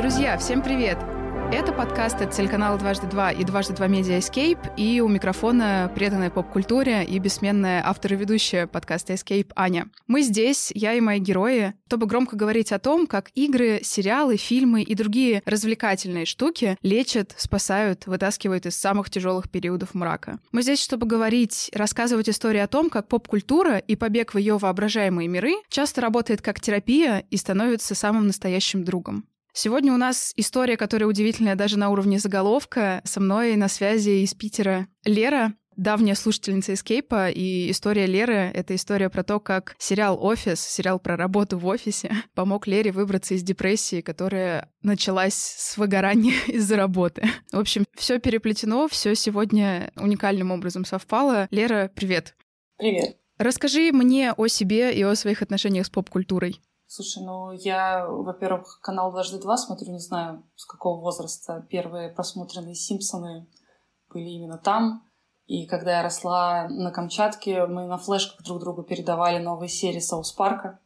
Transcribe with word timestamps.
Друзья, 0.00 0.38
всем 0.38 0.62
привет! 0.62 0.96
Это 1.52 1.74
подкаст 1.74 2.22
от 2.22 2.30
телеканала 2.30 2.78
«Дважды 2.78 3.06
два» 3.06 3.32
и 3.32 3.44
«Дважды 3.44 3.74
два 3.74 3.86
Медиа 3.86 4.16
Escape, 4.16 4.72
и 4.78 5.02
у 5.02 5.08
микрофона 5.08 5.92
преданная 5.94 6.30
поп-культуре 6.30 7.04
и 7.04 7.18
бессменная 7.18 7.82
автор 7.84 8.14
и 8.14 8.16
ведущая 8.16 8.66
подкаста 8.66 9.12
Escape 9.12 9.52
Аня. 9.56 9.90
Мы 10.06 10.22
здесь, 10.22 10.72
я 10.74 10.94
и 10.94 11.00
мои 11.00 11.18
герои, 11.18 11.74
чтобы 11.86 12.06
громко 12.06 12.34
говорить 12.34 12.72
о 12.72 12.78
том, 12.78 13.06
как 13.06 13.30
игры, 13.34 13.80
сериалы, 13.82 14.38
фильмы 14.38 14.82
и 14.84 14.94
другие 14.94 15.42
развлекательные 15.44 16.24
штуки 16.24 16.78
лечат, 16.80 17.34
спасают, 17.36 18.06
вытаскивают 18.06 18.64
из 18.64 18.76
самых 18.76 19.10
тяжелых 19.10 19.50
периодов 19.50 19.92
мрака. 19.92 20.38
Мы 20.50 20.62
здесь, 20.62 20.80
чтобы 20.80 21.06
говорить, 21.06 21.70
рассказывать 21.74 22.30
истории 22.30 22.60
о 22.60 22.68
том, 22.68 22.88
как 22.88 23.08
поп-культура 23.08 23.76
и 23.76 23.96
побег 23.96 24.32
в 24.32 24.38
ее 24.38 24.56
воображаемые 24.56 25.28
миры 25.28 25.56
часто 25.68 26.00
работает 26.00 26.40
как 26.40 26.58
терапия 26.58 27.24
и 27.28 27.36
становится 27.36 27.94
самым 27.94 28.28
настоящим 28.28 28.82
другом. 28.82 29.26
Сегодня 29.52 29.92
у 29.92 29.96
нас 29.96 30.32
история, 30.36 30.76
которая 30.76 31.08
удивительная 31.08 31.56
даже 31.56 31.78
на 31.78 31.90
уровне 31.90 32.18
заголовка. 32.18 33.00
Со 33.04 33.20
мной 33.20 33.56
на 33.56 33.68
связи 33.68 34.22
из 34.22 34.34
Питера 34.34 34.86
Лера, 35.04 35.54
давняя 35.76 36.14
слушательница 36.14 36.74
Эскейпа, 36.74 37.30
и 37.30 37.70
история 37.70 38.06
Леры— 38.06 38.34
это 38.54 38.74
история 38.74 39.08
про 39.08 39.24
то, 39.24 39.40
как 39.40 39.74
сериал 39.78 40.22
«Офис», 40.22 40.60
сериал 40.60 41.00
про 41.00 41.16
работу 41.16 41.58
в 41.58 41.66
офисе, 41.66 42.10
помог 42.34 42.66
Лере 42.66 42.92
выбраться 42.92 43.34
из 43.34 43.42
депрессии, 43.42 44.02
которая 44.02 44.70
началась 44.82 45.34
с 45.34 45.76
выгорания 45.76 46.34
из-за 46.46 46.76
работы. 46.76 47.22
В 47.50 47.58
общем, 47.58 47.84
все 47.96 48.18
переплетено, 48.18 48.88
все 48.88 49.14
сегодня 49.14 49.90
уникальным 49.96 50.50
образом 50.50 50.84
совпало. 50.84 51.48
Лера, 51.50 51.90
привет. 51.94 52.36
Привет. 52.78 53.16
Расскажи 53.38 53.90
мне 53.90 54.32
о 54.32 54.48
себе 54.48 54.94
и 54.94 55.02
о 55.02 55.14
своих 55.14 55.40
отношениях 55.40 55.86
с 55.86 55.90
поп-культурой. 55.90 56.60
Слушай, 56.92 57.22
ну 57.22 57.52
я, 57.52 58.04
во-первых, 58.04 58.80
канал 58.82 59.12
«Дважды 59.12 59.38
два» 59.38 59.56
смотрю, 59.56 59.92
не 59.92 60.00
знаю, 60.00 60.42
с 60.56 60.66
какого 60.66 61.00
возраста. 61.00 61.64
Первые 61.70 62.08
просмотренные 62.08 62.74
«Симпсоны» 62.74 63.46
были 64.12 64.28
именно 64.30 64.58
там. 64.58 65.04
И 65.46 65.68
когда 65.68 65.98
я 65.98 66.02
росла 66.02 66.66
на 66.68 66.90
Камчатке, 66.90 67.66
мы 67.66 67.86
на 67.86 67.96
флешках 67.96 68.42
друг 68.44 68.58
другу 68.58 68.82
передавали 68.82 69.40
новые 69.40 69.68
серии 69.68 70.00
Саус 70.00 70.32
Парка. 70.32 70.80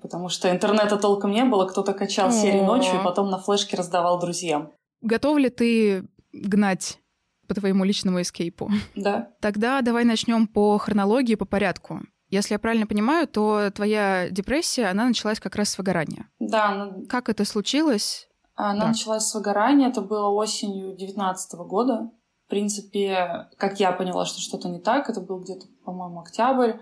Потому 0.00 0.28
что 0.28 0.48
интернета 0.48 0.96
толком 0.96 1.32
не 1.32 1.44
было, 1.44 1.66
кто-то 1.66 1.92
качал 1.92 2.30
серии 2.30 2.60
ночью 2.60 3.00
и 3.00 3.02
потом 3.02 3.30
на 3.30 3.38
флешке 3.38 3.76
раздавал 3.76 4.20
друзьям. 4.20 4.70
Готов 5.00 5.38
ли 5.38 5.50
ты 5.50 6.08
гнать 6.32 7.00
по 7.48 7.54
твоему 7.54 7.82
личному 7.82 8.22
эскейпу? 8.22 8.70
Да. 8.94 9.32
Тогда 9.40 9.82
давай 9.82 10.04
начнем 10.04 10.46
по 10.46 10.78
хронологии, 10.78 11.34
по 11.34 11.46
порядку. 11.46 12.02
Если 12.30 12.54
я 12.54 12.58
правильно 12.58 12.86
понимаю, 12.86 13.26
то 13.26 13.70
твоя 13.74 14.30
депрессия, 14.30 14.86
она 14.86 15.06
началась 15.06 15.40
как 15.40 15.56
раз 15.56 15.70
с 15.70 15.78
выгорания. 15.78 16.28
Да. 16.38 16.68
Она... 16.70 16.92
Как 17.08 17.28
это 17.28 17.44
случилось? 17.44 18.28
Она 18.54 18.82
Да. 18.82 18.88
началась 18.88 19.24
с 19.24 19.34
выгорания, 19.34 19.88
это 19.88 20.00
было 20.00 20.28
осенью 20.28 20.88
2019 20.90 21.54
года. 21.60 22.10
В 22.46 22.50
принципе, 22.50 23.48
как 23.56 23.80
я 23.80 23.92
поняла, 23.92 24.24
что 24.26 24.40
что-то 24.40 24.68
не 24.68 24.80
так, 24.80 25.08
это 25.08 25.20
был 25.20 25.40
где-то, 25.40 25.66
по-моему, 25.84 26.20
октябрь. 26.20 26.74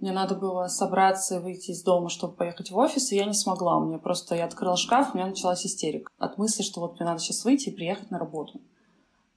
Мне 0.00 0.12
надо 0.12 0.36
было 0.36 0.68
собраться 0.68 1.36
и 1.36 1.42
выйти 1.42 1.72
из 1.72 1.82
дома, 1.82 2.08
чтобы 2.08 2.34
поехать 2.34 2.70
в 2.70 2.76
офис, 2.76 3.10
и 3.10 3.16
я 3.16 3.24
не 3.24 3.34
смогла. 3.34 3.78
У 3.78 3.86
меня 3.86 3.98
просто, 3.98 4.36
я 4.36 4.44
открыла 4.44 4.76
шкаф, 4.76 5.12
у 5.12 5.16
меня 5.16 5.26
началась 5.26 5.66
истерика. 5.66 6.10
От 6.18 6.38
мысли, 6.38 6.62
что 6.62 6.80
вот 6.80 6.98
мне 6.98 7.06
надо 7.06 7.18
сейчас 7.18 7.44
выйти 7.44 7.70
и 7.70 7.74
приехать 7.74 8.10
на 8.12 8.18
работу. 8.18 8.60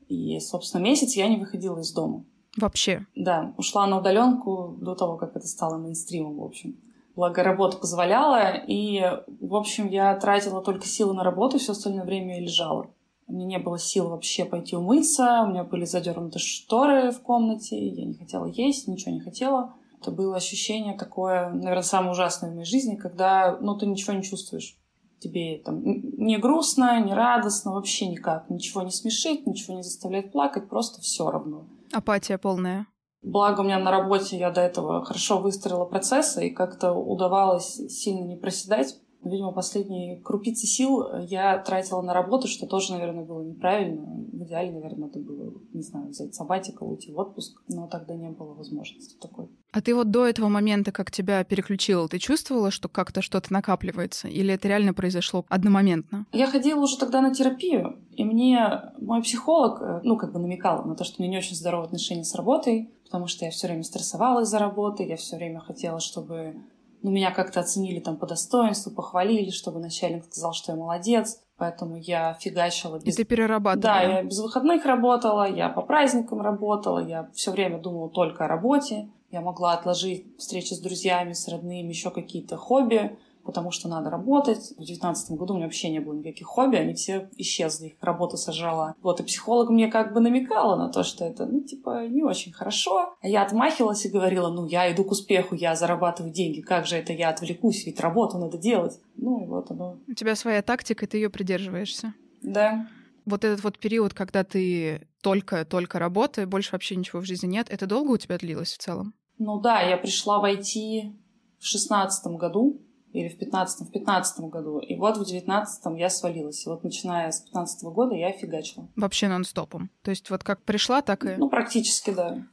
И, 0.07 0.39
собственно, 0.39 0.81
месяц 0.81 1.13
я 1.13 1.27
не 1.27 1.37
выходила 1.37 1.79
из 1.79 1.91
дома. 1.93 2.25
Вообще. 2.57 3.05
Да, 3.15 3.53
ушла 3.57 3.87
на 3.87 3.99
удаленку 3.99 4.75
до 4.81 4.95
того, 4.95 5.17
как 5.17 5.35
это 5.35 5.47
стало 5.47 5.77
мейнстримом, 5.77 6.37
в 6.37 6.43
общем. 6.43 6.77
Благо, 7.15 7.43
работа 7.43 7.77
позволяла, 7.77 8.53
и, 8.55 9.01
в 9.39 9.55
общем, 9.55 9.87
я 9.87 10.15
тратила 10.15 10.61
только 10.61 10.85
силы 10.85 11.13
на 11.13 11.23
работу, 11.23 11.59
все 11.59 11.73
остальное 11.73 12.05
время 12.05 12.35
я 12.35 12.41
лежала. 12.41 12.87
У 13.27 13.33
меня 13.33 13.45
не 13.45 13.59
было 13.59 13.79
сил 13.79 14.09
вообще 14.09 14.45
пойти 14.45 14.75
умыться, 14.75 15.43
у 15.43 15.49
меня 15.49 15.63
были 15.63 15.85
задернуты 15.85 16.39
шторы 16.39 17.11
в 17.11 17.21
комнате, 17.21 17.77
я 17.87 18.05
не 18.05 18.13
хотела 18.13 18.45
есть, 18.45 18.87
ничего 18.87 19.13
не 19.13 19.19
хотела. 19.19 19.73
Это 20.01 20.11
было 20.11 20.35
ощущение 20.35 20.97
такое, 20.97 21.49
наверное, 21.49 21.83
самое 21.83 22.11
ужасное 22.11 22.49
в 22.49 22.55
моей 22.55 22.65
жизни, 22.65 22.95
когда, 22.95 23.57
ну, 23.61 23.77
ты 23.77 23.85
ничего 23.85 24.13
не 24.13 24.23
чувствуешь. 24.23 24.77
Тебе 25.19 25.59
там 25.59 25.83
не 25.83 26.37
грустно, 26.37 26.99
не 27.01 27.13
радостно, 27.13 27.73
вообще 27.73 28.07
никак. 28.07 28.49
Ничего 28.49 28.81
не 28.81 28.89
смешит, 28.89 29.45
ничего 29.45 29.75
не 29.75 29.83
заставляет 29.83 30.31
плакать, 30.31 30.67
просто 30.67 31.01
все 31.01 31.29
равно. 31.29 31.65
Апатия 31.93 32.37
полная. 32.37 32.87
Благо 33.21 33.61
у 33.61 33.63
меня 33.63 33.77
на 33.77 33.91
работе 33.91 34.37
я 34.37 34.49
до 34.49 34.61
этого 34.61 35.05
хорошо 35.05 35.39
выстроила 35.39 35.85
процессы, 35.85 36.47
и 36.47 36.53
как-то 36.53 36.93
удавалось 36.93 37.75
сильно 37.89 38.25
не 38.25 38.35
проседать. 38.35 38.99
Видимо, 39.23 39.51
последние 39.51 40.19
крупицы 40.19 40.65
сил 40.65 41.05
я 41.19 41.59
тратила 41.59 42.01
на 42.01 42.13
работу, 42.13 42.47
что 42.47 42.65
тоже, 42.65 42.93
наверное, 42.93 43.23
было 43.23 43.41
неправильно. 43.41 44.01
В 44.01 44.43
идеале, 44.43 44.71
наверное, 44.71 45.07
надо 45.07 45.19
было, 45.19 45.53
не 45.73 45.83
знаю, 45.83 46.09
взять 46.09 46.33
сабатикал, 46.33 46.89
уйти 46.89 47.11
в 47.11 47.19
отпуск, 47.19 47.61
но 47.67 47.87
тогда 47.87 48.15
не 48.15 48.29
было 48.29 48.53
возможности 48.53 49.15
такой. 49.19 49.49
А 49.71 49.81
ты 49.81 49.93
вот 49.93 50.09
до 50.09 50.25
этого 50.25 50.47
момента, 50.47 50.91
как 50.91 51.11
тебя 51.11 51.43
переключило, 51.43 52.07
ты 52.07 52.17
чувствовала, 52.17 52.71
что 52.71 52.89
как-то 52.89 53.21
что-то 53.21 53.53
накапливается? 53.53 54.27
Или 54.27 54.53
это 54.53 54.67
реально 54.67 54.93
произошло 54.93 55.45
одномоментно? 55.49 56.25
Я 56.33 56.47
ходила 56.47 56.81
уже 56.81 56.97
тогда 56.97 57.21
на 57.21 57.33
терапию, 57.33 57.99
и 58.11 58.23
мне 58.23 58.91
мой 58.99 59.21
психолог, 59.21 59.81
э, 59.81 60.01
ну, 60.03 60.17
как 60.17 60.33
бы 60.33 60.39
намекал 60.39 60.83
на 60.85 60.95
то, 60.95 61.03
что 61.03 61.15
у 61.19 61.23
меня 61.23 61.33
не 61.33 61.37
очень 61.37 61.55
здоровые 61.55 61.85
отношения 61.85 62.23
с 62.23 62.35
работой, 62.35 62.89
потому 63.05 63.27
что 63.27 63.45
я 63.45 63.51
все 63.51 63.67
время 63.67 63.83
стрессовала 63.83 64.41
из-за 64.41 64.57
работы, 64.57 65.03
я 65.03 65.15
все 65.15 65.35
время 65.35 65.59
хотела, 65.59 65.99
чтобы 65.99 66.55
ну, 67.01 67.11
меня 67.11 67.31
как-то 67.31 67.59
оценили 67.61 67.99
там 67.99 68.17
по 68.17 68.27
достоинству, 68.27 68.91
похвалили, 68.91 69.49
чтобы 69.49 69.79
начальник 69.79 70.25
сказал, 70.25 70.53
что 70.53 70.71
я 70.71 70.77
молодец. 70.77 71.41
Поэтому 71.57 71.95
я 71.95 72.33
фигачила 72.39 72.97
И 72.97 73.05
без... 73.05 73.15
ты 73.15 73.23
перерабатывала? 73.23 73.81
Да, 73.81 74.01
я 74.01 74.23
без 74.23 74.39
выходных 74.39 74.85
работала, 74.85 75.47
я 75.47 75.69
по 75.69 75.81
праздникам 75.81 76.41
работала, 76.41 76.99
я 76.99 77.29
все 77.33 77.51
время 77.51 77.77
думала 77.79 78.09
только 78.09 78.45
о 78.45 78.47
работе. 78.47 79.09
Я 79.29 79.41
могла 79.41 79.73
отложить 79.73 80.25
встречи 80.37 80.73
с 80.73 80.79
друзьями, 80.79 81.33
с 81.33 81.47
родными, 81.47 81.89
еще 81.89 82.11
какие-то 82.11 82.57
хобби, 82.57 83.17
потому 83.43 83.71
что 83.71 83.87
надо 83.87 84.09
работать. 84.09 84.73
В 84.77 84.83
девятнадцатом 84.83 85.37
году 85.37 85.53
у 85.53 85.57
меня 85.57 85.65
вообще 85.65 85.89
не 85.89 85.99
было 85.99 86.13
никаких 86.13 86.47
хобби, 86.47 86.75
они 86.77 86.93
все 86.93 87.29
исчезли, 87.37 87.87
их 87.87 87.93
работа 88.01 88.37
сожрала. 88.37 88.95
Вот, 89.01 89.19
и 89.19 89.23
психолог 89.23 89.69
мне 89.69 89.87
как 89.87 90.13
бы 90.13 90.19
намекала 90.19 90.75
на 90.75 90.89
то, 90.89 91.03
что 91.03 91.25
это, 91.25 91.45
ну, 91.45 91.61
типа, 91.61 92.07
не 92.07 92.23
очень 92.23 92.51
хорошо. 92.51 93.15
А 93.21 93.27
я 93.27 93.43
отмахивалась 93.43 94.05
и 94.05 94.09
говорила, 94.09 94.49
ну, 94.49 94.65
я 94.65 94.91
иду 94.91 95.03
к 95.03 95.11
успеху, 95.11 95.55
я 95.55 95.75
зарабатываю 95.75 96.33
деньги, 96.33 96.61
как 96.61 96.85
же 96.85 96.95
это 96.97 97.13
я 97.13 97.29
отвлекусь, 97.29 97.85
ведь 97.85 97.99
работу 97.99 98.37
надо 98.37 98.57
делать. 98.57 98.99
Ну, 99.15 99.43
и 99.43 99.47
вот 99.47 99.71
оно. 99.71 99.97
У 100.07 100.13
тебя 100.13 100.35
своя 100.35 100.61
тактика, 100.61 101.05
и 101.05 101.07
ты 101.07 101.17
ее 101.17 101.29
придерживаешься. 101.29 102.13
Да. 102.41 102.87
Вот 103.25 103.43
этот 103.45 103.63
вот 103.63 103.77
период, 103.77 104.13
когда 104.13 104.43
ты 104.43 105.07
только-только 105.21 105.99
работаешь, 105.99 106.47
больше 106.47 106.71
вообще 106.71 106.95
ничего 106.95 107.21
в 107.21 107.25
жизни 107.25 107.47
нет, 107.47 107.67
это 107.69 107.85
долго 107.85 108.11
у 108.11 108.17
тебя 108.17 108.37
длилось 108.37 108.73
в 108.73 108.77
целом? 108.79 109.13
Ну 109.37 109.59
да, 109.59 109.81
я 109.81 109.97
пришла 109.97 110.39
в 110.39 110.45
IT 110.45 111.13
в 111.59 111.65
шестнадцатом 111.65 112.37
году, 112.37 112.81
или 113.13 113.29
в 113.29 113.37
пятнадцатом, 113.37 113.87
в 113.87 113.91
пятнадцатом 113.91 114.49
году. 114.49 114.79
И 114.79 114.95
вот 114.95 115.17
в 115.17 115.25
девятнадцатом 115.25 115.95
я 115.95 116.09
свалилась. 116.09 116.65
И 116.65 116.69
вот 116.69 116.83
начиная 116.83 117.31
с 117.31 117.41
пятнадцатого 117.41 117.91
года 117.91 118.15
я 118.15 118.31
фигачила. 118.31 118.89
Вообще 118.95 119.27
нон-стопом. 119.27 119.89
То 120.01 120.11
есть 120.11 120.29
вот 120.29 120.43
как 120.43 120.63
пришла, 120.63 121.01
так 121.01 121.25
и... 121.25 121.35
Ну, 121.37 121.49
практически, 121.49 122.11
да. 122.11 122.45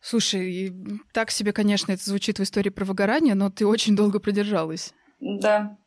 Слушай, 0.00 0.72
так 1.12 1.30
себе, 1.30 1.52
конечно, 1.52 1.92
это 1.92 2.04
звучит 2.04 2.38
в 2.38 2.42
истории 2.42 2.70
про 2.70 2.84
выгорание, 2.84 3.34
но 3.34 3.50
ты 3.50 3.66
очень 3.66 3.96
долго 3.96 4.20
продержалась. 4.20 4.94
Да. 5.20 5.78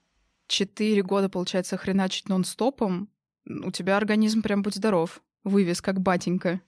Четыре 0.48 1.04
года, 1.04 1.30
получается, 1.30 1.78
хреначить 1.78 2.28
нон-стопом. 2.28 3.10
У 3.46 3.72
тебя 3.72 3.98
организм 3.98 4.42
прям 4.42 4.62
будь 4.62 4.76
здоров. 4.76 5.22
Вывез, 5.44 5.82
как 5.82 6.02
батенька. 6.02 6.62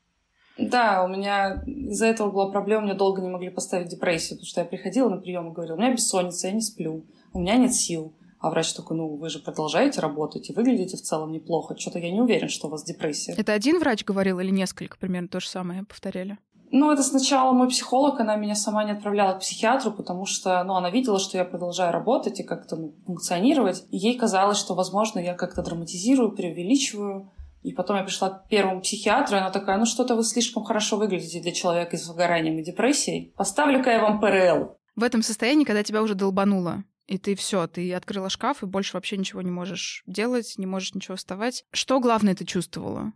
Да, 0.58 1.04
у 1.04 1.08
меня 1.08 1.64
из-за 1.66 2.06
этого 2.08 2.30
была 2.30 2.52
проблема, 2.52 2.84
мне 2.84 2.94
долго 2.94 3.22
не 3.22 3.30
могли 3.30 3.50
поставить 3.50 3.88
депрессию, 3.88 4.38
потому 4.38 4.46
что 4.46 4.62
я 4.62 4.68
приходила 4.68 5.10
на 5.10 5.18
прием 5.18 5.50
и 5.50 5.54
говорила, 5.54 5.76
у 5.76 5.80
меня 5.80 5.94
бессонница, 5.94 6.48
я 6.48 6.54
не 6.54 6.62
сплю, 6.62 7.06
у 7.34 7.40
меня 7.40 7.58
нет 7.58 7.74
сил. 7.74 8.14
А 8.40 8.50
врач 8.50 8.74
такой, 8.74 8.98
ну, 8.98 9.16
вы 9.18 9.30
же 9.30 9.38
продолжаете 9.38 10.02
работать 10.02 10.50
и 10.50 10.54
выглядите 10.54 10.98
в 10.98 11.02
целом 11.02 11.32
неплохо. 11.32 11.78
Что-то 11.78 12.00
я 12.00 12.12
не 12.12 12.22
уверен, 12.22 12.50
что 12.50 12.68
у 12.68 12.72
вас 12.72 12.84
депрессия. 12.84 13.36
Это 13.38 13.54
один 13.54 13.80
врач 13.80 14.04
говорил 14.04 14.40
или 14.40 14.50
несколько 14.50 14.98
примерно 14.98 15.28
то 15.28 15.40
же 15.40 15.48
самое 15.48 15.84
повторяли? 15.84 16.40
Ну, 16.72 16.90
это 16.90 17.04
сначала 17.04 17.52
мой 17.52 17.68
психолог, 17.68 18.20
она 18.20 18.38
меня 18.38 18.56
сама 18.56 18.84
не 18.86 18.92
отправляла 18.92 19.34
к 19.34 19.42
психиатру, 19.42 19.92
потому 19.92 20.26
что, 20.26 20.64
ну, 20.64 20.74
она 20.76 20.90
видела, 20.90 21.20
что 21.20 21.38
я 21.38 21.44
продолжаю 21.44 21.92
работать 21.92 22.40
и 22.40 22.44
как-то 22.44 22.78
ну, 22.78 22.96
функционировать. 23.06 23.84
И 23.92 23.98
ей 23.98 24.18
казалось, 24.18 24.58
что, 24.58 24.74
возможно, 24.74 25.20
я 25.20 25.34
как-то 25.36 25.62
драматизирую, 25.62 26.32
преувеличиваю. 26.32 27.30
И 27.62 27.74
потом 27.74 27.98
я 27.98 28.04
пришла 28.04 28.30
к 28.30 28.48
первому 28.48 28.82
психиатру, 28.82 29.36
и 29.36 29.40
она 29.40 29.52
такая, 29.52 29.78
ну, 29.78 29.86
что-то 29.86 30.16
вы 30.16 30.24
слишком 30.24 30.64
хорошо 30.64 30.98
выглядите 30.98 31.42
для 31.42 31.52
человека 31.52 31.96
с 31.98 32.08
выгоранием 32.08 32.58
и 32.58 32.64
депрессией. 32.64 33.34
Поставлю-ка 33.36 33.92
я 33.92 34.02
вам 34.02 34.20
ПРЛ. 34.20 34.78
В 34.96 35.04
этом 35.04 35.22
состоянии, 35.22 35.66
когда 35.66 35.84
тебя 35.84 36.02
уже 36.02 36.16
долбануло, 36.16 36.84
и 37.12 37.18
ты 37.18 37.36
все, 37.36 37.68
ты 37.68 37.94
открыла 37.94 38.30
шкаф 38.30 38.64
и 38.64 38.66
больше 38.66 38.96
вообще 38.96 39.18
ничего 39.18 39.42
не 39.42 39.52
можешь 39.52 40.02
делать, 40.08 40.54
не 40.58 40.66
можешь 40.66 40.94
ничего 40.94 41.18
вставать. 41.18 41.66
Что 41.74 42.00
главное 42.00 42.36
ты 42.36 42.46
чувствовала? 42.46 43.12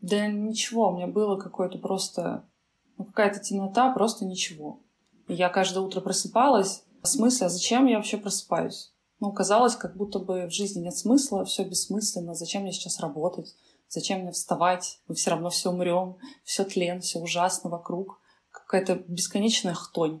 Да 0.00 0.28
ничего, 0.28 0.90
у 0.90 0.94
меня 0.94 1.08
было 1.08 1.36
какое-то 1.36 1.78
просто... 1.78 2.48
Ну, 2.98 3.04
какая-то 3.04 3.40
темнота, 3.40 3.92
просто 3.92 4.24
ничего. 4.24 4.84
И 5.26 5.34
я 5.34 5.48
каждое 5.48 5.80
утро 5.80 6.00
просыпалась 6.00 6.84
с 7.02 7.42
а 7.42 7.48
зачем 7.48 7.86
я 7.86 7.96
вообще 7.96 8.16
просыпаюсь? 8.16 8.92
Ну, 9.18 9.32
казалось, 9.32 9.74
как 9.74 9.96
будто 9.96 10.20
бы 10.20 10.46
в 10.46 10.52
жизни 10.52 10.84
нет 10.84 10.96
смысла, 10.96 11.44
все 11.44 11.64
бессмысленно, 11.64 12.34
зачем 12.34 12.62
мне 12.62 12.70
сейчас 12.70 13.00
работать, 13.00 13.56
зачем 13.88 14.20
мне 14.20 14.30
вставать, 14.30 15.00
мы 15.08 15.16
все 15.16 15.30
равно 15.30 15.50
все 15.50 15.70
умрем, 15.70 16.16
все 16.44 16.62
тлен, 16.62 17.00
все 17.00 17.18
ужасно 17.18 17.70
вокруг, 17.70 18.20
какая-то 18.52 19.02
бесконечная 19.08 19.74
хтонь. 19.74 20.20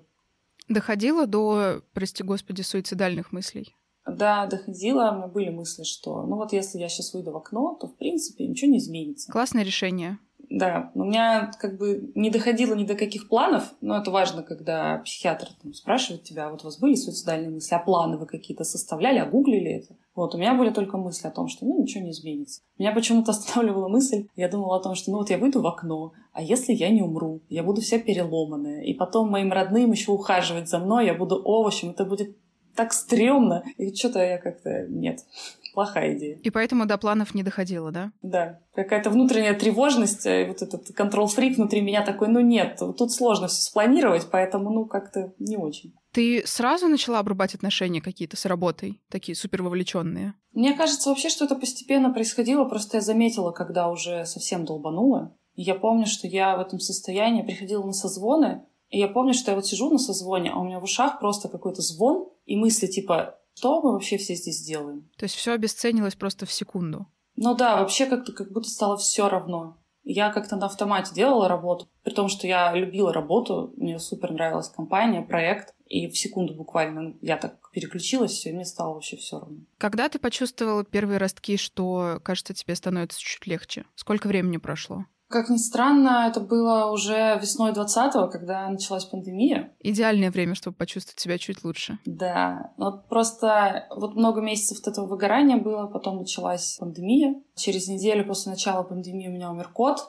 Доходило 0.68 1.26
до, 1.26 1.82
прости 1.92 2.22
господи, 2.22 2.62
суицидальных 2.62 3.32
мыслей? 3.32 3.74
Да, 4.06 4.46
доходило. 4.46 5.10
У 5.10 5.16
меня 5.16 5.26
были 5.28 5.50
мысли, 5.50 5.84
что 5.84 6.22
ну 6.26 6.36
вот 6.36 6.52
если 6.52 6.78
я 6.78 6.88
сейчас 6.88 7.14
выйду 7.14 7.30
в 7.32 7.36
окно, 7.36 7.76
то 7.80 7.86
в 7.86 7.96
принципе 7.96 8.46
ничего 8.46 8.70
не 8.70 8.78
изменится. 8.78 9.30
Классное 9.30 9.62
решение. 9.62 10.18
Да, 10.50 10.90
у 10.94 11.04
меня 11.04 11.50
как 11.58 11.78
бы 11.78 12.12
не 12.14 12.28
доходило 12.28 12.74
ни 12.74 12.84
до 12.84 12.94
каких 12.94 13.28
планов, 13.28 13.72
но 13.80 13.96
это 13.96 14.10
важно, 14.10 14.42
когда 14.42 14.98
психиатр 14.98 15.48
там, 15.62 15.72
спрашивает 15.72 16.24
тебя, 16.24 16.50
вот 16.50 16.62
у 16.62 16.64
вас 16.64 16.78
были 16.78 16.94
суицидальные 16.94 17.50
мысли, 17.50 17.74
а 17.74 17.78
планы 17.78 18.18
вы 18.18 18.26
какие-то 18.26 18.64
составляли, 18.64 19.18
а 19.18 19.24
гуглили 19.24 19.70
это? 19.70 19.96
Вот, 20.14 20.34
у 20.34 20.38
меня 20.38 20.54
были 20.54 20.70
только 20.70 20.98
мысли 20.98 21.26
о 21.26 21.30
том, 21.30 21.48
что 21.48 21.64
ну 21.64 21.80
ничего 21.80 22.04
не 22.04 22.10
изменится. 22.10 22.60
Меня 22.78 22.92
почему-то 22.92 23.30
останавливала 23.30 23.88
мысль, 23.88 24.26
я 24.36 24.48
думала 24.48 24.76
о 24.76 24.80
том, 24.80 24.94
что 24.94 25.10
ну 25.10 25.18
вот 25.18 25.30
я 25.30 25.38
выйду 25.38 25.62
в 25.62 25.66
окно, 25.66 26.12
а 26.32 26.42
если 26.42 26.72
я 26.72 26.90
не 26.90 27.02
умру, 27.02 27.40
я 27.48 27.62
буду 27.62 27.80
вся 27.80 27.98
переломанная, 27.98 28.82
и 28.82 28.94
потом 28.94 29.30
моим 29.30 29.52
родным 29.52 29.92
еще 29.92 30.12
ухаживать 30.12 30.68
за 30.68 30.78
мной, 30.78 31.06
я 31.06 31.14
буду 31.14 31.40
овощем, 31.42 31.90
это 31.90 32.04
будет 32.04 32.36
так 32.74 32.92
стрёмно. 32.92 33.64
И 33.76 33.94
что-то 33.94 34.20
я 34.20 34.38
как-то... 34.38 34.86
Нет 34.88 35.20
плохая 35.74 36.14
идея. 36.16 36.38
И 36.42 36.50
поэтому 36.50 36.86
до 36.86 36.98
планов 36.98 37.34
не 37.34 37.42
доходило, 37.42 37.90
да? 37.90 38.12
Да. 38.22 38.60
Какая-то 38.74 39.10
внутренняя 39.10 39.54
тревожность, 39.54 40.26
э, 40.26 40.46
вот 40.46 40.62
этот 40.62 40.94
контрол-фрик 40.94 41.56
внутри 41.56 41.80
меня 41.80 42.04
такой, 42.04 42.28
ну 42.28 42.40
нет, 42.40 42.78
тут 42.78 43.12
сложно 43.12 43.48
все 43.48 43.62
спланировать, 43.62 44.28
поэтому, 44.30 44.70
ну, 44.70 44.84
как-то 44.84 45.32
не 45.38 45.56
очень. 45.56 45.94
Ты 46.12 46.42
сразу 46.46 46.88
начала 46.88 47.18
обрубать 47.18 47.54
отношения 47.54 48.02
какие-то 48.02 48.36
с 48.36 48.44
работой, 48.44 49.00
такие 49.08 49.34
супер 49.34 49.62
вовлеченные? 49.62 50.34
Мне 50.52 50.74
кажется 50.74 51.08
вообще, 51.08 51.30
что 51.30 51.46
это 51.46 51.56
постепенно 51.56 52.12
происходило, 52.12 52.64
просто 52.66 52.98
я 52.98 53.00
заметила, 53.00 53.50
когда 53.50 53.88
уже 53.88 54.26
совсем 54.26 54.66
долбануло. 54.66 55.34
И 55.54 55.62
я 55.62 55.74
помню, 55.74 56.06
что 56.06 56.26
я 56.26 56.56
в 56.56 56.60
этом 56.60 56.80
состоянии 56.80 57.42
приходила 57.42 57.84
на 57.84 57.92
созвоны, 57.92 58.62
и 58.90 58.98
я 58.98 59.08
помню, 59.08 59.32
что 59.32 59.52
я 59.52 59.54
вот 59.56 59.66
сижу 59.66 59.90
на 59.90 59.98
созвоне, 59.98 60.50
а 60.50 60.58
у 60.58 60.64
меня 60.64 60.80
в 60.80 60.84
ушах 60.84 61.18
просто 61.18 61.48
какой-то 61.48 61.80
звон 61.80 62.28
и 62.44 62.56
мысли 62.56 62.86
типа, 62.86 63.38
что 63.54 63.80
мы 63.80 63.92
вообще 63.92 64.18
все 64.18 64.34
здесь 64.34 64.62
делаем? 64.62 65.08
То 65.16 65.24
есть 65.24 65.34
все 65.34 65.52
обесценилось 65.52 66.14
просто 66.14 66.44
в 66.44 66.52
секунду. 66.52 67.06
Ну 67.36 67.54
да, 67.54 67.80
вообще 67.80 68.04
как-то 68.04 68.32
как 68.32 68.52
будто 68.52 68.68
стало 68.68 68.98
все 68.98 69.30
равно. 69.30 69.78
Я 70.04 70.30
как-то 70.30 70.56
на 70.56 70.66
автомате 70.66 71.14
делала 71.14 71.48
работу, 71.48 71.88
при 72.02 72.12
том, 72.12 72.28
что 72.28 72.46
я 72.46 72.74
любила 72.74 73.12
работу, 73.12 73.72
мне 73.76 73.98
супер 73.98 74.32
нравилась 74.32 74.68
компания, 74.68 75.22
проект, 75.22 75.74
и 75.92 76.08
в 76.08 76.16
секунду 76.16 76.54
буквально 76.54 77.14
я 77.20 77.36
так 77.36 77.70
переключилась, 77.70 78.32
все, 78.32 78.50
и 78.50 78.52
мне 78.54 78.64
стало 78.64 78.94
вообще 78.94 79.18
все 79.18 79.38
равно. 79.38 79.58
Когда 79.76 80.08
ты 80.08 80.18
почувствовала 80.18 80.84
первые 80.84 81.18
ростки, 81.18 81.58
что, 81.58 82.18
кажется, 82.22 82.54
тебе 82.54 82.74
становится 82.74 83.20
чуть 83.20 83.46
легче? 83.46 83.84
Сколько 83.94 84.26
времени 84.26 84.56
прошло? 84.56 85.04
Как 85.28 85.48
ни 85.48 85.56
странно, 85.56 86.26
это 86.28 86.40
было 86.40 86.90
уже 86.90 87.38
весной 87.40 87.72
20-го, 87.72 88.28
когда 88.28 88.68
началась 88.68 89.04
пандемия. 89.06 89.72
Идеальное 89.80 90.30
время, 90.30 90.54
чтобы 90.54 90.76
почувствовать 90.76 91.20
себя 91.20 91.38
чуть 91.38 91.64
лучше. 91.64 91.98
Да, 92.04 92.72
вот 92.76 93.08
просто 93.08 93.86
вот 93.94 94.14
много 94.14 94.42
месяцев 94.42 94.78
вот 94.78 94.92
этого 94.92 95.06
выгорания 95.06 95.56
было, 95.56 95.86
потом 95.86 96.18
началась 96.18 96.76
пандемия. 96.78 97.42
Через 97.54 97.88
неделю 97.88 98.26
после 98.26 98.52
начала 98.52 98.82
пандемии 98.82 99.28
у 99.28 99.32
меня 99.32 99.50
умер 99.50 99.70
кот. 99.72 100.00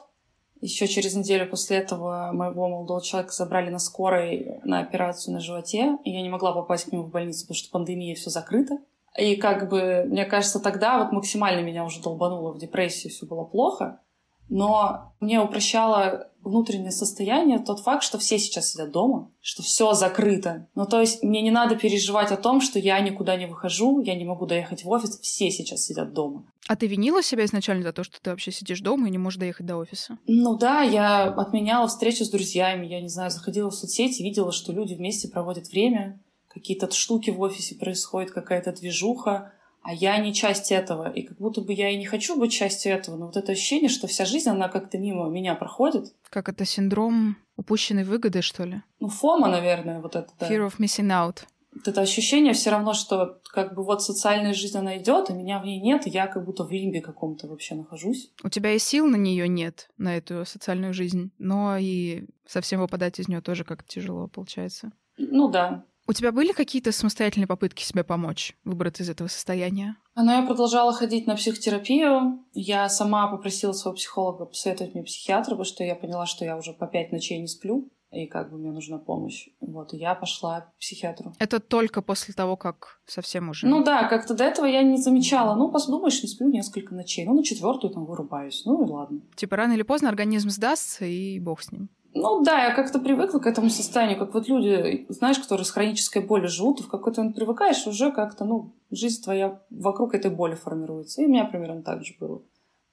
Еще 0.64 0.86
через 0.86 1.14
неделю 1.14 1.46
после 1.46 1.76
этого 1.76 2.30
моего 2.32 2.66
молодого 2.70 3.02
человека 3.02 3.34
забрали 3.34 3.68
на 3.68 3.78
скорой 3.78 4.60
на 4.64 4.80
операцию 4.80 5.34
на 5.34 5.40
животе, 5.40 5.98
и 6.04 6.10
я 6.10 6.22
не 6.22 6.30
могла 6.30 6.54
попасть 6.54 6.86
к 6.86 6.92
нему 6.92 7.02
в 7.02 7.10
больницу, 7.10 7.42
потому 7.42 7.56
что 7.56 7.70
пандемия 7.70 8.14
все 8.14 8.30
закрыто. 8.30 8.78
И 9.18 9.36
как 9.36 9.68
бы, 9.68 10.06
мне 10.08 10.24
кажется, 10.24 10.60
тогда 10.60 11.00
вот 11.00 11.12
максимально 11.12 11.60
меня 11.60 11.84
уже 11.84 12.00
долбануло 12.00 12.50
в 12.50 12.58
депрессию, 12.58 13.12
все 13.12 13.26
было 13.26 13.44
плохо. 13.44 14.00
Но 14.48 15.14
мне 15.20 15.40
упрощало 15.40 16.30
внутреннее 16.44 16.90
состояние 16.90 17.58
тот 17.58 17.80
факт, 17.80 18.02
что 18.02 18.18
все 18.18 18.38
сейчас 18.38 18.72
сидят 18.72 18.92
дома, 18.92 19.30
что 19.40 19.62
все 19.62 19.94
закрыто. 19.94 20.68
Ну, 20.74 20.86
то 20.86 21.00
есть 21.00 21.22
мне 21.22 21.40
не 21.42 21.50
надо 21.50 21.76
переживать 21.76 22.30
о 22.30 22.36
том, 22.36 22.60
что 22.60 22.78
я 22.78 23.00
никуда 23.00 23.36
не 23.36 23.46
выхожу, 23.46 24.00
я 24.00 24.14
не 24.14 24.24
могу 24.24 24.46
доехать 24.46 24.84
в 24.84 24.90
офис, 24.90 25.18
все 25.20 25.50
сейчас 25.50 25.84
сидят 25.84 26.12
дома. 26.12 26.44
А 26.68 26.76
ты 26.76 26.86
винила 26.86 27.22
себя 27.22 27.44
изначально 27.44 27.82
за 27.82 27.92
то, 27.92 28.04
что 28.04 28.20
ты 28.20 28.30
вообще 28.30 28.52
сидишь 28.52 28.80
дома 28.80 29.08
и 29.08 29.10
не 29.10 29.18
можешь 29.18 29.38
доехать 29.38 29.66
до 29.66 29.76
офиса? 29.76 30.18
Ну 30.26 30.56
да, 30.56 30.82
я 30.82 31.24
отменяла 31.24 31.88
встречи 31.88 32.22
с 32.22 32.30
друзьями, 32.30 32.86
я 32.86 33.00
не 33.00 33.08
знаю, 33.08 33.30
заходила 33.30 33.70
в 33.70 33.74
соцсети, 33.74 34.22
видела, 34.22 34.52
что 34.52 34.72
люди 34.72 34.94
вместе 34.94 35.28
проводят 35.28 35.68
время, 35.68 36.20
какие-то 36.48 36.90
штуки 36.92 37.30
в 37.30 37.40
офисе 37.40 37.74
происходят, 37.74 38.30
какая-то 38.30 38.72
движуха, 38.72 39.52
а 39.84 39.92
я 39.92 40.18
не 40.18 40.32
часть 40.32 40.72
этого. 40.72 41.10
И 41.10 41.22
как 41.22 41.38
будто 41.38 41.60
бы 41.60 41.72
я 41.72 41.90
и 41.90 41.96
не 41.96 42.06
хочу 42.06 42.36
быть 42.38 42.52
частью 42.52 42.92
этого, 42.92 43.16
но 43.16 43.26
вот 43.26 43.36
это 43.36 43.52
ощущение, 43.52 43.90
что 43.90 44.06
вся 44.06 44.24
жизнь, 44.24 44.48
она 44.48 44.68
как-то 44.68 44.98
мимо 44.98 45.28
меня 45.28 45.54
проходит. 45.54 46.14
Как 46.30 46.48
это 46.48 46.64
синдром 46.64 47.36
упущенной 47.56 48.04
выгоды, 48.04 48.40
что 48.40 48.64
ли? 48.64 48.82
Ну, 48.98 49.08
фома, 49.08 49.48
наверное, 49.48 50.00
вот 50.00 50.16
это. 50.16 50.32
Да. 50.40 50.48
Fear 50.48 50.66
of 50.66 50.78
missing 50.78 51.10
out. 51.10 51.44
Вот 51.74 51.88
это 51.88 52.00
ощущение 52.00 52.54
все 52.54 52.70
равно, 52.70 52.94
что 52.94 53.40
как 53.52 53.74
бы 53.74 53.82
вот 53.82 54.02
социальная 54.02 54.54
жизнь, 54.54 54.78
она 54.78 54.96
идет, 54.96 55.28
а 55.28 55.34
меня 55.34 55.58
в 55.58 55.64
ней 55.66 55.80
нет, 55.80 56.06
и 56.06 56.10
я 56.10 56.28
как 56.28 56.44
будто 56.44 56.64
в 56.64 56.70
лимбе 56.70 57.00
каком-то 57.00 57.48
вообще 57.48 57.74
нахожусь. 57.74 58.30
У 58.42 58.48
тебя 58.48 58.72
и 58.72 58.78
сил 58.78 59.06
на 59.06 59.16
нее 59.16 59.48
нет, 59.48 59.90
на 59.98 60.16
эту 60.16 60.46
социальную 60.46 60.94
жизнь, 60.94 61.32
но 61.38 61.76
и 61.76 62.26
совсем 62.46 62.80
выпадать 62.80 63.18
из 63.18 63.28
нее 63.28 63.40
тоже 63.40 63.64
как-то 63.64 63.88
тяжело 63.88 64.28
получается. 64.28 64.92
Ну 65.18 65.48
да, 65.48 65.84
у 66.06 66.12
тебя 66.12 66.32
были 66.32 66.52
какие-то 66.52 66.92
самостоятельные 66.92 67.46
попытки 67.46 67.82
себе 67.82 68.04
помочь 68.04 68.56
выбраться 68.64 69.02
из 69.02 69.10
этого 69.10 69.28
состояния? 69.28 69.96
Но 70.16 70.32
я 70.32 70.42
продолжала 70.46 70.92
ходить 70.92 71.26
на 71.26 71.34
психотерапию. 71.34 72.44
Я 72.52 72.88
сама 72.88 73.28
попросила 73.28 73.72
своего 73.72 73.96
психолога 73.96 74.44
посоветовать 74.44 74.94
мне 74.94 75.02
психиатра, 75.02 75.50
потому 75.52 75.64
что 75.64 75.84
я 75.84 75.94
поняла, 75.94 76.26
что 76.26 76.44
я 76.44 76.56
уже 76.56 76.72
по 76.72 76.86
пять 76.86 77.12
ночей 77.12 77.38
не 77.38 77.48
сплю 77.48 77.90
и 78.14 78.26
как 78.26 78.50
бы 78.50 78.58
мне 78.58 78.70
нужна 78.70 78.98
помощь. 78.98 79.48
Вот, 79.60 79.92
и 79.92 79.96
я 79.96 80.14
пошла 80.14 80.60
к 80.60 80.78
психиатру. 80.78 81.34
Это 81.38 81.60
только 81.60 82.02
после 82.02 82.32
того, 82.32 82.56
как 82.56 83.00
совсем 83.06 83.48
уже... 83.48 83.66
Ну 83.66 83.82
да, 83.82 84.08
как-то 84.08 84.34
до 84.34 84.44
этого 84.44 84.66
я 84.66 84.82
не 84.82 84.96
замечала. 84.96 85.54
Ну, 85.56 85.70
подумаешь, 85.70 86.22
не 86.22 86.28
сплю 86.28 86.48
несколько 86.48 86.94
ночей. 86.94 87.24
Ну, 87.24 87.34
на 87.34 87.42
четвертую 87.42 87.92
там 87.92 88.06
вырубаюсь. 88.06 88.62
Ну 88.64 88.84
и 88.84 88.88
ладно. 88.88 89.20
Типа 89.34 89.56
рано 89.56 89.72
или 89.72 89.82
поздно 89.82 90.08
организм 90.08 90.50
сдастся, 90.50 91.04
и 91.04 91.40
бог 91.40 91.62
с 91.62 91.72
ним. 91.72 91.88
Ну 92.14 92.42
да, 92.44 92.66
я 92.66 92.74
как-то 92.74 93.00
привыкла 93.00 93.40
к 93.40 93.46
этому 93.46 93.68
состоянию, 93.70 94.18
как 94.18 94.34
вот 94.34 94.48
люди, 94.48 95.04
знаешь, 95.08 95.38
которые 95.38 95.64
с 95.64 95.70
хронической 95.70 96.22
болью 96.22 96.48
живут, 96.48 96.80
и 96.80 96.84
в 96.84 96.88
какой-то 96.88 97.20
момент 97.20 97.36
привыкаешь, 97.36 97.86
уже 97.86 98.12
как-то, 98.12 98.44
ну, 98.44 98.72
жизнь 98.90 99.22
твоя 99.22 99.60
вокруг 99.70 100.14
этой 100.14 100.30
боли 100.30 100.54
формируется. 100.54 101.20
И 101.20 101.26
у 101.26 101.28
меня 101.28 101.44
примерно 101.44 101.82
так 101.82 102.04
же 102.04 102.14
было. 102.20 102.42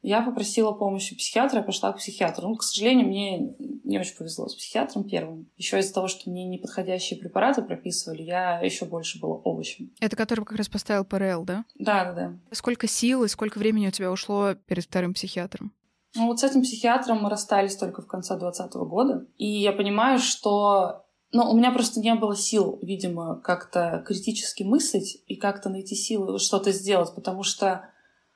Я 0.01 0.23
попросила 0.23 0.71
помощи 0.71 1.15
психиатра, 1.15 1.59
я 1.59 1.63
пошла 1.63 1.93
к 1.93 1.97
психиатру. 1.97 2.49
Ну, 2.49 2.55
к 2.55 2.63
сожалению, 2.63 3.07
мне 3.07 3.53
не 3.83 3.99
очень 3.99 4.15
повезло 4.15 4.47
с 4.47 4.55
психиатром 4.55 5.03
первым. 5.03 5.47
Еще 5.57 5.77
из-за 5.77 5.93
того, 5.93 6.07
что 6.07 6.29
мне 6.29 6.45
неподходящие 6.45 7.19
препараты 7.19 7.61
прописывали, 7.61 8.23
я 8.23 8.59
еще 8.61 8.85
больше 8.85 9.19
была 9.19 9.35
овощем. 9.35 9.91
Это 9.99 10.15
который 10.15 10.43
как 10.43 10.57
раз 10.57 10.69
поставил 10.69 11.05
ПРЛ, 11.05 11.43
да? 11.43 11.65
Да, 11.75 12.05
да, 12.05 12.13
да. 12.13 12.33
Сколько 12.51 12.87
сил 12.87 13.23
и 13.23 13.27
сколько 13.27 13.59
времени 13.59 13.87
у 13.87 13.91
тебя 13.91 14.11
ушло 14.11 14.55
перед 14.55 14.85
вторым 14.85 15.13
психиатром? 15.13 15.71
Ну 16.15 16.27
вот 16.27 16.39
с 16.39 16.43
этим 16.43 16.61
психиатром 16.61 17.21
мы 17.21 17.29
расстались 17.29 17.77
только 17.77 18.01
в 18.01 18.07
конце 18.07 18.37
2020 18.37 18.73
года. 18.89 19.25
И 19.37 19.47
я 19.47 19.71
понимаю, 19.71 20.19
что 20.19 21.05
ну, 21.31 21.49
у 21.49 21.55
меня 21.55 21.71
просто 21.71 22.01
не 22.01 22.13
было 22.15 22.35
сил, 22.35 22.77
видимо, 22.81 23.39
как-то 23.41 24.03
критически 24.05 24.63
мыслить 24.63 25.23
и 25.27 25.37
как-то 25.37 25.69
найти 25.69 25.95
силы 25.95 26.39
что-то 26.39 26.71
сделать, 26.71 27.15
потому 27.15 27.43
что 27.43 27.90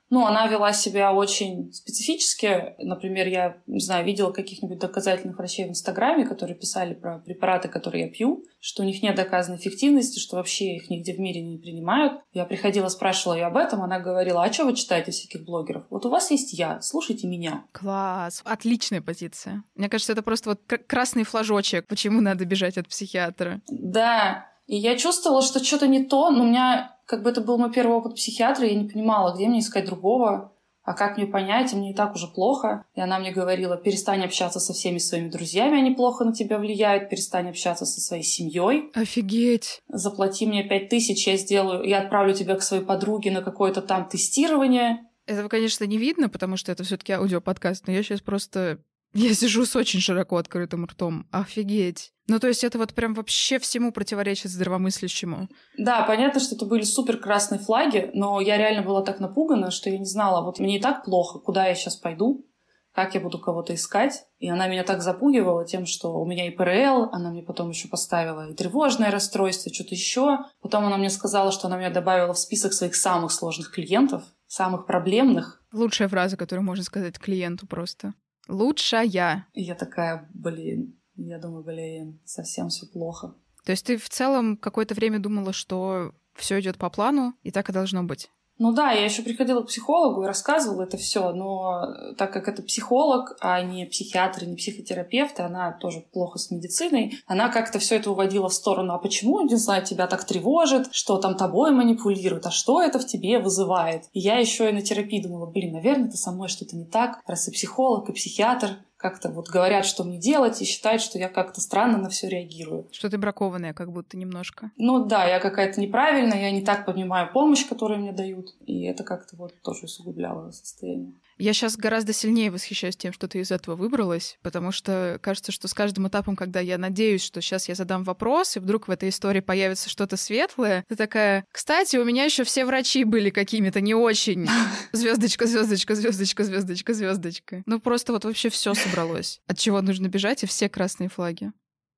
ну, 0.09 0.25
она 0.25 0.47
вела 0.47 0.71
себя 0.73 1.13
очень 1.13 1.73
специфически. 1.73 2.75
Например, 2.79 3.27
я, 3.27 3.57
не 3.65 3.79
знаю, 3.79 4.05
видела 4.05 4.31
каких-нибудь 4.31 4.79
доказательных 4.79 5.37
врачей 5.37 5.65
в 5.65 5.69
Инстаграме, 5.69 6.25
которые 6.25 6.55
писали 6.55 6.93
про 6.93 7.19
препараты, 7.19 7.69
которые 7.69 8.05
я 8.05 8.11
пью, 8.11 8.45
что 8.59 8.83
у 8.83 8.85
них 8.85 9.01
нет 9.01 9.15
доказанной 9.15 9.57
эффективности, 9.57 10.19
что 10.19 10.37
вообще 10.37 10.75
их 10.75 10.89
нигде 10.89 11.13
в 11.13 11.19
мире 11.19 11.41
не 11.41 11.57
принимают. 11.57 12.21
Я 12.33 12.45
приходила, 12.45 12.87
спрашивала 12.89 13.35
ее 13.35 13.45
об 13.45 13.57
этом, 13.57 13.81
она 13.81 13.99
говорила, 13.99 14.43
а 14.43 14.53
что 14.53 14.65
вы 14.65 14.75
читаете 14.75 15.11
всяких 15.11 15.43
блогеров? 15.43 15.85
Вот 15.89 16.05
у 16.05 16.09
вас 16.09 16.29
есть 16.31 16.53
я, 16.53 16.81
слушайте 16.81 17.27
меня. 17.27 17.65
Класс, 17.71 18.41
отличная 18.45 19.01
позиция. 19.01 19.63
Мне 19.75 19.89
кажется, 19.89 20.13
это 20.13 20.21
просто 20.21 20.49
вот 20.49 20.61
красный 20.87 21.23
флажочек, 21.23 21.87
почему 21.87 22.21
надо 22.21 22.45
бежать 22.45 22.77
от 22.77 22.87
психиатра. 22.87 23.61
Да, 23.69 24.49
и 24.67 24.75
я 24.75 24.97
чувствовала, 24.97 25.41
что 25.41 25.63
что-то 25.63 25.87
не 25.87 26.03
то, 26.03 26.29
но 26.31 26.43
у 26.43 26.47
меня 26.47 26.97
как 27.05 27.23
бы 27.23 27.29
это 27.29 27.41
был 27.41 27.57
мой 27.57 27.71
первый 27.71 27.97
опыт 27.97 28.15
психиатра, 28.15 28.65
я 28.65 28.75
не 28.75 28.89
понимала, 28.89 29.35
где 29.35 29.47
мне 29.47 29.59
искать 29.59 29.85
другого, 29.85 30.51
а 30.85 30.93
как 30.93 31.17
мне 31.17 31.25
понять, 31.25 31.73
мне 31.73 31.91
и 31.91 31.95
так 31.95 32.13
уже 32.13 32.27
плохо. 32.27 32.85
И 32.93 33.01
она 33.01 33.17
мне 33.17 33.31
говорила, 33.31 33.75
перестань 33.75 34.23
общаться 34.23 34.59
со 34.59 34.73
всеми 34.73 34.99
своими 34.99 35.29
друзьями, 35.29 35.79
они 35.79 35.95
плохо 35.95 36.23
на 36.23 36.33
тебя 36.33 36.59
влияют, 36.59 37.09
перестань 37.09 37.49
общаться 37.49 37.85
со 37.85 37.99
своей 37.99 38.23
семьей. 38.23 38.91
Офигеть. 38.93 39.81
Заплати 39.87 40.45
мне 40.45 40.63
пять 40.63 40.89
тысяч, 40.89 41.25
я 41.27 41.37
сделаю, 41.37 41.83
я 41.83 42.01
отправлю 42.01 42.35
тебя 42.35 42.55
к 42.55 42.61
своей 42.61 42.83
подруге 42.83 43.31
на 43.31 43.41
какое-то 43.41 43.81
там 43.81 44.07
тестирование. 44.07 45.07
Этого, 45.25 45.49
конечно, 45.49 45.85
не 45.85 45.97
видно, 45.97 46.29
потому 46.29 46.55
что 46.55 46.71
это 46.71 46.83
все 46.83 46.97
таки 46.97 47.13
аудиоподкаст, 47.13 47.87
но 47.87 47.93
я 47.93 48.03
сейчас 48.03 48.21
просто... 48.21 48.79
Я 49.13 49.33
сижу 49.33 49.65
с 49.65 49.75
очень 49.75 50.01
широко 50.01 50.37
открытым 50.37 50.85
ртом. 50.85 51.25
Офигеть. 51.31 52.11
Ну, 52.27 52.39
то 52.39 52.47
есть 52.47 52.63
это 52.63 52.77
вот 52.77 52.93
прям 52.93 53.13
вообще 53.13 53.59
всему 53.59 53.91
противоречит 53.91 54.51
здравомыслящему. 54.51 55.47
Да, 55.77 56.03
понятно, 56.03 56.39
что 56.39 56.55
это 56.55 56.65
были 56.65 56.81
супер 56.81 57.17
красные 57.17 57.59
флаги, 57.59 58.09
но 58.13 58.41
я 58.41 58.57
реально 58.57 58.81
была 58.81 59.03
так 59.03 59.19
напугана, 59.19 59.69
что 59.69 59.89
я 59.89 59.99
не 59.99 60.05
знала, 60.05 60.43
вот 60.43 60.59
мне 60.59 60.77
и 60.77 60.81
так 60.81 61.03
плохо, 61.03 61.39
куда 61.39 61.67
я 61.67 61.75
сейчас 61.75 61.95
пойду, 61.95 62.47
как 62.93 63.13
я 63.13 63.21
буду 63.21 63.37
кого-то 63.37 63.75
искать. 63.75 64.25
И 64.39 64.49
она 64.49 64.67
меня 64.67 64.83
так 64.83 65.03
запугивала 65.03 65.65
тем, 65.65 65.85
что 65.85 66.19
у 66.19 66.25
меня 66.25 66.47
и 66.47 66.51
ПРЛ, 66.51 67.09
она 67.11 67.29
мне 67.29 67.43
потом 67.43 67.69
еще 67.69 67.89
поставила 67.89 68.49
и 68.49 68.55
тревожное 68.55 69.11
расстройство, 69.11 69.71
что-то 69.71 69.93
еще. 69.93 70.39
Потом 70.61 70.85
она 70.85 70.97
мне 70.97 71.09
сказала, 71.09 71.51
что 71.51 71.67
она 71.67 71.77
меня 71.77 71.91
добавила 71.91 72.33
в 72.33 72.39
список 72.39 72.73
своих 72.73 72.95
самых 72.95 73.31
сложных 73.31 73.71
клиентов, 73.71 74.23
самых 74.47 74.87
проблемных. 74.87 75.61
Лучшая 75.73 76.07
фраза, 76.07 76.37
которую 76.37 76.65
можно 76.65 76.83
сказать 76.83 77.19
клиенту 77.19 77.67
просто. 77.67 78.13
Лучшая. 78.47 79.45
И 79.53 79.61
я 79.61 79.75
такая, 79.75 80.29
блин, 80.33 80.97
я 81.17 81.39
думаю, 81.39 81.63
блин, 81.63 82.19
совсем 82.25 82.69
все 82.69 82.85
плохо. 82.85 83.33
То 83.65 83.71
есть 83.71 83.85
ты 83.85 83.97
в 83.97 84.09
целом 84.09 84.57
какое-то 84.57 84.93
время 84.93 85.19
думала, 85.19 85.53
что 85.53 86.13
все 86.35 86.59
идет 86.59 86.77
по 86.77 86.89
плану, 86.89 87.33
и 87.43 87.51
так 87.51 87.69
и 87.69 87.73
должно 87.73 88.03
быть? 88.03 88.29
Ну 88.57 88.71
да, 88.71 88.91
я 88.91 89.03
еще 89.03 89.21
приходила 89.21 89.61
к 89.61 89.67
психологу 89.67 90.23
и 90.23 90.27
рассказывала 90.27 90.83
это 90.83 90.95
все, 90.95 91.33
но 91.33 91.87
так 92.17 92.31
как 92.31 92.47
это 92.47 92.61
психолог, 92.61 93.35
а 93.41 93.61
не 93.61 93.85
психиатр, 93.85 94.45
не 94.45 94.55
психотерапевт, 94.55 95.39
и 95.39 95.41
она 95.41 95.73
тоже 95.73 96.05
плохо 96.13 96.39
с 96.39 96.51
медициной, 96.51 97.19
она 97.27 97.49
как-то 97.49 97.79
все 97.79 97.97
это 97.97 98.11
уводила 98.11 98.47
в 98.47 98.53
сторону, 98.53 98.93
а 98.93 98.97
почему, 98.97 99.41
не 99.41 99.55
знаю, 99.55 99.83
тебя 99.83 100.07
так 100.07 100.23
тревожит, 100.23 100.87
что 100.91 101.17
там 101.17 101.35
тобой 101.35 101.71
манипулируют, 101.71 102.45
а 102.45 102.51
что 102.51 102.81
это 102.81 102.97
в 102.97 103.05
тебе 103.05 103.39
вызывает? 103.39 104.03
И 104.13 104.21
я 104.21 104.37
еще 104.37 104.69
и 104.69 104.73
на 104.73 104.81
терапии 104.81 105.21
думала, 105.21 105.47
блин, 105.47 105.73
наверное, 105.73 106.07
это 106.07 106.17
со 106.17 106.31
мной 106.31 106.47
что-то 106.47 106.77
не 106.77 106.85
так, 106.85 107.19
раз 107.27 107.49
и 107.49 107.51
психолог, 107.51 108.07
и 108.07 108.13
психиатр, 108.13 108.77
как-то 109.05 109.29
вот 109.29 109.49
говорят, 109.49 109.85
что 109.85 110.03
мне 110.03 110.17
делать, 110.17 110.59
и 110.61 110.65
считают, 110.65 110.99
что 110.99 111.19
я 111.19 111.29
как-то 111.29 111.61
странно 111.61 111.99
на 111.99 112.09
все 112.09 112.27
реагирую. 112.27 112.87
Что 112.91 113.07
ты 113.07 113.19
бракованная, 113.19 113.73
как 113.73 113.91
будто 113.91 114.17
немножко. 114.17 114.71
Ну 114.77 115.05
да, 115.05 115.25
я 115.27 115.39
какая-то 115.39 115.79
неправильная, 115.79 116.41
я 116.41 116.51
не 116.51 116.63
так 116.63 116.87
понимаю 116.87 117.29
помощь, 117.31 117.67
которую 117.67 117.99
мне 117.99 118.13
дают, 118.13 118.55
и 118.65 118.83
это 118.85 119.03
как-то 119.03 119.35
вот 119.35 119.53
тоже 119.61 119.85
усугубляло 119.85 120.49
состояние. 120.49 121.13
Я 121.37 121.53
сейчас 121.53 121.75
гораздо 121.75 122.13
сильнее 122.13 122.49
восхищаюсь 122.49 122.95
тем, 122.95 123.11
что 123.11 123.27
ты 123.27 123.39
из 123.39 123.51
этого 123.51 123.75
выбралась, 123.75 124.37
потому 124.41 124.71
что 124.71 125.19
кажется, 125.21 125.51
что 125.51 125.67
с 125.67 125.73
каждым 125.73 126.07
этапом, 126.07 126.35
когда 126.35 126.61
я 126.61 126.77
надеюсь, 126.77 127.23
что 127.23 127.41
сейчас 127.41 127.67
я 127.67 127.75
задам 127.75 128.03
вопрос, 128.03 128.55
и 128.55 128.59
вдруг 128.59 128.87
в 128.87 128.91
этой 128.91 129.09
истории 129.09 129.41
появится 129.41 129.89
что-то 129.89 130.15
светлое, 130.15 130.85
ты 130.87 130.95
такая, 130.95 131.45
кстати, 131.51 131.97
у 131.97 132.05
меня 132.05 132.23
еще 132.23 132.45
все 132.45 132.65
врачи 132.65 133.03
были 133.03 133.29
какими-то 133.31 133.81
не 133.81 133.93
очень. 133.93 134.47
Звездочка, 134.93 135.45
звездочка, 135.45 135.95
звездочка, 135.95 136.43
звездочка, 136.43 136.93
звездочка. 136.93 137.63
Ну 137.65 137.79
просто 137.79 138.13
вот 138.13 138.23
вообще 138.23 138.49
все 138.49 138.73
собралось. 138.73 139.41
От 139.47 139.57
чего 139.57 139.81
нужно 139.81 140.07
бежать, 140.07 140.43
и 140.43 140.47
все 140.47 140.69
красные 140.69 141.09
флаги. 141.09 141.51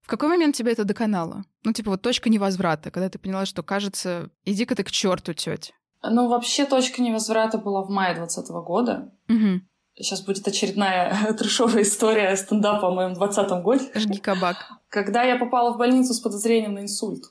В 0.07 0.09
какой 0.09 0.29
момент 0.29 0.55
тебя 0.55 0.71
это 0.71 0.85
доконало? 0.85 1.43
Ну, 1.63 1.73
типа, 1.73 1.91
вот 1.91 2.01
точка 2.01 2.29
невозврата, 2.29 2.91
когда 2.91 3.09
ты 3.09 3.19
поняла, 3.19 3.45
что, 3.45 3.61
кажется, 3.61 4.29
иди-ка 4.45 4.73
ты 4.73 4.85
к 4.85 4.89
черту, 4.89 5.33
тетя. 5.33 5.73
Ну, 6.03 6.27
вообще, 6.27 6.65
точка 6.65 7.01
невозврата 7.01 7.57
была 7.57 7.83
в 7.83 7.89
мае 7.89 8.15
2020 8.15 8.51
года. 8.65 9.11
Угу. 9.29 9.61
Сейчас 9.95 10.21
будет 10.21 10.47
очередная 10.47 11.33
трешовая 11.37 11.83
история 11.83 12.35
стендапа 12.35 12.87
о 12.87 12.93
моем 12.93 13.13
20 13.13 13.49
годе. 13.63 13.89
Жги 13.95 14.19
кабак. 14.19 14.57
Когда 14.89 15.23
я 15.23 15.37
попала 15.37 15.73
в 15.73 15.77
больницу 15.77 16.13
с 16.13 16.19
подозрением 16.19 16.75
на 16.75 16.79
инсульт. 16.79 17.23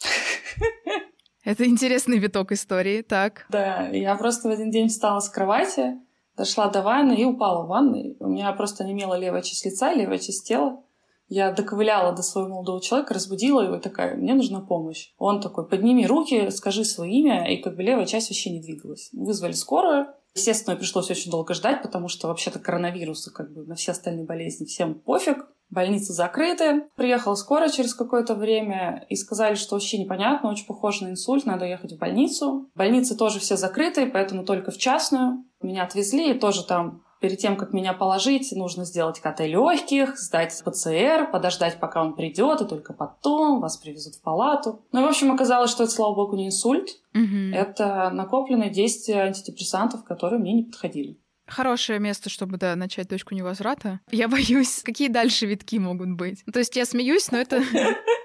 Это 1.44 1.66
интересный 1.66 2.18
виток 2.18 2.52
истории, 2.52 3.02
так. 3.02 3.46
Да, 3.48 3.88
я 3.88 4.14
просто 4.16 4.48
в 4.48 4.52
один 4.52 4.70
день 4.70 4.88
встала 4.88 5.20
с 5.20 5.28
кровати, 5.28 5.98
дошла 6.36 6.68
до 6.68 6.82
ванны 6.82 7.14
и 7.14 7.24
упала 7.24 7.64
в 7.64 7.68
ванной. 7.68 8.16
У 8.20 8.28
меня 8.28 8.52
просто 8.52 8.84
не 8.84 8.92
имела 8.92 9.14
левая 9.14 9.42
часть 9.42 9.64
лица, 9.64 9.92
левая 9.92 10.18
часть 10.18 10.46
тела. 10.46 10.82
Я 11.30 11.52
доковыляла 11.52 12.12
до 12.12 12.22
своего 12.22 12.50
молодого 12.50 12.82
человека, 12.82 13.14
разбудила 13.14 13.60
его 13.60 13.76
и 13.76 13.80
такая, 13.80 14.16
мне 14.16 14.34
нужна 14.34 14.60
помощь. 14.60 15.12
Он 15.16 15.40
такой, 15.40 15.66
подними 15.66 16.04
руки, 16.04 16.50
скажи 16.50 16.84
свое 16.84 17.12
имя, 17.12 17.50
и 17.50 17.58
как 17.58 17.76
бы 17.76 17.84
левая 17.84 18.04
часть 18.04 18.30
вообще 18.30 18.50
не 18.50 18.60
двигалась. 18.60 19.10
Вызвали 19.12 19.52
скорую. 19.52 20.08
Естественно, 20.34 20.76
пришлось 20.76 21.08
очень 21.08 21.30
долго 21.30 21.54
ждать, 21.54 21.82
потому 21.82 22.08
что 22.08 22.26
вообще-то 22.26 22.58
коронавирусы, 22.58 23.32
как 23.32 23.52
бы 23.52 23.64
на 23.64 23.76
все 23.76 23.92
остальные 23.92 24.26
болезни 24.26 24.64
всем 24.64 24.94
пофиг. 24.94 25.46
Больницы 25.70 26.12
закрыты. 26.12 26.88
Приехала 26.96 27.36
скорая 27.36 27.70
через 27.70 27.94
какое-то 27.94 28.34
время 28.34 29.06
и 29.08 29.14
сказали, 29.14 29.54
что 29.54 29.76
вообще 29.76 29.98
непонятно, 29.98 30.50
очень 30.50 30.66
похоже 30.66 31.04
на 31.04 31.10
инсульт, 31.10 31.46
надо 31.46 31.64
ехать 31.64 31.92
в 31.92 31.98
больницу. 31.98 32.68
Больницы 32.74 33.16
тоже 33.16 33.38
все 33.38 33.56
закрыты, 33.56 34.06
поэтому 34.06 34.44
только 34.44 34.72
в 34.72 34.78
частную. 34.78 35.44
Меня 35.62 35.84
отвезли, 35.84 36.32
и 36.32 36.38
тоже 36.38 36.66
там 36.66 37.04
Перед 37.20 37.38
тем, 37.38 37.56
как 37.56 37.74
меня 37.74 37.92
положить, 37.92 38.50
нужно 38.52 38.86
сделать 38.86 39.20
КТ 39.20 39.40
легких, 39.40 40.18
сдать 40.18 40.58
ПЦР, 40.64 41.30
подождать, 41.30 41.78
пока 41.78 42.02
он 42.02 42.14
придет, 42.14 42.62
и 42.62 42.64
только 42.64 42.94
потом 42.94 43.60
вас 43.60 43.76
привезут 43.76 44.14
в 44.14 44.22
палату. 44.22 44.86
Ну 44.92 45.02
и, 45.02 45.04
в 45.04 45.08
общем, 45.08 45.30
оказалось, 45.30 45.70
что 45.70 45.84
это, 45.84 45.92
слава 45.92 46.14
богу, 46.14 46.36
не 46.36 46.46
инсульт. 46.46 46.88
Угу. 47.14 47.54
Это 47.54 48.10
накопленные 48.10 48.70
действия 48.70 49.22
антидепрессантов, 49.22 50.02
которые 50.04 50.40
мне 50.40 50.54
не 50.54 50.62
подходили. 50.62 51.18
Хорошее 51.46 51.98
место, 51.98 52.30
чтобы, 52.30 52.56
да, 52.56 52.74
начать 52.76 53.08
точку 53.08 53.34
невозврата. 53.34 54.00
Я 54.10 54.28
боюсь, 54.28 54.82
какие 54.84 55.08
дальше 55.08 55.46
витки 55.46 55.76
могут 55.76 56.12
быть. 56.12 56.44
То 56.50 56.60
есть 56.60 56.76
я 56.76 56.86
смеюсь, 56.86 57.30
но 57.30 57.38
это... 57.38 57.62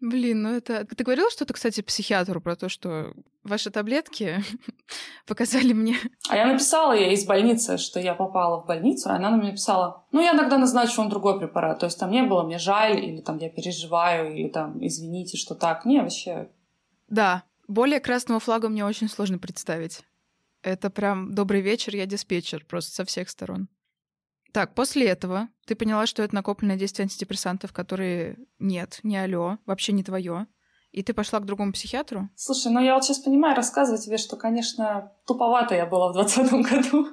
Блин, 0.00 0.42
ну 0.42 0.54
это... 0.54 0.84
Ты 0.84 1.04
говорила 1.04 1.30
что-то, 1.30 1.54
кстати, 1.54 1.80
психиатру 1.80 2.40
про 2.40 2.54
то, 2.54 2.68
что 2.68 3.14
ваши 3.42 3.70
таблетки 3.70 4.42
показали 5.26 5.72
мне... 5.72 5.96
А 6.28 6.36
я 6.36 6.46
написала 6.46 6.92
ей 6.92 7.14
из 7.14 7.24
больницы, 7.24 7.78
что 7.78 7.98
я 7.98 8.14
попала 8.14 8.60
в 8.60 8.66
больницу, 8.66 9.08
а 9.08 9.14
она 9.14 9.30
на 9.30 9.36
меня 9.36 9.50
написала, 9.50 10.04
ну, 10.12 10.20
я 10.20 10.32
иногда 10.32 10.58
назначу 10.58 11.00
вам 11.00 11.08
другой 11.08 11.38
препарат. 11.38 11.78
То 11.78 11.86
есть 11.86 11.98
там 11.98 12.10
не 12.10 12.22
было 12.22 12.42
мне 12.42 12.58
жаль, 12.58 12.98
или 12.98 13.20
там 13.20 13.38
я 13.38 13.48
переживаю, 13.48 14.34
или 14.36 14.48
там 14.48 14.84
извините, 14.84 15.38
что 15.38 15.54
так. 15.54 15.86
Не, 15.86 16.00
вообще... 16.00 16.50
Да, 17.08 17.44
более 17.66 18.00
красного 18.00 18.40
флага 18.40 18.68
мне 18.68 18.84
очень 18.84 19.08
сложно 19.08 19.38
представить. 19.38 20.02
Это 20.62 20.90
прям 20.90 21.32
добрый 21.32 21.62
вечер, 21.62 21.94
я 21.96 22.06
диспетчер, 22.06 22.64
просто 22.66 22.92
со 22.92 23.04
всех 23.04 23.30
сторон. 23.30 23.68
Так, 24.52 24.74
после 24.74 25.06
этого 25.06 25.48
ты 25.66 25.74
поняла, 25.74 26.06
что 26.06 26.22
это 26.22 26.34
накопленное 26.34 26.76
действие 26.76 27.04
антидепрессантов, 27.04 27.72
которые 27.72 28.38
нет, 28.58 29.00
не 29.02 29.16
алло, 29.16 29.58
вообще 29.66 29.92
не 29.92 30.02
твое. 30.02 30.46
И 30.92 31.02
ты 31.02 31.12
пошла 31.12 31.40
к 31.40 31.44
другому 31.44 31.72
психиатру? 31.72 32.30
Слушай, 32.36 32.72
ну 32.72 32.80
я 32.80 32.94
вот 32.94 33.04
сейчас 33.04 33.18
понимаю, 33.18 33.54
рассказывать 33.54 34.04
тебе, 34.04 34.16
что, 34.16 34.36
конечно, 34.36 35.12
туповато 35.26 35.74
я 35.74 35.84
была 35.84 36.08
в 36.08 36.14
двадцатом 36.14 36.62
году. 36.62 37.08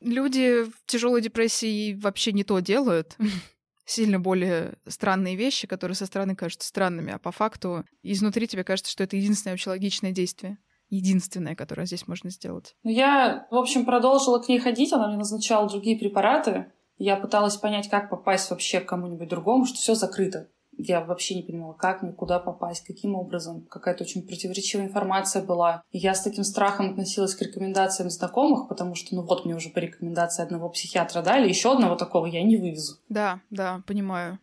Люди 0.00 0.64
в 0.64 0.84
тяжелой 0.84 1.22
депрессии 1.22 1.94
вообще 1.94 2.32
не 2.32 2.44
то 2.44 2.58
делают. 2.60 3.16
Сильно 3.86 4.20
более 4.20 4.76
странные 4.86 5.36
вещи, 5.36 5.66
которые 5.66 5.94
со 5.94 6.06
стороны 6.06 6.36
кажутся 6.36 6.68
странными, 6.68 7.12
а 7.12 7.18
по 7.18 7.32
факту 7.32 7.84
изнутри 8.02 8.46
тебе 8.46 8.64
кажется, 8.64 8.92
что 8.92 9.04
это 9.04 9.16
единственное 9.16 9.54
вообще 9.54 9.70
логичное 9.70 10.12
действие 10.12 10.58
единственное, 10.88 11.54
которое 11.54 11.86
здесь 11.86 12.06
можно 12.08 12.30
сделать. 12.30 12.76
Ну, 12.82 12.90
я, 12.90 13.46
в 13.50 13.56
общем, 13.56 13.84
продолжила 13.84 14.38
к 14.38 14.48
ней 14.48 14.58
ходить, 14.58 14.92
она 14.92 15.08
мне 15.08 15.16
назначала 15.16 15.68
другие 15.68 15.98
препараты. 15.98 16.72
Я 16.96 17.16
пыталась 17.16 17.56
понять, 17.56 17.88
как 17.88 18.10
попасть 18.10 18.50
вообще 18.50 18.80
к 18.80 18.88
кому-нибудь 18.88 19.28
другому, 19.28 19.64
что 19.66 19.76
все 19.76 19.94
закрыто. 19.94 20.48
Я 20.76 21.00
вообще 21.00 21.36
не 21.36 21.42
понимала, 21.42 21.72
как 21.72 22.02
мне, 22.02 22.12
куда 22.12 22.38
попасть, 22.38 22.84
каким 22.84 23.14
образом. 23.14 23.62
Какая-то 23.70 24.04
очень 24.04 24.26
противоречивая 24.26 24.86
информация 24.86 25.42
была. 25.42 25.82
И 25.90 25.98
я 25.98 26.14
с 26.14 26.22
таким 26.22 26.44
страхом 26.44 26.90
относилась 26.90 27.34
к 27.34 27.42
рекомендациям 27.42 28.10
знакомых, 28.10 28.68
потому 28.68 28.94
что, 28.94 29.14
ну 29.14 29.22
вот, 29.22 29.44
мне 29.44 29.54
уже 29.54 29.70
по 29.70 29.78
рекомендации 29.78 30.42
одного 30.42 30.68
психиатра 30.68 31.22
дали, 31.22 31.48
еще 31.48 31.72
одного 31.72 31.96
такого 31.96 32.26
я 32.26 32.42
не 32.42 32.56
вывезу. 32.56 32.96
Да, 33.08 33.40
да, 33.50 33.82
понимаю. 33.86 34.38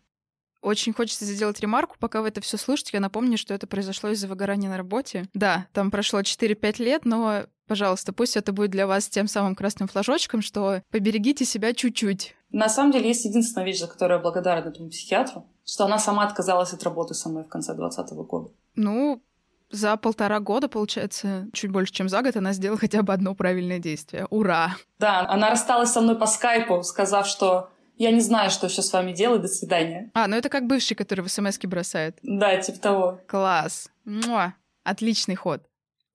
Очень 0.62 0.94
хочется 0.94 1.26
сделать 1.26 1.60
ремарку, 1.60 1.96
пока 2.00 2.22
вы 2.22 2.28
это 2.28 2.40
все 2.42 2.58
слушаете. 2.58 2.92
Я 2.94 3.00
напомню, 3.00 3.38
что 3.38 3.54
это 3.54 3.66
произошло 3.66 4.10
из-за 4.10 4.28
выгорания 4.28 4.70
на 4.70 4.78
работе. 4.78 5.28
Да, 5.34 5.68
там 5.74 5.90
прошло 5.90 6.22
4-5 6.22 6.84
лет, 6.84 7.06
но, 7.06 7.46
пожалуйста, 7.68 8.14
пусть 8.14 8.38
это 8.38 8.54
будет 8.54 8.70
для 8.70 8.86
вас 8.86 9.10
тем 9.10 9.28
самым 9.28 9.56
красным 9.56 9.88
флажочком, 9.88 10.42
что 10.42 10.84
поберегите 10.92 11.46
себя 11.46 11.74
чуть-чуть. 11.74 12.36
На 12.52 12.70
самом 12.70 12.92
деле, 12.92 13.08
есть 13.08 13.26
единственная 13.26 13.66
вещь, 13.66 13.80
за 13.80 13.88
которую 13.88 14.18
я 14.18 14.22
благодарна 14.22 14.70
этому 14.70 14.90
психиатру, 14.90 15.48
что 15.66 15.86
она 15.86 15.98
сама 15.98 16.26
отказалась 16.26 16.74
от 16.74 16.84
работы 16.84 17.14
со 17.14 17.30
мной 17.30 17.44
в 17.44 17.48
конце 17.48 17.74
2020 17.74 18.18
года. 18.28 18.52
Ну, 18.76 19.24
за 19.72 19.96
полтора 19.98 20.40
года, 20.40 20.68
получается, 20.68 21.48
чуть 21.54 21.72
больше, 21.72 21.94
чем 21.94 22.10
за 22.10 22.22
год, 22.22 22.36
она 22.36 22.54
сделала 22.54 22.78
хотя 22.78 23.02
бы 23.04 23.14
одно 23.14 23.34
правильное 23.36 23.80
действие. 23.80 24.28
Ура! 24.30 24.76
Да, 25.00 25.26
она 25.28 25.50
рассталась 25.50 25.92
со 25.92 26.02
мной 26.02 26.18
по 26.18 26.28
скайпу, 26.28 26.84
сказав, 26.84 27.26
что 27.26 27.70
я 28.02 28.12
не 28.12 28.22
знаю, 28.22 28.50
что 28.50 28.68
сейчас 28.68 28.88
с 28.88 28.94
вами 28.94 29.14
делать, 29.14 29.44
до 29.44 29.48
свидания. 29.48 30.10
А, 30.16 30.28
ну 30.28 30.36
это 30.36 30.50
как 30.50 30.66
бывший, 30.66 30.96
который 30.96 31.22
в 31.22 31.30
смс 31.30 31.60
бросает. 31.60 32.18
Да, 32.24 32.58
типа 32.58 32.80
того. 32.80 33.20
Класс. 33.28 33.92
Муа. 34.06 34.56
Отличный 34.84 35.36
ход. 35.36 35.62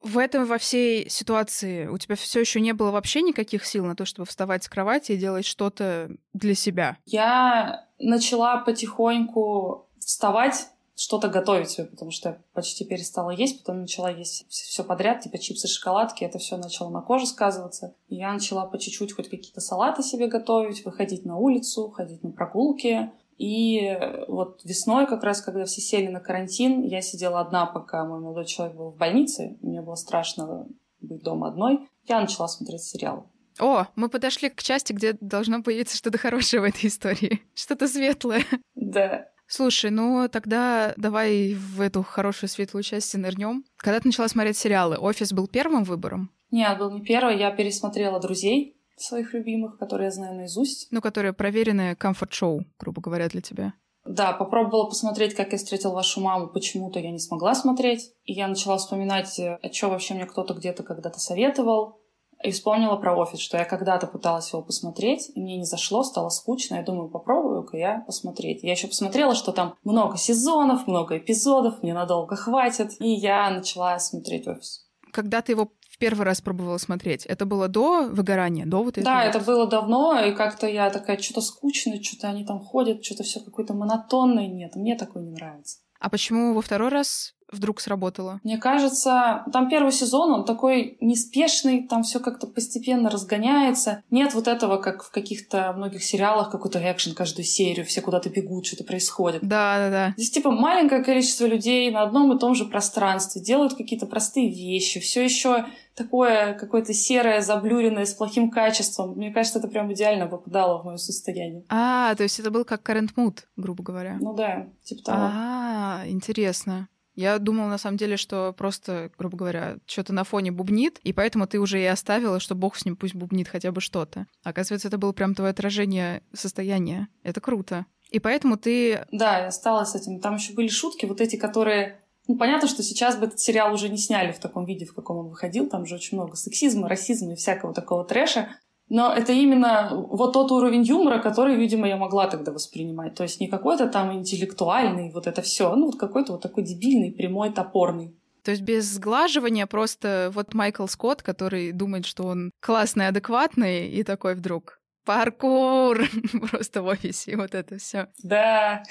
В 0.02 0.18
этом 0.18 0.46
во 0.46 0.58
всей 0.58 1.08
ситуации 1.08 1.86
у 1.86 1.96
тебя 1.98 2.16
все 2.16 2.40
еще 2.40 2.60
не 2.60 2.72
было 2.72 2.90
вообще 2.90 3.22
никаких 3.22 3.64
сил 3.64 3.86
на 3.86 3.94
то, 3.94 4.04
чтобы 4.04 4.26
вставать 4.26 4.64
с 4.64 4.68
кровати 4.68 5.12
и 5.12 5.16
делать 5.16 5.46
что-то 5.46 6.10
для 6.34 6.56
себя? 6.56 6.96
Я 7.06 7.86
начала 8.00 8.58
потихоньку 8.58 9.88
вставать 10.00 10.66
что-то 10.96 11.28
готовить 11.28 11.70
себе, 11.70 11.86
потому 11.86 12.10
что 12.10 12.30
я 12.30 12.38
почти 12.54 12.84
перестала 12.84 13.30
есть, 13.30 13.58
потом 13.58 13.82
начала 13.82 14.10
есть 14.10 14.48
все 14.48 14.82
подряд, 14.82 15.20
типа 15.20 15.38
чипсы, 15.38 15.68
шоколадки, 15.68 16.24
это 16.24 16.38
все 16.38 16.56
начало 16.56 16.88
на 16.88 17.02
коже 17.02 17.26
сказываться. 17.26 17.94
И 18.08 18.16
я 18.16 18.32
начала 18.32 18.66
по 18.66 18.78
чуть-чуть 18.78 19.12
хоть 19.12 19.28
какие-то 19.28 19.60
салаты 19.60 20.02
себе 20.02 20.26
готовить, 20.26 20.84
выходить 20.84 21.26
на 21.26 21.36
улицу, 21.36 21.90
ходить 21.90 22.22
на 22.22 22.30
прогулки. 22.30 23.12
И 23.36 23.98
вот 24.26 24.64
весной, 24.64 25.06
как 25.06 25.22
раз, 25.22 25.42
когда 25.42 25.66
все 25.66 25.82
сели 25.82 26.08
на 26.08 26.20
карантин, 26.20 26.82
я 26.82 27.02
сидела 27.02 27.40
одна, 27.40 27.66
пока 27.66 28.06
мой 28.06 28.18
молодой 28.18 28.46
человек 28.46 28.74
был 28.76 28.90
в 28.90 28.96
больнице. 28.96 29.58
Мне 29.60 29.82
было 29.82 29.96
страшно 29.96 30.66
быть 31.02 31.22
дома 31.22 31.48
одной. 31.48 31.90
Я 32.08 32.20
начала 32.22 32.48
смотреть 32.48 32.82
сериал. 32.82 33.30
О, 33.58 33.86
мы 33.96 34.08
подошли 34.08 34.48
к 34.48 34.62
части, 34.62 34.94
где 34.94 35.14
должно 35.20 35.62
появиться 35.62 35.96
что-то 35.96 36.16
хорошее 36.16 36.62
в 36.62 36.64
этой 36.64 36.86
истории. 36.86 37.42
Что-то 37.54 37.88
светлое. 37.88 38.44
Да. 38.74 39.28
Слушай, 39.48 39.90
ну 39.90 40.28
тогда 40.28 40.94
давай 40.96 41.54
в 41.54 41.80
эту 41.80 42.02
хорошую 42.02 42.50
светлую 42.50 42.82
часть 42.82 43.14
нырнем. 43.14 43.64
Когда 43.76 44.00
ты 44.00 44.08
начала 44.08 44.28
смотреть 44.28 44.56
сериалы, 44.56 44.96
«Офис» 44.96 45.32
был 45.32 45.46
первым 45.46 45.84
выбором? 45.84 46.30
Нет, 46.50 46.78
был 46.78 46.90
не 46.90 47.02
первый. 47.02 47.38
Я 47.38 47.50
пересмотрела 47.50 48.20
«Друзей», 48.20 48.76
своих 48.96 49.34
любимых, 49.34 49.78
которые 49.78 50.06
я 50.06 50.10
знаю 50.10 50.36
наизусть. 50.36 50.88
Ну, 50.90 51.00
которые 51.00 51.32
проверенные 51.32 51.94
комфорт-шоу, 51.96 52.64
грубо 52.78 53.00
говоря, 53.00 53.28
для 53.28 53.40
тебя. 53.40 53.74
Да, 54.06 54.32
попробовала 54.32 54.88
посмотреть, 54.88 55.34
как 55.34 55.52
я 55.52 55.58
встретил 55.58 55.92
вашу 55.92 56.20
маму. 56.20 56.48
Почему-то 56.48 57.00
я 57.00 57.10
не 57.10 57.18
смогла 57.18 57.54
смотреть. 57.54 58.12
И 58.24 58.32
я 58.32 58.46
начала 58.46 58.78
вспоминать, 58.78 59.38
а 59.38 59.58
э, 59.62 59.72
что 59.72 59.88
вообще 59.88 60.14
мне 60.14 60.26
кто-то 60.26 60.54
где-то 60.54 60.82
когда-то 60.82 61.18
советовал. 61.18 62.00
И 62.46 62.52
вспомнила 62.52 62.94
про 62.94 63.16
офис, 63.16 63.40
что 63.40 63.56
я 63.56 63.64
когда-то 63.64 64.06
пыталась 64.06 64.52
его 64.52 64.62
посмотреть, 64.62 65.32
и 65.34 65.40
мне 65.40 65.56
не 65.56 65.64
зашло, 65.64 66.04
стало 66.04 66.28
скучно. 66.28 66.76
Я 66.76 66.82
думаю, 66.82 67.08
попробую-ка 67.08 67.76
я 67.76 68.04
посмотреть. 68.06 68.62
Я 68.62 68.70
еще 68.70 68.86
посмотрела, 68.86 69.34
что 69.34 69.50
там 69.50 69.74
много 69.82 70.16
сезонов, 70.16 70.86
много 70.86 71.18
эпизодов, 71.18 71.82
мне 71.82 71.92
надолго 71.92 72.36
хватит. 72.36 72.92
И 73.00 73.08
я 73.08 73.50
начала 73.50 73.98
смотреть 73.98 74.46
офис. 74.46 74.86
Когда 75.12 75.42
ты 75.42 75.52
его 75.52 75.72
в 75.90 75.98
первый 75.98 76.22
раз 76.22 76.40
пробовала 76.40 76.78
смотреть? 76.78 77.26
Это 77.26 77.46
было 77.46 77.66
до 77.66 78.02
выгорания, 78.02 78.64
до 78.64 78.84
вот 78.84 78.96
этого? 78.96 79.04
Да, 79.04 79.24
это 79.24 79.40
было 79.40 79.66
давно, 79.66 80.20
и 80.20 80.32
как-то 80.32 80.68
я 80.68 80.90
такая, 80.90 81.18
что-то 81.18 81.40
скучно, 81.40 82.00
что-то 82.00 82.28
они 82.28 82.44
там 82.44 82.60
ходят, 82.60 83.04
что-то 83.04 83.24
все 83.24 83.40
какое-то 83.40 83.74
монотонное. 83.74 84.46
Нет, 84.46 84.76
мне 84.76 84.94
такое 84.94 85.24
не 85.24 85.32
нравится. 85.32 85.78
А 85.98 86.10
почему 86.10 86.54
во 86.54 86.62
второй 86.62 86.90
раз 86.90 87.34
вдруг 87.50 87.80
сработало? 87.80 88.40
Мне 88.42 88.58
кажется, 88.58 89.44
там 89.52 89.68
первый 89.68 89.92
сезон, 89.92 90.32
он 90.32 90.44
такой 90.44 90.96
неспешный, 91.00 91.86
там 91.86 92.02
все 92.02 92.20
как-то 92.20 92.46
постепенно 92.46 93.10
разгоняется. 93.10 94.02
Нет 94.10 94.34
вот 94.34 94.48
этого, 94.48 94.78
как 94.78 95.04
в 95.04 95.10
каких-то 95.10 95.72
многих 95.76 96.02
сериалах, 96.02 96.50
какой-то 96.50 96.80
экшен 96.80 97.14
каждую 97.14 97.44
серию, 97.44 97.86
все 97.86 98.00
куда-то 98.00 98.30
бегут, 98.30 98.66
что-то 98.66 98.84
происходит. 98.84 99.42
Да, 99.42 99.78
да, 99.78 99.90
да. 99.90 100.14
Здесь 100.16 100.30
типа 100.30 100.50
маленькое 100.50 101.02
количество 101.02 101.46
людей 101.46 101.90
на 101.90 102.02
одном 102.02 102.34
и 102.34 102.38
том 102.38 102.54
же 102.54 102.64
пространстве 102.64 103.42
делают 103.42 103.74
какие-то 103.74 104.06
простые 104.06 104.48
вещи, 104.48 105.00
все 105.00 105.24
еще 105.24 105.66
такое 105.96 106.54
какое-то 106.54 106.92
серое, 106.92 107.40
заблюренное, 107.40 108.04
с 108.04 108.14
плохим 108.14 108.50
качеством. 108.50 109.16
Мне 109.16 109.32
кажется, 109.32 109.58
это 109.58 109.68
прям 109.68 109.92
идеально 109.92 110.26
попадало 110.26 110.82
в 110.82 110.84
мое 110.84 110.98
состояние. 110.98 111.64
А, 111.68 112.14
то 112.14 112.22
есть 112.22 112.38
это 112.38 112.50
был 112.50 112.64
как 112.64 112.88
current 112.88 113.14
mood, 113.16 113.38
грубо 113.56 113.82
говоря. 113.82 114.18
Ну 114.20 114.34
да, 114.34 114.66
типа 114.84 115.02
того. 115.02 115.18
А, 115.32 116.02
интересно. 116.06 116.88
Я 117.16 117.38
думала, 117.38 117.68
на 117.68 117.78
самом 117.78 117.96
деле, 117.96 118.16
что 118.16 118.54
просто, 118.56 119.10
грубо 119.18 119.38
говоря, 119.38 119.78
что-то 119.86 120.12
на 120.12 120.22
фоне 120.22 120.52
бубнит, 120.52 120.98
и 121.02 121.12
поэтому 121.12 121.46
ты 121.46 121.58
уже 121.58 121.80
и 121.80 121.86
оставила, 121.86 122.38
что 122.40 122.54
бог 122.54 122.76
с 122.76 122.84
ним 122.84 122.94
пусть 122.94 123.14
бубнит 123.14 123.48
хотя 123.48 123.72
бы 123.72 123.80
что-то. 123.80 124.26
Оказывается, 124.44 124.88
это 124.88 124.98
было 124.98 125.12
прям 125.12 125.34
твое 125.34 125.50
отражение 125.50 126.22
состояния. 126.34 127.08
Это 127.22 127.40
круто. 127.40 127.86
И 128.10 128.20
поэтому 128.20 128.56
ты... 128.56 129.06
Да, 129.10 129.40
я 129.40 129.46
осталась 129.48 129.90
с 129.90 129.94
этим. 129.94 130.20
Там 130.20 130.36
еще 130.36 130.52
были 130.52 130.68
шутки, 130.68 131.06
вот 131.06 131.20
эти, 131.20 131.36
которые 131.36 132.00
ну, 132.28 132.36
понятно, 132.36 132.68
что 132.68 132.82
сейчас 132.82 133.16
бы 133.16 133.26
этот 133.26 133.38
сериал 133.38 133.72
уже 133.72 133.88
не 133.88 133.98
сняли 133.98 134.32
в 134.32 134.40
таком 134.40 134.64
виде, 134.64 134.84
в 134.84 134.94
каком 134.94 135.18
он 135.18 135.28
выходил. 135.28 135.68
Там 135.68 135.86
же 135.86 135.94
очень 135.94 136.18
много 136.18 136.36
сексизма, 136.36 136.88
расизма 136.88 137.32
и 137.32 137.36
всякого 137.36 137.72
такого 137.72 138.04
трэша. 138.04 138.48
Но 138.88 139.12
это 139.12 139.32
именно 139.32 139.90
вот 139.92 140.32
тот 140.32 140.52
уровень 140.52 140.82
юмора, 140.82 141.18
который, 141.18 141.56
видимо, 141.56 141.88
я 141.88 141.96
могла 141.96 142.28
тогда 142.28 142.52
воспринимать. 142.52 143.14
То 143.14 143.24
есть 143.24 143.40
не 143.40 143.48
какой-то 143.48 143.88
там 143.88 144.12
интеллектуальный, 144.12 145.10
вот 145.12 145.26
это 145.26 145.42
все, 145.42 145.74
ну 145.74 145.86
вот 145.86 145.98
какой-то 145.98 146.32
вот 146.32 146.42
такой 146.42 146.62
дебильный, 146.62 147.10
прямой, 147.10 147.50
топорный. 147.50 148.14
То 148.44 148.52
есть 148.52 148.62
без 148.62 148.84
сглаживания 148.84 149.66
просто 149.66 150.30
вот 150.32 150.54
Майкл 150.54 150.86
Скотт, 150.86 151.22
который 151.22 151.72
думает, 151.72 152.06
что 152.06 152.24
он 152.24 152.52
классный, 152.60 153.08
адекватный, 153.08 153.88
и 153.88 154.04
такой 154.04 154.36
вдруг 154.36 154.80
паркур 155.04 156.08
просто 156.50 156.82
в 156.82 156.86
офисе, 156.86 157.36
вот 157.36 157.54
это 157.54 157.78
все. 157.78 158.06
Да 158.22 158.84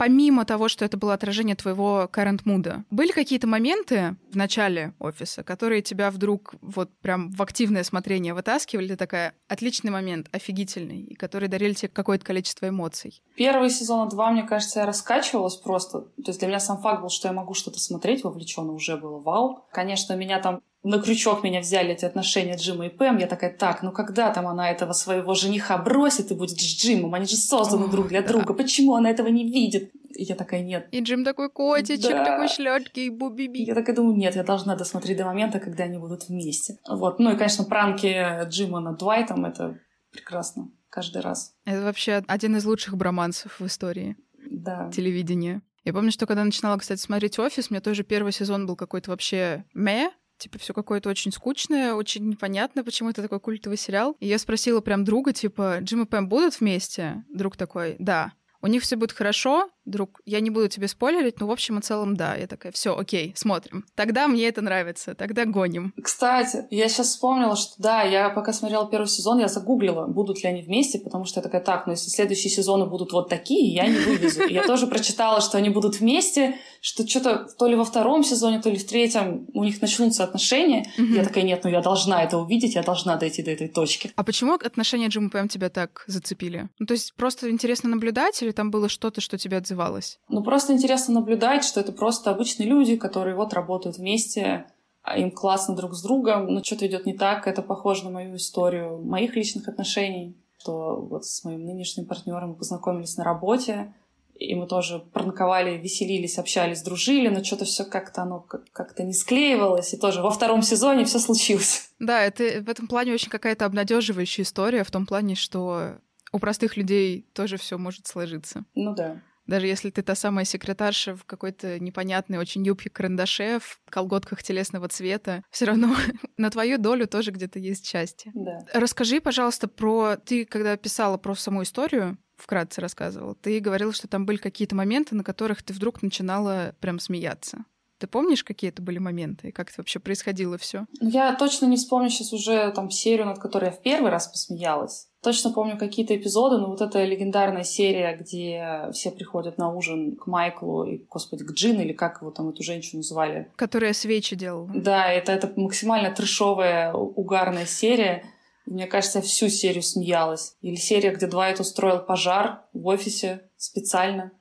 помимо 0.00 0.46
того, 0.46 0.68
что 0.68 0.86
это 0.86 0.96
было 0.96 1.12
отражение 1.12 1.54
твоего 1.54 2.08
current 2.10 2.40
муда, 2.46 2.84
были 2.90 3.12
какие-то 3.12 3.46
моменты 3.46 4.16
в 4.32 4.36
начале 4.36 4.94
офиса, 4.98 5.42
которые 5.42 5.82
тебя 5.82 6.10
вдруг 6.10 6.54
вот 6.62 6.88
прям 7.02 7.30
в 7.32 7.42
активное 7.42 7.84
смотрение 7.84 8.32
вытаскивали? 8.32 8.88
Ты 8.88 8.96
такая, 8.96 9.34
отличный 9.46 9.90
момент, 9.90 10.28
офигительный, 10.32 11.02
и 11.02 11.14
которые 11.14 11.50
дарили 11.50 11.74
тебе 11.74 11.88
какое-то 11.88 12.24
количество 12.24 12.66
эмоций? 12.66 13.22
Первый 13.36 13.68
сезон 13.68 14.08
два, 14.08 14.30
мне 14.30 14.42
кажется, 14.42 14.80
я 14.80 14.86
раскачивалась 14.86 15.56
просто. 15.56 16.00
То 16.00 16.28
есть 16.28 16.38
для 16.38 16.48
меня 16.48 16.60
сам 16.60 16.80
факт 16.80 17.02
был, 17.02 17.10
что 17.10 17.28
я 17.28 17.34
могу 17.34 17.52
что-то 17.52 17.78
смотреть 17.78 18.24
вовлеченно, 18.24 18.72
уже 18.72 18.96
было 18.96 19.18
вау. 19.18 19.66
Конечно, 19.70 20.16
меня 20.16 20.40
там 20.40 20.62
на 20.82 21.00
крючок 21.00 21.44
меня 21.44 21.60
взяли 21.60 21.90
эти 21.90 22.04
отношения 22.04 22.56
Джима 22.56 22.86
и 22.86 22.88
Пэм. 22.88 23.18
Я 23.18 23.26
такая, 23.26 23.52
так, 23.52 23.82
ну 23.82 23.92
когда 23.92 24.30
там 24.30 24.46
она 24.46 24.70
этого 24.70 24.92
своего 24.92 25.34
жениха 25.34 25.76
бросит 25.78 26.30
и 26.30 26.34
будет 26.34 26.58
с 26.58 26.82
Джимом? 26.82 27.14
Они 27.14 27.26
же 27.26 27.36
созданы 27.36 27.84
О, 27.84 27.88
друг 27.88 28.08
для 28.08 28.22
да. 28.22 28.28
друга. 28.28 28.54
Почему 28.54 28.94
она 28.94 29.10
этого 29.10 29.28
не 29.28 29.44
видит? 29.44 29.92
И 30.14 30.24
я 30.24 30.34
такая, 30.34 30.62
нет. 30.62 30.88
И 30.90 31.00
Джим 31.00 31.24
такой 31.24 31.50
котичек, 31.50 32.10
да. 32.10 32.24
такой 32.24 32.48
шлёткий, 32.48 33.10
буби-би. 33.10 33.62
Я 33.64 33.74
такая 33.74 33.94
думаю, 33.94 34.16
нет, 34.16 34.36
я 34.36 34.42
должна 34.42 34.74
досмотреть 34.74 35.18
до 35.18 35.24
момента, 35.24 35.60
когда 35.60 35.84
они 35.84 35.98
будут 35.98 36.28
вместе. 36.28 36.78
Вот. 36.88 37.20
Ну 37.20 37.32
и, 37.32 37.36
конечно, 37.36 37.64
пранки 37.64 38.44
Джима 38.48 38.80
над 38.80 38.98
Дуайтом— 38.98 39.44
это 39.46 39.78
прекрасно 40.10 40.70
каждый 40.88 41.22
раз. 41.22 41.54
Это 41.64 41.82
вообще 41.82 42.22
один 42.26 42.56
из 42.56 42.64
лучших 42.64 42.96
бромансов 42.96 43.60
в 43.60 43.66
истории 43.66 44.16
да. 44.50 44.90
телевидения. 44.90 45.62
Я 45.84 45.94
помню, 45.94 46.10
что 46.10 46.26
когда 46.26 46.44
начинала, 46.44 46.76
кстати, 46.76 47.00
смотреть 47.00 47.38
«Офис», 47.38 47.70
мне 47.70 47.80
тоже 47.80 48.02
первый 48.02 48.32
сезон 48.32 48.66
был 48.66 48.76
какой-то 48.76 49.10
вообще 49.10 49.64
мэ, 49.72 50.10
Типа, 50.40 50.58
все 50.58 50.72
какое-то 50.72 51.10
очень 51.10 51.32
скучное, 51.32 51.92
очень 51.92 52.26
непонятно, 52.26 52.82
почему 52.82 53.10
это 53.10 53.20
такой 53.20 53.40
культовый 53.40 53.76
сериал. 53.76 54.16
И 54.20 54.26
я 54.26 54.38
спросила 54.38 54.80
прям 54.80 55.04
друга, 55.04 55.34
типа, 55.34 55.80
Джим 55.82 56.02
и 56.02 56.06
Пэм 56.06 56.30
будут 56.30 56.58
вместе? 56.58 57.24
Друг 57.28 57.58
такой, 57.58 57.96
да. 57.98 58.32
У 58.62 58.66
них 58.66 58.82
все 58.82 58.96
будет 58.96 59.12
хорошо, 59.12 59.70
друг, 59.90 60.20
я 60.26 60.40
не 60.40 60.50
буду 60.50 60.68
тебе 60.68 60.88
спойлерить, 60.88 61.40
но 61.40 61.46
в 61.46 61.50
общем 61.50 61.78
и 61.78 61.82
целом 61.82 62.16
да. 62.16 62.34
Я 62.34 62.46
такая, 62.46 62.72
все, 62.72 62.96
окей, 62.96 63.32
смотрим. 63.36 63.84
Тогда 63.94 64.28
мне 64.28 64.46
это 64.46 64.62
нравится, 64.62 65.14
тогда 65.14 65.44
гоним. 65.44 65.92
Кстати, 66.02 66.66
я 66.70 66.88
сейчас 66.88 67.08
вспомнила, 67.08 67.56
что 67.56 67.74
да, 67.78 68.02
я 68.02 68.30
пока 68.30 68.52
смотрела 68.52 68.88
первый 68.88 69.08
сезон, 69.08 69.38
я 69.38 69.48
загуглила, 69.48 70.06
будут 70.06 70.42
ли 70.42 70.48
они 70.48 70.62
вместе, 70.62 70.98
потому 70.98 71.24
что 71.24 71.40
я 71.40 71.42
такая, 71.42 71.60
так, 71.60 71.86
ну 71.86 71.92
если 71.92 72.08
следующие 72.10 72.50
сезоны 72.50 72.86
будут 72.86 73.12
вот 73.12 73.28
такие, 73.28 73.72
я 73.74 73.86
не 73.86 73.98
вывезу. 73.98 74.46
Я 74.46 74.66
тоже 74.66 74.86
прочитала, 74.86 75.40
что 75.40 75.58
они 75.58 75.70
будут 75.70 76.00
вместе, 76.00 76.56
что 76.80 77.06
что-то 77.06 77.48
то 77.58 77.66
ли 77.66 77.74
во 77.74 77.84
втором 77.84 78.24
сезоне, 78.24 78.60
то 78.60 78.70
ли 78.70 78.76
в 78.76 78.86
третьем 78.86 79.46
у 79.54 79.64
них 79.64 79.80
начнутся 79.80 80.24
отношения. 80.24 80.86
Я 80.96 81.24
такая, 81.24 81.44
нет, 81.44 81.62
ну 81.64 81.70
я 81.70 81.80
должна 81.80 82.22
это 82.22 82.38
увидеть, 82.38 82.74
я 82.74 82.82
должна 82.82 83.16
дойти 83.16 83.42
до 83.42 83.50
этой 83.50 83.68
точки. 83.68 84.12
А 84.16 84.24
почему 84.24 84.54
отношения 84.54 85.08
Джима 85.08 85.30
Пэм 85.30 85.48
тебя 85.48 85.70
так 85.70 86.04
зацепили? 86.06 86.68
Ну 86.78 86.86
то 86.86 86.94
есть 86.94 87.14
просто 87.14 87.50
интересно 87.50 87.90
наблюдать 87.90 88.42
или 88.42 88.52
там 88.52 88.70
было 88.70 88.88
что-то, 88.88 89.20
что 89.20 89.38
тебя 89.38 89.58
отзывало? 89.58 89.79
Развивалась? 89.80 90.18
Ну, 90.28 90.42
просто 90.42 90.72
интересно 90.72 91.14
наблюдать, 91.14 91.64
что 91.64 91.80
это 91.80 91.92
просто 91.92 92.30
обычные 92.30 92.68
люди, 92.68 92.96
которые 92.96 93.34
вот 93.34 93.52
работают 93.52 93.98
вместе, 93.98 94.66
а 95.02 95.18
им 95.18 95.30
классно 95.30 95.74
друг 95.74 95.94
с 95.94 96.02
другом, 96.02 96.46
но 96.46 96.62
что-то 96.62 96.86
идет 96.86 97.06
не 97.06 97.14
так. 97.14 97.46
Это 97.46 97.62
похоже 97.62 98.04
на 98.04 98.10
мою 98.10 98.36
историю 98.36 98.98
моих 98.98 99.34
личных 99.36 99.68
отношений, 99.68 100.36
что 100.58 100.96
вот 100.96 101.24
с 101.24 101.44
моим 101.44 101.64
нынешним 101.64 102.06
партнером 102.06 102.50
мы 102.50 102.54
познакомились 102.54 103.16
на 103.16 103.24
работе, 103.24 103.94
и 104.34 104.54
мы 104.54 104.66
тоже 104.66 105.00
пранковали, 105.12 105.76
веселились, 105.76 106.38
общались, 106.38 106.82
дружили, 106.82 107.28
но 107.28 107.44
что-то 107.44 107.66
все 107.66 107.84
как-то 107.84 108.22
оно 108.22 108.40
как-то 108.72 109.02
не 109.02 109.12
склеивалось, 109.12 109.92
и 109.92 109.98
тоже 109.98 110.22
во 110.22 110.30
втором 110.30 110.62
сезоне 110.62 111.04
все 111.04 111.18
случилось. 111.18 111.90
Да, 111.98 112.22
это 112.22 112.62
в 112.62 112.68
этом 112.70 112.88
плане 112.88 113.12
очень 113.12 113.30
какая-то 113.30 113.66
обнадеживающая 113.66 114.44
история, 114.44 114.84
в 114.84 114.90
том 114.90 115.04
плане, 115.04 115.34
что 115.34 115.96
у 116.32 116.38
простых 116.38 116.76
людей 116.76 117.26
тоже 117.34 117.56
все 117.56 117.76
может 117.76 118.06
сложиться. 118.06 118.64
Ну 118.74 118.94
да. 118.94 119.20
Даже 119.50 119.66
если 119.66 119.90
ты 119.90 120.02
та 120.02 120.14
самая 120.14 120.44
секретарша 120.44 121.16
в 121.16 121.24
какой-то 121.24 121.80
непонятной 121.80 122.38
очень 122.38 122.64
юбке 122.64 122.88
карандаше, 122.88 123.58
в 123.58 123.80
колготках 123.90 124.44
телесного 124.44 124.86
цвета, 124.86 125.42
все 125.50 125.64
равно 125.64 125.96
на 126.36 126.50
твою 126.50 126.78
долю 126.78 127.08
тоже 127.08 127.32
где-то 127.32 127.58
есть 127.58 127.84
счастье. 127.84 128.30
Да. 128.32 128.60
Расскажи, 128.72 129.20
пожалуйста, 129.20 129.66
про... 129.66 130.14
Ты, 130.24 130.44
когда 130.44 130.76
писала 130.76 131.16
про 131.16 131.34
саму 131.34 131.64
историю, 131.64 132.16
вкратце 132.36 132.80
рассказывал, 132.80 133.34
ты 133.34 133.58
говорила, 133.58 133.92
что 133.92 134.06
там 134.06 134.24
были 134.24 134.36
какие-то 134.36 134.76
моменты, 134.76 135.16
на 135.16 135.24
которых 135.24 135.64
ты 135.64 135.72
вдруг 135.72 136.00
начинала 136.00 136.76
прям 136.78 137.00
смеяться. 137.00 137.64
Ты 138.00 138.06
помнишь, 138.06 138.42
какие 138.42 138.70
это 138.70 138.80
были 138.80 138.96
моменты 138.96 139.48
и 139.48 139.52
как 139.52 139.68
это 139.68 139.82
вообще 139.82 139.98
происходило 139.98 140.56
все? 140.56 140.86
Ну, 141.00 141.10
я 141.10 141.34
точно 141.34 141.66
не 141.66 141.76
вспомню 141.76 142.08
сейчас 142.08 142.32
уже 142.32 142.72
там 142.72 142.90
серию, 142.90 143.26
над 143.26 143.38
которой 143.38 143.66
я 143.66 143.70
в 143.72 143.82
первый 143.82 144.10
раз 144.10 144.26
посмеялась. 144.26 145.08
Точно 145.22 145.52
помню 145.52 145.76
какие-то 145.76 146.16
эпизоды, 146.16 146.56
но 146.56 146.68
вот 146.68 146.80
эта 146.80 147.04
легендарная 147.04 147.62
серия, 147.62 148.16
где 148.16 148.90
все 148.94 149.10
приходят 149.10 149.58
на 149.58 149.70
ужин 149.70 150.16
к 150.16 150.26
Майклу 150.26 150.84
и, 150.84 151.04
господи, 151.10 151.44
к 151.44 151.52
Джин, 151.52 151.78
или 151.78 151.92
как 151.92 152.22
его 152.22 152.30
там 152.30 152.48
эту 152.48 152.62
женщину 152.62 153.02
звали. 153.02 153.52
Которая 153.56 153.92
свечи 153.92 154.34
делала. 154.34 154.70
Да, 154.74 155.12
это, 155.12 155.32
это 155.32 155.52
максимально 155.56 156.10
трешовая, 156.10 156.94
угарная 156.94 157.66
серия. 157.66 158.24
Мне 158.64 158.86
кажется, 158.86 159.18
я 159.18 159.22
всю 159.22 159.50
серию 159.50 159.82
смеялась. 159.82 160.56
Или 160.62 160.76
серия, 160.76 161.10
где 161.10 161.26
Двайт 161.26 161.60
устроил 161.60 161.98
пожар 161.98 162.62
в 162.72 162.86
офисе 162.86 163.42
специально. 163.58 164.32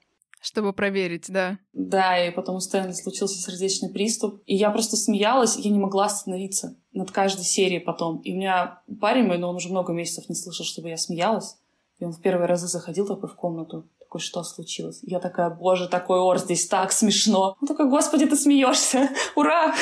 Чтобы 0.42 0.72
проверить, 0.72 1.26
да. 1.28 1.60
Да, 1.74 2.26
и 2.26 2.32
потом 2.32 2.56
у 2.56 2.60
Стэнли 2.60 2.94
случился 2.94 3.40
сердечный 3.40 3.90
приступ. 3.90 4.42
И 4.46 4.56
я 4.56 4.72
просто 4.72 4.96
смеялась, 4.96 5.58
я 5.58 5.70
не 5.70 5.80
могла 5.80 6.06
остановиться 6.06 6.78
над 6.94 7.12
каждой 7.12 7.44
серией 7.44 7.82
потом. 7.82 8.20
И 8.22 8.34
у 8.34 8.38
меня 8.38 8.82
парень 9.02 9.26
мой, 9.26 9.38
но 9.38 9.50
он 9.50 9.58
уже 9.58 9.70
много 9.70 9.92
месяцев 9.92 10.30
не 10.30 10.36
слышал, 10.36 10.66
чтобы 10.66 10.90
я 10.90 10.98
смеялась. 10.98 11.58
И 12.00 12.06
он 12.06 12.14
в 12.14 12.22
первые 12.22 12.48
разы 12.48 12.68
заходил 12.68 13.06
такой 13.06 13.28
в 13.28 13.36
комнату, 13.36 13.90
такой, 14.00 14.22
что 14.22 14.44
случилось? 14.44 15.00
Я 15.04 15.20
такая, 15.20 15.50
боже, 15.50 15.88
такой 15.90 16.20
ор, 16.20 16.40
здесь 16.40 16.68
так 16.68 16.94
смешно. 16.94 17.58
Он 17.62 17.68
такой, 17.68 17.90
господи, 17.90 18.26
ты 18.26 18.36
смеешься, 18.36 19.10
ура! 19.36 19.76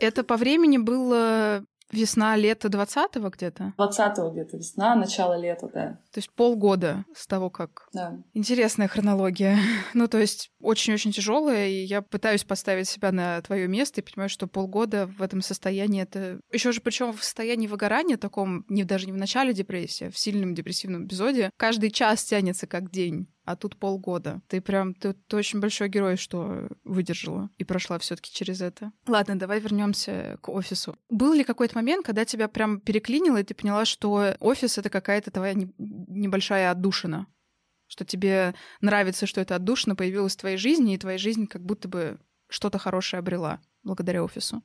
Это 0.00 0.22
по 0.22 0.36
времени 0.36 0.76
было 0.76 1.64
Весна, 1.92 2.36
лето 2.36 2.68
20-го 2.68 3.28
где-то? 3.30 3.74
20-го 3.78 4.30
где-то, 4.30 4.56
весна, 4.56 4.94
начало 4.96 5.38
лета, 5.38 5.68
да. 5.72 6.00
То 6.12 6.18
есть 6.18 6.30
полгода 6.30 7.04
с 7.14 7.26
того, 7.26 7.50
как... 7.50 7.88
Да. 7.92 8.18
Интересная 8.34 8.88
хронология. 8.88 9.58
ну, 9.94 10.08
то 10.08 10.18
есть 10.18 10.50
очень-очень 10.60 11.12
тяжелая, 11.12 11.68
и 11.68 11.84
я 11.84 12.02
пытаюсь 12.02 12.44
поставить 12.44 12.88
себя 12.88 13.12
на 13.12 13.40
твое 13.42 13.68
место 13.68 14.00
и 14.00 14.04
понимаю, 14.04 14.28
что 14.28 14.46
полгода 14.46 15.06
в 15.06 15.22
этом 15.22 15.42
состоянии 15.42 16.02
это... 16.02 16.40
Еще 16.52 16.72
же 16.72 16.80
причем 16.80 17.12
в 17.12 17.22
состоянии 17.22 17.66
выгорания 17.66 18.16
таком, 18.16 18.64
не, 18.68 18.84
даже 18.84 19.06
не 19.06 19.12
в 19.12 19.16
начале 19.16 19.52
депрессии, 19.52 20.08
а 20.08 20.10
в 20.10 20.18
сильном 20.18 20.54
депрессивном 20.54 21.06
эпизоде, 21.06 21.50
каждый 21.56 21.90
час 21.90 22.24
тянется 22.24 22.66
как 22.66 22.90
день 22.90 23.28
а 23.46 23.54
тут 23.54 23.76
полгода. 23.76 24.42
Ты 24.48 24.60
прям, 24.60 24.92
ты, 24.92 25.12
ты 25.14 25.36
очень 25.36 25.60
большой 25.60 25.88
герой, 25.88 26.16
что 26.16 26.68
выдержала 26.84 27.48
и 27.58 27.64
прошла 27.64 27.98
все 27.98 28.16
таки 28.16 28.32
через 28.32 28.60
это. 28.60 28.92
Ладно, 29.06 29.38
давай 29.38 29.60
вернемся 29.60 30.36
к 30.42 30.48
офису. 30.48 30.96
Был 31.08 31.32
ли 31.32 31.44
какой-то 31.44 31.76
момент, 31.76 32.04
когда 32.04 32.24
тебя 32.24 32.48
прям 32.48 32.80
переклинило, 32.80 33.38
и 33.38 33.44
ты 33.44 33.54
поняла, 33.54 33.84
что 33.84 34.34
офис— 34.40 34.78
это 34.78 34.90
какая-то 34.90 35.30
твоя 35.30 35.54
не, 35.54 35.72
небольшая 35.78 36.72
отдушина? 36.72 37.28
Что 37.86 38.04
тебе 38.04 38.54
нравится, 38.80 39.26
что 39.26 39.40
это 39.40 39.54
отдушина 39.54 39.94
появилась 39.94 40.34
в 40.34 40.40
твоей 40.40 40.56
жизни, 40.56 40.94
и 40.94 40.98
твоя 40.98 41.16
жизнь 41.16 41.46
как 41.46 41.64
будто 41.64 41.86
бы 41.86 42.18
что-то 42.48 42.78
хорошее 42.78 43.20
обрела 43.20 43.60
благодаря 43.84 44.24
офису? 44.24 44.62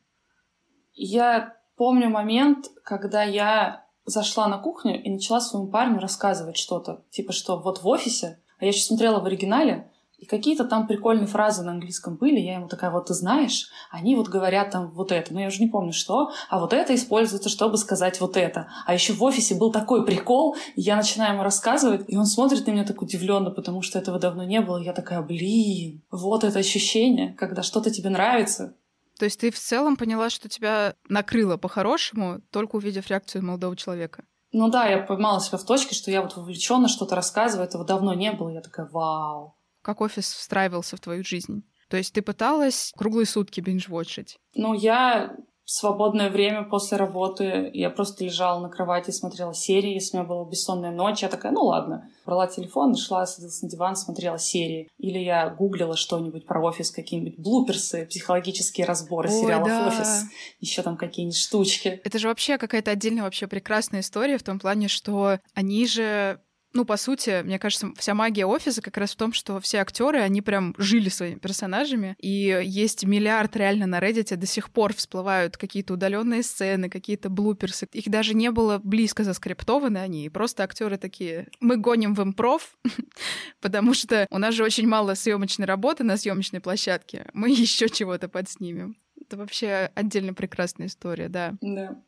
Я 0.93 1.55
помню 1.75 2.09
момент, 2.09 2.65
когда 2.83 3.21
я 3.21 3.85
зашла 4.05 4.47
на 4.47 4.57
кухню 4.57 5.03
и 5.03 5.09
начала 5.09 5.39
своему 5.39 5.69
парню 5.69 5.99
рассказывать 5.99 6.57
что-то. 6.57 7.05
Типа, 7.11 7.31
что 7.31 7.61
вот 7.61 7.83
в 7.83 7.87
офисе 7.87 8.41
а 8.61 8.65
я 8.65 8.71
сейчас 8.71 8.87
смотрела 8.87 9.19
в 9.19 9.25
оригинале, 9.25 9.91
и 10.21 10.27
какие-то 10.27 10.65
там 10.65 10.85
прикольные 10.85 11.25
фразы 11.25 11.63
на 11.63 11.71
английском 11.71 12.15
были. 12.15 12.39
Я 12.39 12.53
ему 12.53 12.67
такая, 12.67 12.91
вот 12.91 13.07
ты 13.07 13.15
знаешь, 13.15 13.69
они 13.89 14.15
вот 14.15 14.27
говорят 14.27 14.69
там 14.69 14.91
вот 14.91 15.11
это. 15.11 15.33
Но 15.33 15.41
я 15.41 15.47
уже 15.47 15.59
не 15.59 15.67
помню, 15.67 15.93
что. 15.93 16.31
А 16.47 16.59
вот 16.59 16.73
это 16.73 16.93
используется, 16.93 17.49
чтобы 17.49 17.77
сказать 17.77 18.21
вот 18.21 18.37
это. 18.37 18.67
А 18.85 18.93
еще 18.93 19.13
в 19.13 19.23
офисе 19.23 19.55
был 19.55 19.71
такой 19.71 20.05
прикол. 20.05 20.55
И 20.75 20.81
я 20.81 20.95
начинаю 20.95 21.33
ему 21.33 21.43
рассказывать, 21.43 22.05
и 22.07 22.15
он 22.17 22.27
смотрит 22.27 22.67
на 22.67 22.71
меня 22.71 22.83
так 22.83 23.01
удивленно, 23.01 23.49
потому 23.49 23.81
что 23.81 23.97
этого 23.97 24.19
давно 24.19 24.43
не 24.43 24.61
было. 24.61 24.77
Я 24.77 24.93
такая, 24.93 25.23
блин, 25.23 26.03
вот 26.11 26.43
это 26.43 26.59
ощущение, 26.59 27.33
когда 27.33 27.63
что-то 27.63 27.89
тебе 27.89 28.11
нравится. 28.11 28.75
То 29.17 29.25
есть 29.25 29.39
ты 29.39 29.49
в 29.49 29.57
целом 29.57 29.95
поняла, 29.95 30.29
что 30.29 30.49
тебя 30.49 30.93
накрыло 31.09 31.57
по-хорошему, 31.57 32.41
только 32.51 32.75
увидев 32.75 33.07
реакцию 33.07 33.43
молодого 33.43 33.75
человека? 33.75 34.23
Ну 34.51 34.69
да, 34.69 34.85
я 34.87 34.99
поймала 34.99 35.39
себя 35.39 35.57
в 35.57 35.65
точке, 35.65 35.95
что 35.95 36.11
я 36.11 36.21
вот 36.21 36.35
вовлеченно 36.35 36.87
что-то 36.87 37.15
рассказываю, 37.15 37.67
этого 37.67 37.85
давно 37.85 38.13
не 38.13 38.31
было. 38.31 38.49
Я 38.49 38.61
такая, 38.61 38.87
вау. 38.91 39.55
Как 39.81 40.01
офис 40.01 40.31
встраивался 40.31 40.97
в 40.97 40.99
твою 40.99 41.23
жизнь? 41.23 41.63
То 41.87 41.97
есть 41.97 42.13
ты 42.13 42.21
пыталась 42.21 42.93
круглые 42.95 43.25
сутки 43.25 43.59
бинж-вотчить? 43.59 44.37
Ну, 44.55 44.73
я 44.73 45.35
свободное 45.71 46.29
время 46.29 46.63
после 46.63 46.97
работы 46.97 47.71
я 47.73 47.89
просто 47.89 48.25
лежала 48.25 48.59
на 48.59 48.69
кровати, 48.69 49.11
смотрела 49.11 49.53
серии. 49.53 49.93
Если 49.93 50.17
у 50.17 50.19
меня 50.19 50.27
была 50.27 50.45
бессонная 50.45 50.91
ночь, 50.91 51.21
я 51.21 51.29
такая, 51.29 51.53
ну 51.53 51.63
ладно. 51.63 52.09
Брала 52.25 52.47
телефон, 52.47 52.95
шла, 52.97 53.25
садилась 53.25 53.61
на 53.61 53.69
диван, 53.69 53.95
смотрела 53.95 54.37
серии. 54.37 54.89
Или 54.97 55.19
я 55.19 55.49
гуглила 55.49 55.95
что-нибудь 55.95 56.45
про 56.45 56.61
офис, 56.61 56.91
какие-нибудь 56.91 57.39
блуперсы, 57.39 58.05
психологические 58.05 58.85
разборы 58.85 59.29
Ой, 59.29 59.41
сериалов 59.41 59.67
да. 59.67 59.87
«Офис». 59.87 60.25
Еще 60.59 60.81
там 60.81 60.97
какие-нибудь 60.97 61.37
штучки. 61.37 62.01
Это 62.03 62.19
же 62.19 62.27
вообще 62.27 62.57
какая-то 62.57 62.91
отдельная 62.91 63.23
вообще 63.23 63.47
прекрасная 63.47 64.01
история 64.01 64.37
в 64.37 64.43
том 64.43 64.59
плане, 64.59 64.89
что 64.89 65.39
они 65.53 65.87
же 65.87 66.41
ну, 66.73 66.85
по 66.85 66.97
сути, 66.97 67.41
мне 67.43 67.59
кажется, 67.59 67.91
вся 67.97 68.13
магия 68.13 68.45
офиса 68.45 68.81
как 68.81 68.97
раз 68.97 69.11
в 69.11 69.15
том, 69.17 69.33
что 69.33 69.59
все 69.59 69.79
актеры, 69.79 70.19
они 70.19 70.41
прям 70.41 70.73
жили 70.77 71.09
своими 71.09 71.37
персонажами, 71.37 72.15
и 72.17 72.61
есть 72.63 73.05
миллиард 73.05 73.55
реально 73.55 73.87
на 73.87 73.99
Reddit 73.99 74.35
до 74.35 74.45
сих 74.45 74.69
пор 74.69 74.93
всплывают 74.93 75.57
какие-то 75.57 75.93
удаленные 75.93 76.43
сцены, 76.43 76.89
какие-то 76.89 77.29
блуперсы. 77.29 77.87
Их 77.91 78.09
даже 78.09 78.33
не 78.33 78.51
было 78.51 78.79
близко 78.83 79.23
заскриптованы 79.23 79.97
они, 79.97 80.25
и 80.25 80.29
просто 80.29 80.63
актеры 80.63 80.97
такие, 80.97 81.47
мы 81.59 81.77
гоним 81.77 82.13
в 82.13 82.23
импров, 82.23 82.77
потому 83.61 83.93
что 83.93 84.25
у 84.29 84.37
нас 84.37 84.53
же 84.53 84.63
очень 84.63 84.87
мало 84.87 85.13
съемочной 85.13 85.65
работы 85.65 86.03
на 86.03 86.17
съемочной 86.17 86.61
площадке, 86.61 87.27
мы 87.33 87.49
еще 87.51 87.89
чего-то 87.89 88.29
подснимем. 88.29 88.95
Это 89.19 89.37
вообще 89.37 89.91
отдельно 89.95 90.33
прекрасная 90.33 90.87
история, 90.87 91.29
да. 91.29 91.55
Да. 91.61 92.01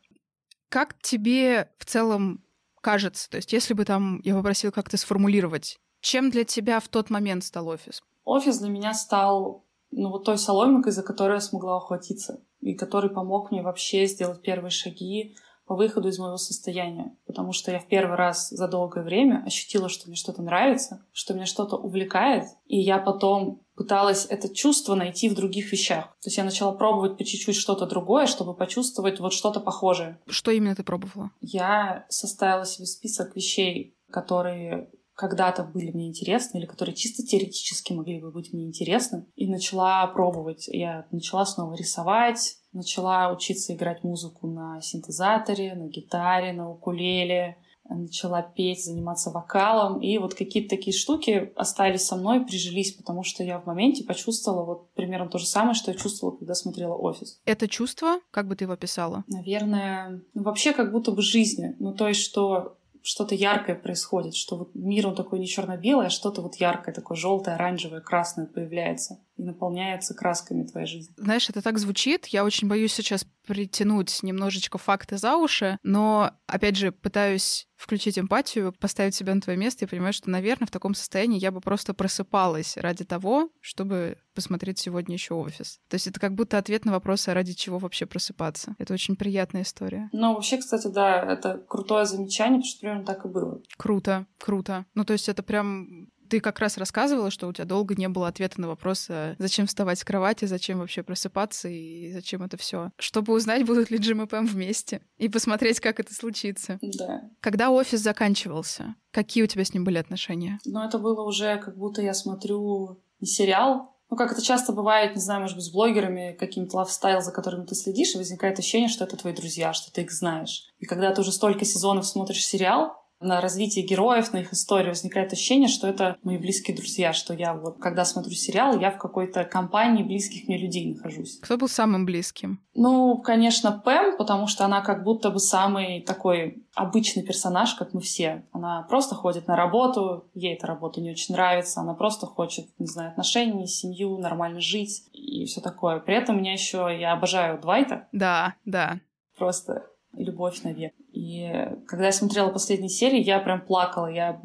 Как 0.68 1.00
тебе 1.00 1.70
в 1.78 1.84
целом 1.84 2.43
кажется? 2.84 3.28
То 3.30 3.38
есть 3.38 3.52
если 3.52 3.74
бы 3.74 3.84
там 3.84 4.20
я 4.22 4.34
попросила 4.34 4.70
как-то 4.70 4.96
сформулировать, 4.96 5.78
чем 6.00 6.30
для 6.30 6.44
тебя 6.44 6.78
в 6.80 6.88
тот 6.88 7.10
момент 7.10 7.42
стал 7.42 7.68
офис? 7.68 8.02
Офис 8.24 8.58
для 8.58 8.68
меня 8.68 8.92
стал 8.92 9.64
ну, 9.90 10.10
вот 10.10 10.24
той 10.24 10.38
соломинкой, 10.38 10.92
за 10.92 11.02
которую 11.02 11.36
я 11.36 11.40
смогла 11.40 11.78
ухватиться, 11.78 12.44
и 12.60 12.74
который 12.74 13.10
помог 13.10 13.50
мне 13.50 13.62
вообще 13.62 14.06
сделать 14.06 14.42
первые 14.42 14.70
шаги 14.70 15.34
по 15.66 15.76
выходу 15.76 16.08
из 16.08 16.18
моего 16.18 16.36
состояния. 16.36 17.16
Потому 17.26 17.52
что 17.52 17.70
я 17.70 17.78
в 17.78 17.86
первый 17.86 18.16
раз 18.16 18.50
за 18.50 18.68
долгое 18.68 19.02
время 19.02 19.42
ощутила, 19.46 19.88
что 19.88 20.08
мне 20.08 20.16
что-то 20.16 20.42
нравится, 20.42 21.06
что 21.12 21.32
меня 21.32 21.46
что-то 21.46 21.76
увлекает, 21.76 22.44
и 22.66 22.78
я 22.78 22.98
потом 22.98 23.63
пыталась 23.76 24.26
это 24.28 24.48
чувство 24.48 24.94
найти 24.94 25.28
в 25.28 25.34
других 25.34 25.72
вещах. 25.72 26.06
То 26.22 26.28
есть 26.28 26.36
я 26.36 26.44
начала 26.44 26.72
пробовать 26.72 27.16
по 27.16 27.24
чуть-чуть 27.24 27.56
что-то 27.56 27.86
другое, 27.86 28.26
чтобы 28.26 28.54
почувствовать 28.54 29.20
вот 29.20 29.32
что-то 29.32 29.60
похожее. 29.60 30.18
Что 30.26 30.50
именно 30.50 30.74
ты 30.74 30.82
пробовала? 30.82 31.30
Я 31.40 32.06
составила 32.08 32.64
себе 32.64 32.86
список 32.86 33.34
вещей, 33.36 33.96
которые 34.10 34.88
когда-то 35.14 35.62
были 35.62 35.92
мне 35.92 36.08
интересны 36.08 36.58
или 36.58 36.66
которые 36.66 36.94
чисто 36.94 37.22
теоретически 37.22 37.92
могли 37.92 38.20
бы 38.20 38.32
быть 38.32 38.52
мне 38.52 38.66
интересны, 38.66 39.26
и 39.36 39.46
начала 39.46 40.06
пробовать. 40.08 40.66
Я 40.68 41.06
начала 41.12 41.46
снова 41.46 41.74
рисовать, 41.74 42.56
начала 42.72 43.30
учиться 43.30 43.74
играть 43.74 44.02
музыку 44.02 44.48
на 44.48 44.80
синтезаторе, 44.80 45.74
на 45.74 45.86
гитаре, 45.86 46.52
на 46.52 46.68
укулеле, 46.68 47.58
начала 47.88 48.42
петь, 48.42 48.84
заниматься 48.84 49.30
вокалом, 49.30 50.00
и 50.00 50.18
вот 50.18 50.34
какие-то 50.34 50.70
такие 50.76 50.96
штуки 50.96 51.52
остались 51.56 52.06
со 52.06 52.16
мной, 52.16 52.44
прижились, 52.44 52.92
потому 52.92 53.22
что 53.22 53.42
я 53.44 53.58
в 53.58 53.66
моменте 53.66 54.04
почувствовала 54.04 54.64
вот 54.64 54.92
примерно 54.94 55.28
то 55.28 55.38
же 55.38 55.46
самое, 55.46 55.74
что 55.74 55.90
я 55.90 55.96
чувствовала, 55.96 56.36
когда 56.36 56.54
смотрела 56.54 56.94
«Офис». 56.94 57.40
Это 57.44 57.68
чувство, 57.68 58.20
как 58.30 58.48
бы 58.48 58.56
ты 58.56 58.64
его 58.64 58.72
описала? 58.72 59.24
Наверное, 59.28 60.22
ну, 60.34 60.42
вообще 60.42 60.72
как 60.72 60.92
будто 60.92 61.12
бы 61.12 61.22
жизни. 61.22 61.76
Ну, 61.78 61.94
то 61.94 62.08
есть, 62.08 62.20
что 62.20 62.76
что-то 63.02 63.34
яркое 63.34 63.76
происходит, 63.76 64.34
что 64.34 64.56
вот 64.56 64.74
мир 64.74 65.06
он 65.06 65.14
такой 65.14 65.38
не 65.38 65.46
черно-белый, 65.46 66.06
а 66.06 66.10
что-то 66.10 66.40
вот 66.40 66.56
яркое, 66.56 66.94
такое 66.94 67.18
желтое, 67.18 67.56
оранжевое, 67.56 68.00
красное 68.00 68.46
появляется 68.46 69.20
и 69.36 69.42
наполняется 69.42 70.14
красками 70.14 70.64
твоей 70.64 70.86
жизни. 70.86 71.14
Знаешь, 71.16 71.48
это 71.48 71.62
так 71.62 71.78
звучит. 71.78 72.26
Я 72.26 72.44
очень 72.44 72.68
боюсь 72.68 72.92
сейчас 72.92 73.26
притянуть 73.46 74.22
немножечко 74.22 74.78
факты 74.78 75.18
за 75.18 75.36
уши, 75.36 75.78
но, 75.82 76.32
опять 76.46 76.76
же, 76.76 76.92
пытаюсь 76.92 77.68
включить 77.76 78.18
эмпатию, 78.18 78.72
поставить 78.72 79.14
себя 79.14 79.34
на 79.34 79.40
твое 79.40 79.58
место 79.58 79.84
и 79.84 79.88
понимать, 79.88 80.14
что, 80.14 80.30
наверное, 80.30 80.66
в 80.66 80.70
таком 80.70 80.94
состоянии 80.94 81.38
я 81.38 81.50
бы 81.50 81.60
просто 81.60 81.92
просыпалась 81.92 82.76
ради 82.78 83.04
того, 83.04 83.50
чтобы 83.60 84.16
посмотреть 84.34 84.78
сегодня 84.78 85.14
еще 85.14 85.34
офис. 85.34 85.80
То 85.88 85.96
есть 85.96 86.06
это 86.06 86.18
как 86.18 86.34
будто 86.34 86.56
ответ 86.56 86.86
на 86.86 86.92
вопрос, 86.92 87.28
а 87.28 87.34
ради 87.34 87.52
чего 87.52 87.78
вообще 87.78 88.06
просыпаться. 88.06 88.74
Это 88.78 88.94
очень 88.94 89.16
приятная 89.16 89.62
история. 89.62 90.08
Ну, 90.12 90.32
вообще, 90.34 90.56
кстати, 90.56 90.86
да, 90.86 91.20
это 91.20 91.58
крутое 91.68 92.06
замечание, 92.06 92.60
потому 92.60 92.70
что 92.70 92.80
примерно 92.80 93.04
так 93.04 93.24
и 93.26 93.28
было. 93.28 93.60
Круто, 93.76 94.26
круто. 94.38 94.86
Ну, 94.94 95.04
то 95.04 95.12
есть 95.12 95.28
это 95.28 95.42
прям 95.42 96.08
ты 96.28 96.40
как 96.40 96.58
раз 96.58 96.76
рассказывала, 96.78 97.30
что 97.30 97.48
у 97.48 97.52
тебя 97.52 97.64
долго 97.64 97.94
не 97.94 98.08
было 98.08 98.28
ответа 98.28 98.60
на 98.60 98.68
вопрос, 98.68 99.06
а 99.08 99.34
зачем 99.38 99.66
вставать 99.66 99.98
с 99.98 100.04
кровати, 100.04 100.44
зачем 100.44 100.78
вообще 100.78 101.02
просыпаться 101.02 101.68
и 101.68 102.12
зачем 102.12 102.42
это 102.42 102.56
все. 102.56 102.90
Чтобы 102.98 103.32
узнать, 103.32 103.64
будут 103.64 103.90
ли 103.90 103.98
Джим 103.98 104.22
и 104.22 104.26
Пэм 104.26 104.46
вместе 104.46 105.00
и 105.16 105.28
посмотреть, 105.28 105.80
как 105.80 106.00
это 106.00 106.14
случится. 106.14 106.78
Да. 106.82 107.22
Когда 107.40 107.70
офис 107.70 108.00
заканчивался, 108.00 108.94
какие 109.10 109.44
у 109.44 109.46
тебя 109.46 109.64
с 109.64 109.74
ним 109.74 109.84
были 109.84 109.98
отношения? 109.98 110.58
Ну, 110.64 110.82
это 110.82 110.98
было 110.98 111.22
уже 111.22 111.58
как 111.58 111.76
будто 111.76 112.02
я 112.02 112.14
смотрю 112.14 113.02
не 113.20 113.26
сериал, 113.26 113.94
ну, 114.10 114.16
как 114.16 114.32
это 114.32 114.42
часто 114.42 114.72
бывает, 114.72 115.16
не 115.16 115.20
знаю, 115.20 115.40
может 115.40 115.56
быть, 115.56 115.64
с 115.64 115.72
блогерами, 115.72 116.36
каким-то 116.38 116.76
лайфстайл, 116.76 117.20
за 117.20 117.32
которыми 117.32 117.64
ты 117.64 117.74
следишь, 117.74 118.14
и 118.14 118.18
возникает 118.18 118.58
ощущение, 118.58 118.88
что 118.88 119.04
это 119.04 119.16
твои 119.16 119.32
друзья, 119.32 119.72
что 119.72 119.92
ты 119.92 120.02
их 120.02 120.12
знаешь. 120.12 120.68
И 120.78 120.84
когда 120.84 121.12
ты 121.12 121.20
уже 121.20 121.32
столько 121.32 121.64
сезонов 121.64 122.06
смотришь 122.06 122.46
сериал, 122.46 122.92
на 123.24 123.40
развитие 123.40 123.84
героев, 123.84 124.32
на 124.32 124.38
их 124.38 124.52
историю, 124.52 124.90
возникает 124.90 125.32
ощущение, 125.32 125.68
что 125.68 125.86
это 125.86 126.16
мои 126.22 126.38
близкие 126.38 126.76
друзья, 126.76 127.12
что 127.12 127.34
я 127.34 127.54
вот, 127.54 127.78
когда 127.78 128.04
смотрю 128.04 128.34
сериал, 128.34 128.78
я 128.78 128.90
в 128.90 128.98
какой-то 128.98 129.44
компании 129.44 130.02
близких 130.02 130.46
мне 130.46 130.58
людей 130.58 130.94
нахожусь. 130.94 131.38
Кто 131.40 131.56
был 131.56 131.68
самым 131.68 132.04
близким? 132.04 132.60
Ну, 132.74 133.18
конечно, 133.18 133.72
Пэм, 133.84 134.16
потому 134.16 134.46
что 134.46 134.64
она 134.64 134.80
как 134.80 135.04
будто 135.04 135.30
бы 135.30 135.38
самый 135.38 136.02
такой 136.02 136.62
обычный 136.74 137.22
персонаж, 137.22 137.74
как 137.74 137.94
мы 137.94 138.00
все. 138.00 138.44
Она 138.52 138.82
просто 138.82 139.14
ходит 139.14 139.46
на 139.46 139.56
работу, 139.56 140.28
ей 140.34 140.54
эта 140.54 140.66
работа 140.66 141.00
не 141.00 141.10
очень 141.10 141.34
нравится, 141.34 141.80
она 141.80 141.94
просто 141.94 142.26
хочет, 142.26 142.66
не 142.78 142.86
знаю, 142.86 143.10
отношений, 143.10 143.66
семью, 143.66 144.18
нормально 144.18 144.60
жить 144.60 145.04
и 145.12 145.46
все 145.46 145.60
такое. 145.60 146.00
При 146.00 146.16
этом 146.16 146.38
меня 146.38 146.52
еще 146.52 146.94
я 146.98 147.12
обожаю 147.12 147.60
Двайта. 147.60 148.08
Да, 148.12 148.54
да. 148.64 149.00
Просто 149.38 149.86
любовь 150.12 150.62
навек. 150.62 150.92
И 151.14 151.48
когда 151.86 152.06
я 152.06 152.12
смотрела 152.12 152.50
последние 152.50 152.90
серии, 152.90 153.22
я 153.22 153.38
прям 153.38 153.60
плакала. 153.60 154.08
Я 154.08 154.40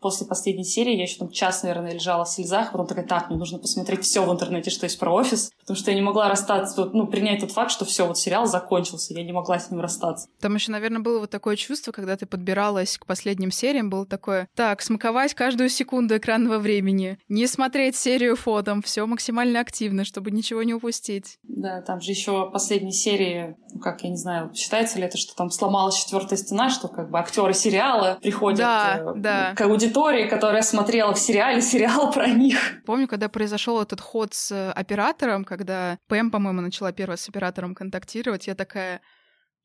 после 0.00 0.26
последней 0.26 0.64
серии 0.64 0.96
я 0.96 1.02
еще 1.02 1.18
там 1.18 1.30
час, 1.30 1.62
наверное, 1.62 1.92
лежала 1.92 2.24
в 2.24 2.28
слезах, 2.28 2.72
потом 2.72 2.86
такая, 2.86 3.06
так, 3.06 3.28
мне 3.28 3.38
нужно 3.38 3.58
посмотреть 3.58 4.02
все 4.04 4.24
в 4.24 4.32
интернете, 4.32 4.70
что 4.70 4.84
есть 4.84 4.98
про 4.98 5.12
офис, 5.12 5.52
потому 5.66 5.82
что 5.82 5.90
я 5.90 5.96
не 5.96 6.02
могла 6.02 6.28
расстаться, 6.28 6.88
ну, 6.92 7.08
принять 7.08 7.40
тот 7.40 7.50
факт, 7.50 7.72
что 7.72 7.84
все, 7.84 8.06
вот 8.06 8.18
сериал 8.18 8.46
закончился, 8.46 9.14
я 9.14 9.24
не 9.24 9.32
могла 9.32 9.58
с 9.58 9.68
ним 9.68 9.80
расстаться. 9.80 10.28
Там 10.40 10.54
еще, 10.54 10.70
наверное, 10.70 11.00
было 11.00 11.18
вот 11.18 11.30
такое 11.30 11.56
чувство, 11.56 11.90
когда 11.90 12.16
ты 12.16 12.24
подбиралась 12.24 12.98
к 12.98 13.06
последним 13.06 13.50
сериям, 13.50 13.90
было 13.90 14.06
такое, 14.06 14.48
так, 14.54 14.80
смаковать 14.80 15.34
каждую 15.34 15.68
секунду 15.68 16.16
экранного 16.16 16.58
времени, 16.58 17.18
не 17.28 17.48
смотреть 17.48 17.96
серию 17.96 18.36
фотом, 18.36 18.80
все 18.80 19.04
максимально 19.06 19.58
активно, 19.58 20.04
чтобы 20.04 20.30
ничего 20.30 20.62
не 20.62 20.72
упустить. 20.72 21.38
Да, 21.42 21.82
там 21.82 22.00
же 22.00 22.12
еще 22.12 22.48
последние 22.50 22.92
серии, 22.92 23.56
ну, 23.72 23.80
как, 23.80 24.02
я 24.04 24.10
не 24.10 24.16
знаю, 24.16 24.52
считается 24.54 24.98
ли 24.98 25.04
это, 25.04 25.18
что 25.18 25.34
там 25.34 25.50
сломалась 25.50 25.96
четвертая 25.96 26.38
стена, 26.38 26.70
что 26.70 26.86
как 26.86 27.10
бы 27.10 27.18
актеры 27.18 27.54
сериала 27.54 28.18
приходят 28.22 28.60
да, 28.60 28.98
э, 28.98 29.12
да. 29.16 29.54
к 29.56 29.60
аудитории 29.62 30.26
которая 30.28 30.62
смотрела 30.62 31.14
в 31.14 31.18
сериале 31.18 31.60
сериал 31.60 32.10
про 32.12 32.28
них. 32.28 32.58
Помню, 32.84 33.08
когда 33.08 33.28
произошел 33.28 33.80
этот 33.80 34.00
ход 34.00 34.34
с 34.34 34.52
э, 34.52 34.70
оператором, 34.70 35.44
когда 35.56 35.98
Пэм, 36.08 36.30
по-моему, 36.30 36.60
начала 36.60 36.92
первая 36.92 37.16
с 37.16 37.28
оператором 37.28 37.74
контактировать, 37.74 38.46
я 38.46 38.54
такая, 38.54 39.00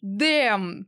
дэм, 0.01 0.87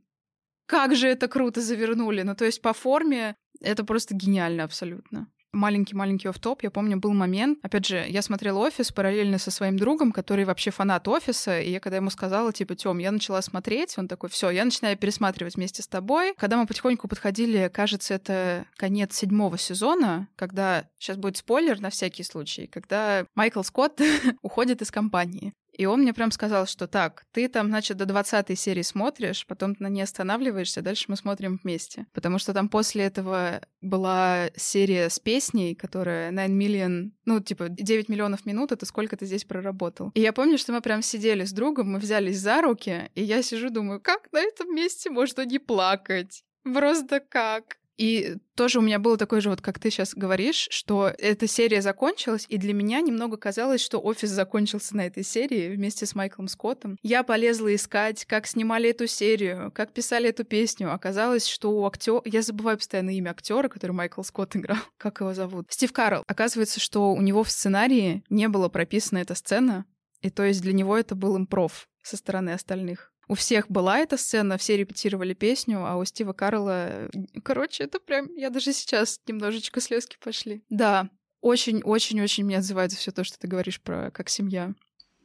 как 0.65 0.95
же 0.95 1.07
это 1.07 1.27
круто 1.27 1.61
завернули. 1.61 2.21
Ну, 2.21 2.35
то 2.35 2.45
есть 2.45 2.61
по 2.61 2.73
форме 2.73 3.35
это 3.61 3.83
просто 3.83 4.15
гениально 4.15 4.63
абсолютно 4.63 5.32
маленький-маленький 5.53 6.27
оф-топ. 6.27 6.63
Я 6.63 6.71
помню, 6.71 6.97
был 6.97 7.13
момент, 7.13 7.59
опять 7.61 7.85
же, 7.85 8.05
я 8.07 8.21
смотрела 8.21 8.59
«Офис» 8.59 8.91
параллельно 8.91 9.37
со 9.37 9.51
своим 9.51 9.77
другом, 9.77 10.11
который 10.11 10.45
вообще 10.45 10.71
фанат 10.71 11.07
«Офиса», 11.07 11.59
и 11.59 11.71
я 11.71 11.79
когда 11.79 11.97
ему 11.97 12.09
сказала, 12.09 12.51
типа, 12.51 12.75
Тём, 12.75 12.97
я 12.97 13.11
начала 13.11 13.41
смотреть, 13.41 13.97
он 13.97 14.07
такой, 14.07 14.29
все, 14.29 14.49
я 14.49 14.65
начинаю 14.65 14.97
пересматривать 14.97 15.55
вместе 15.55 15.81
с 15.81 15.87
тобой. 15.87 16.33
Когда 16.37 16.57
мы 16.57 16.65
потихоньку 16.65 17.07
подходили, 17.07 17.69
кажется, 17.73 18.15
это 18.15 18.65
конец 18.75 19.15
седьмого 19.15 19.57
сезона, 19.57 20.27
когда, 20.35 20.89
сейчас 20.97 21.17
будет 21.17 21.37
спойлер 21.37 21.79
на 21.79 21.89
всякий 21.89 22.23
случай, 22.23 22.67
когда 22.67 23.25
Майкл 23.35 23.61
Скотт 23.61 24.01
уходит 24.41 24.81
из 24.81 24.91
компании. 24.91 25.53
И 25.73 25.85
он 25.85 26.01
мне 26.01 26.13
прям 26.13 26.31
сказал, 26.31 26.67
что 26.67 26.87
так, 26.87 27.25
ты 27.31 27.47
там, 27.47 27.67
значит, 27.67 27.97
до 27.97 28.05
20 28.05 28.57
серии 28.57 28.83
смотришь, 28.83 29.45
потом 29.47 29.75
на 29.79 29.87
ней 29.87 30.03
останавливаешься, 30.03 30.81
дальше 30.81 31.05
мы 31.07 31.15
смотрим 31.15 31.59
вместе. 31.61 32.05
Потому 32.13 32.39
что 32.39 32.53
там 32.53 32.69
после 32.69 33.05
этого 33.05 33.61
была 33.81 34.49
серия 34.55 35.09
с 35.09 35.19
песней, 35.19 35.75
которая 35.75 36.31
9 36.31 36.49
million, 36.49 37.11
ну, 37.25 37.39
типа, 37.39 37.69
9 37.69 38.09
миллионов 38.09 38.45
минут, 38.45 38.71
это 38.71 38.85
сколько 38.85 39.17
ты 39.17 39.25
здесь 39.25 39.45
проработал. 39.45 40.11
И 40.13 40.21
я 40.21 40.33
помню, 40.33 40.57
что 40.57 40.73
мы 40.73 40.81
прям 40.81 41.01
сидели 41.01 41.43
с 41.43 41.51
другом, 41.51 41.91
мы 41.91 41.99
взялись 41.99 42.39
за 42.39 42.61
руки, 42.61 43.09
и 43.15 43.23
я 43.23 43.41
сижу, 43.41 43.69
думаю, 43.69 43.99
как 43.99 44.31
на 44.31 44.39
этом 44.39 44.73
месте 44.75 45.09
можно 45.09 45.45
не 45.45 45.59
плакать? 45.59 46.43
Просто 46.63 47.19
как? 47.19 47.77
И 47.97 48.37
тоже 48.55 48.79
у 48.79 48.81
меня 48.81 48.99
было 48.99 49.17
такое 49.17 49.41
же, 49.41 49.49
вот 49.49 49.61
как 49.61 49.79
ты 49.79 49.89
сейчас 49.91 50.13
говоришь, 50.15 50.67
что 50.71 51.11
эта 51.17 51.47
серия 51.47 51.81
закончилась, 51.81 52.45
и 52.49 52.57
для 52.57 52.73
меня 52.73 53.01
немного 53.01 53.37
казалось, 53.37 53.81
что 53.81 53.99
офис 53.99 54.29
закончился 54.29 54.95
на 54.95 55.05
этой 55.05 55.23
серии 55.23 55.75
вместе 55.75 56.05
с 56.05 56.15
Майклом 56.15 56.47
Скоттом. 56.47 56.97
Я 57.03 57.23
полезла 57.23 57.73
искать, 57.73 58.25
как 58.25 58.47
снимали 58.47 58.89
эту 58.89 59.07
серию, 59.07 59.71
как 59.73 59.93
писали 59.93 60.29
эту 60.29 60.43
песню. 60.43 60.93
Оказалось, 60.93 61.45
что 61.47 61.71
у 61.71 61.85
актера... 61.85 62.21
Я 62.25 62.41
забываю 62.41 62.77
постоянно 62.77 63.15
имя 63.15 63.31
актера, 63.31 63.69
который 63.69 63.91
Майкл 63.91 64.23
Скотт 64.23 64.55
играл. 64.55 64.77
Как 64.97 65.19
его 65.19 65.33
зовут? 65.33 65.67
Стив 65.69 65.91
Карл. 65.91 66.23
Оказывается, 66.27 66.79
что 66.79 67.13
у 67.13 67.21
него 67.21 67.43
в 67.43 67.51
сценарии 67.51 68.23
не 68.29 68.47
было 68.47 68.69
прописана 68.69 69.19
эта 69.19 69.35
сцена, 69.35 69.85
и 70.21 70.29
то 70.29 70.43
есть 70.43 70.61
для 70.61 70.73
него 70.73 70.97
это 70.97 71.15
был 71.15 71.37
импров 71.37 71.87
со 72.01 72.17
стороны 72.17 72.51
остальных. 72.51 73.12
У 73.27 73.35
всех 73.35 73.69
была 73.69 73.99
эта 73.99 74.17
сцена, 74.17 74.57
все 74.57 74.77
репетировали 74.77 75.33
песню, 75.33 75.85
а 75.85 75.97
у 75.97 76.05
Стива 76.05 76.33
Карла... 76.33 77.09
Короче, 77.43 77.83
это 77.85 77.99
прям... 77.99 78.33
Я 78.35 78.49
даже 78.49 78.73
сейчас 78.73 79.19
немножечко 79.27 79.79
слезки 79.79 80.17
пошли. 80.23 80.63
Да, 80.69 81.09
очень-очень-очень 81.41 82.45
мне 82.45 82.57
отзывается 82.57 82.97
все 82.97 83.11
то, 83.11 83.23
что 83.23 83.39
ты 83.39 83.47
говоришь 83.47 83.81
про 83.81 84.11
как 84.11 84.29
семья. 84.29 84.73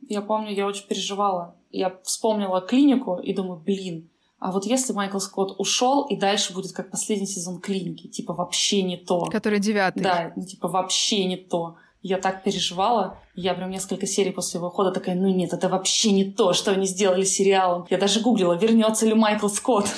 Я 0.08 0.22
помню, 0.22 0.52
я 0.52 0.66
очень 0.66 0.86
переживала. 0.86 1.56
Я 1.70 1.98
вспомнила 2.04 2.60
клинику 2.60 3.18
и 3.18 3.34
думаю, 3.34 3.60
блин, 3.60 4.10
а 4.38 4.52
вот 4.52 4.64
если 4.64 4.92
Майкл 4.92 5.18
Скотт 5.18 5.58
ушел, 5.58 6.06
и 6.06 6.16
дальше 6.16 6.54
будет 6.54 6.72
как 6.72 6.90
последний 6.90 7.26
сезон 7.26 7.60
клиники, 7.60 8.06
типа 8.06 8.34
вообще 8.34 8.82
не 8.82 8.96
то. 8.96 9.26
Который 9.26 9.58
девятый. 9.58 10.02
Да, 10.02 10.30
типа 10.30 10.68
вообще 10.68 11.24
не 11.24 11.36
то. 11.36 11.76
Я 12.08 12.16
так 12.16 12.42
переживала. 12.42 13.18
Я 13.34 13.52
прям 13.52 13.70
несколько 13.70 14.06
серий 14.06 14.32
после 14.32 14.58
его 14.58 14.68
ухода 14.68 14.92
такая, 14.92 15.14
ну 15.14 15.28
нет, 15.28 15.52
это 15.52 15.68
вообще 15.68 16.10
не 16.12 16.24
то, 16.24 16.54
что 16.54 16.70
они 16.70 16.86
сделали 16.86 17.22
сериалом. 17.22 17.86
Я 17.90 17.98
даже 17.98 18.20
гуглила, 18.20 18.54
вернется 18.54 19.04
ли 19.04 19.12
Майкл 19.12 19.48
Скотт. 19.48 19.88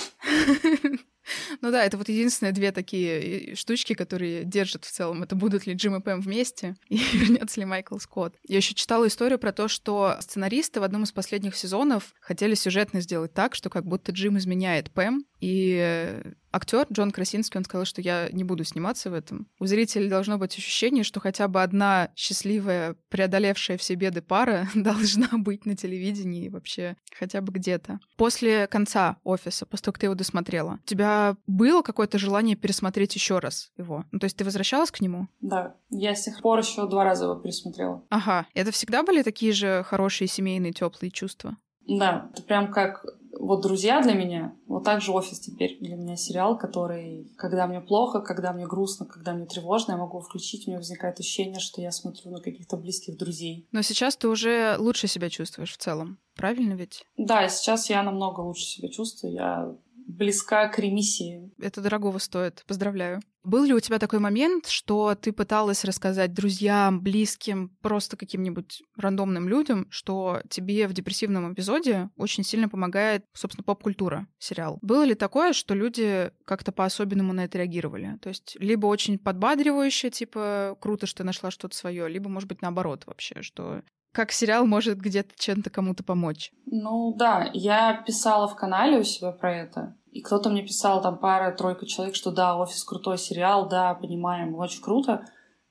Ну 1.60 1.70
да, 1.70 1.84
это 1.84 1.96
вот 1.96 2.08
единственные 2.08 2.52
две 2.52 2.72
такие 2.72 3.52
э, 3.52 3.54
штучки, 3.54 3.94
которые 3.94 4.42
держат 4.42 4.84
в 4.84 4.90
целом. 4.90 5.22
Это 5.22 5.36
будут 5.36 5.64
ли 5.64 5.74
Джим 5.74 5.94
и 5.94 6.00
Пэм 6.00 6.20
вместе, 6.20 6.74
и 6.88 6.96
вернется 6.96 7.60
ли 7.60 7.66
Майкл 7.66 7.98
Скотт. 7.98 8.34
Я 8.42 8.56
еще 8.56 8.74
читала 8.74 9.06
историю 9.06 9.38
про 9.38 9.52
то, 9.52 9.68
что 9.68 10.16
сценаристы 10.18 10.80
в 10.80 10.82
одном 10.82 11.04
из 11.04 11.12
последних 11.12 11.54
сезонов 11.54 12.14
хотели 12.20 12.54
сюжетно 12.54 13.00
сделать 13.00 13.32
так, 13.32 13.54
что 13.54 13.70
как 13.70 13.86
будто 13.86 14.10
Джим 14.10 14.38
изменяет 14.38 14.90
Пэм, 14.90 15.24
и 15.40 16.20
актер 16.52 16.86
Джон 16.92 17.10
Красинский, 17.10 17.58
он 17.58 17.64
сказал, 17.64 17.84
что 17.84 18.00
я 18.00 18.28
не 18.32 18.44
буду 18.44 18.64
сниматься 18.64 19.10
в 19.10 19.14
этом. 19.14 19.46
У 19.58 19.66
зрителей 19.66 20.08
должно 20.08 20.38
быть 20.38 20.56
ощущение, 20.56 21.04
что 21.04 21.20
хотя 21.20 21.48
бы 21.48 21.62
одна 21.62 22.10
счастливая, 22.16 22.96
преодолевшая 23.08 23.78
все 23.78 23.94
беды 23.94 24.22
пара 24.22 24.68
должна 24.74 25.28
быть 25.32 25.66
на 25.66 25.76
телевидении 25.76 26.48
вообще 26.48 26.96
хотя 27.18 27.40
бы 27.40 27.52
где-то. 27.52 28.00
После 28.16 28.66
конца 28.66 29.16
офиса, 29.24 29.66
после 29.66 29.84
того, 29.84 29.92
как 29.92 30.00
ты 30.00 30.06
его 30.06 30.14
досмотрела, 30.14 30.78
у 30.82 30.86
тебя 30.86 31.36
было 31.46 31.82
какое-то 31.82 32.18
желание 32.18 32.56
пересмотреть 32.56 33.14
еще 33.14 33.38
раз 33.38 33.72
его? 33.76 34.04
Ну, 34.10 34.18
то 34.18 34.24
есть 34.24 34.36
ты 34.36 34.44
возвращалась 34.44 34.90
к 34.90 35.00
нему? 35.00 35.28
Да, 35.40 35.76
я 35.90 36.14
с 36.14 36.24
тех 36.24 36.40
пор 36.40 36.60
еще 36.60 36.88
два 36.88 37.04
раза 37.04 37.24
его 37.24 37.36
пересмотрела. 37.36 38.04
Ага. 38.10 38.46
Это 38.54 38.70
всегда 38.72 39.02
были 39.02 39.22
такие 39.22 39.52
же 39.52 39.84
хорошие 39.84 40.28
семейные 40.28 40.72
теплые 40.72 41.10
чувства? 41.10 41.56
Да, 41.86 42.30
это 42.32 42.42
прям 42.42 42.70
как 42.70 43.04
вот 43.38 43.62
«Друзья» 43.62 44.00
для 44.02 44.14
меня, 44.14 44.54
вот 44.66 44.84
так 44.84 45.00
же 45.00 45.12
«Офис» 45.12 45.40
теперь 45.40 45.78
для 45.80 45.96
меня 45.96 46.16
сериал, 46.16 46.58
который, 46.58 47.30
когда 47.36 47.66
мне 47.66 47.80
плохо, 47.80 48.20
когда 48.20 48.52
мне 48.52 48.66
грустно, 48.66 49.06
когда 49.06 49.32
мне 49.32 49.46
тревожно, 49.46 49.92
я 49.92 49.98
могу 49.98 50.20
включить, 50.20 50.66
у 50.66 50.70
меня 50.70 50.78
возникает 50.78 51.18
ощущение, 51.20 51.60
что 51.60 51.80
я 51.80 51.92
смотрю 51.92 52.30
на 52.30 52.40
каких-то 52.40 52.76
близких 52.76 53.16
друзей. 53.16 53.68
Но 53.72 53.82
сейчас 53.82 54.16
ты 54.16 54.28
уже 54.28 54.76
лучше 54.78 55.06
себя 55.06 55.30
чувствуешь 55.30 55.72
в 55.72 55.78
целом, 55.78 56.18
правильно 56.34 56.74
ведь? 56.74 57.04
Да, 57.16 57.48
сейчас 57.48 57.90
я 57.90 58.02
намного 58.02 58.40
лучше 58.40 58.64
себя 58.64 58.88
чувствую, 58.88 59.34
я 59.34 59.74
близка 60.16 60.68
к 60.68 60.78
ремиссии. 60.78 61.52
Это 61.60 61.80
дорогого 61.80 62.18
стоит. 62.18 62.64
Поздравляю. 62.66 63.20
Был 63.42 63.64
ли 63.64 63.72
у 63.72 63.80
тебя 63.80 63.98
такой 63.98 64.18
момент, 64.18 64.66
что 64.66 65.14
ты 65.14 65.32
пыталась 65.32 65.84
рассказать 65.84 66.34
друзьям, 66.34 67.00
близким, 67.00 67.70
просто 67.80 68.18
каким-нибудь 68.18 68.82
рандомным 68.96 69.48
людям, 69.48 69.86
что 69.90 70.42
тебе 70.50 70.86
в 70.86 70.92
депрессивном 70.92 71.54
эпизоде 71.54 72.10
очень 72.16 72.44
сильно 72.44 72.68
помогает, 72.68 73.24
собственно, 73.32 73.64
поп-культура, 73.64 74.26
сериал? 74.38 74.78
Было 74.82 75.04
ли 75.04 75.14
такое, 75.14 75.54
что 75.54 75.74
люди 75.74 76.30
как-то 76.44 76.70
по-особенному 76.70 77.32
на 77.32 77.44
это 77.44 77.56
реагировали? 77.58 78.18
То 78.20 78.28
есть 78.28 78.56
либо 78.60 78.86
очень 78.86 79.18
подбадривающе, 79.18 80.10
типа, 80.10 80.76
круто, 80.78 81.06
что 81.06 81.18
ты 81.18 81.24
нашла 81.24 81.50
что-то 81.50 81.74
свое, 81.74 82.08
либо, 82.08 82.28
может 82.28 82.48
быть, 82.48 82.60
наоборот 82.60 83.04
вообще, 83.06 83.40
что 83.40 83.82
как 84.12 84.32
сериал 84.32 84.66
может 84.66 84.98
где-то 84.98 85.30
чем-то 85.36 85.70
кому-то 85.70 86.02
помочь. 86.02 86.50
Ну 86.66 87.14
да, 87.16 87.48
я 87.54 88.02
писала 88.06 88.48
в 88.48 88.56
канале 88.56 88.98
у 88.98 89.04
себя 89.04 89.32
про 89.32 89.56
это. 89.56 89.96
И 90.12 90.22
кто-то 90.22 90.50
мне 90.50 90.62
писал, 90.62 91.00
там 91.02 91.18
пара-тройка 91.18 91.86
человек, 91.86 92.14
что 92.14 92.30
да, 92.30 92.56
«Офис» 92.56 92.82
крутой 92.84 93.18
сериал, 93.18 93.68
да, 93.68 93.94
понимаем, 93.94 94.54
очень 94.56 94.82
круто. 94.82 95.26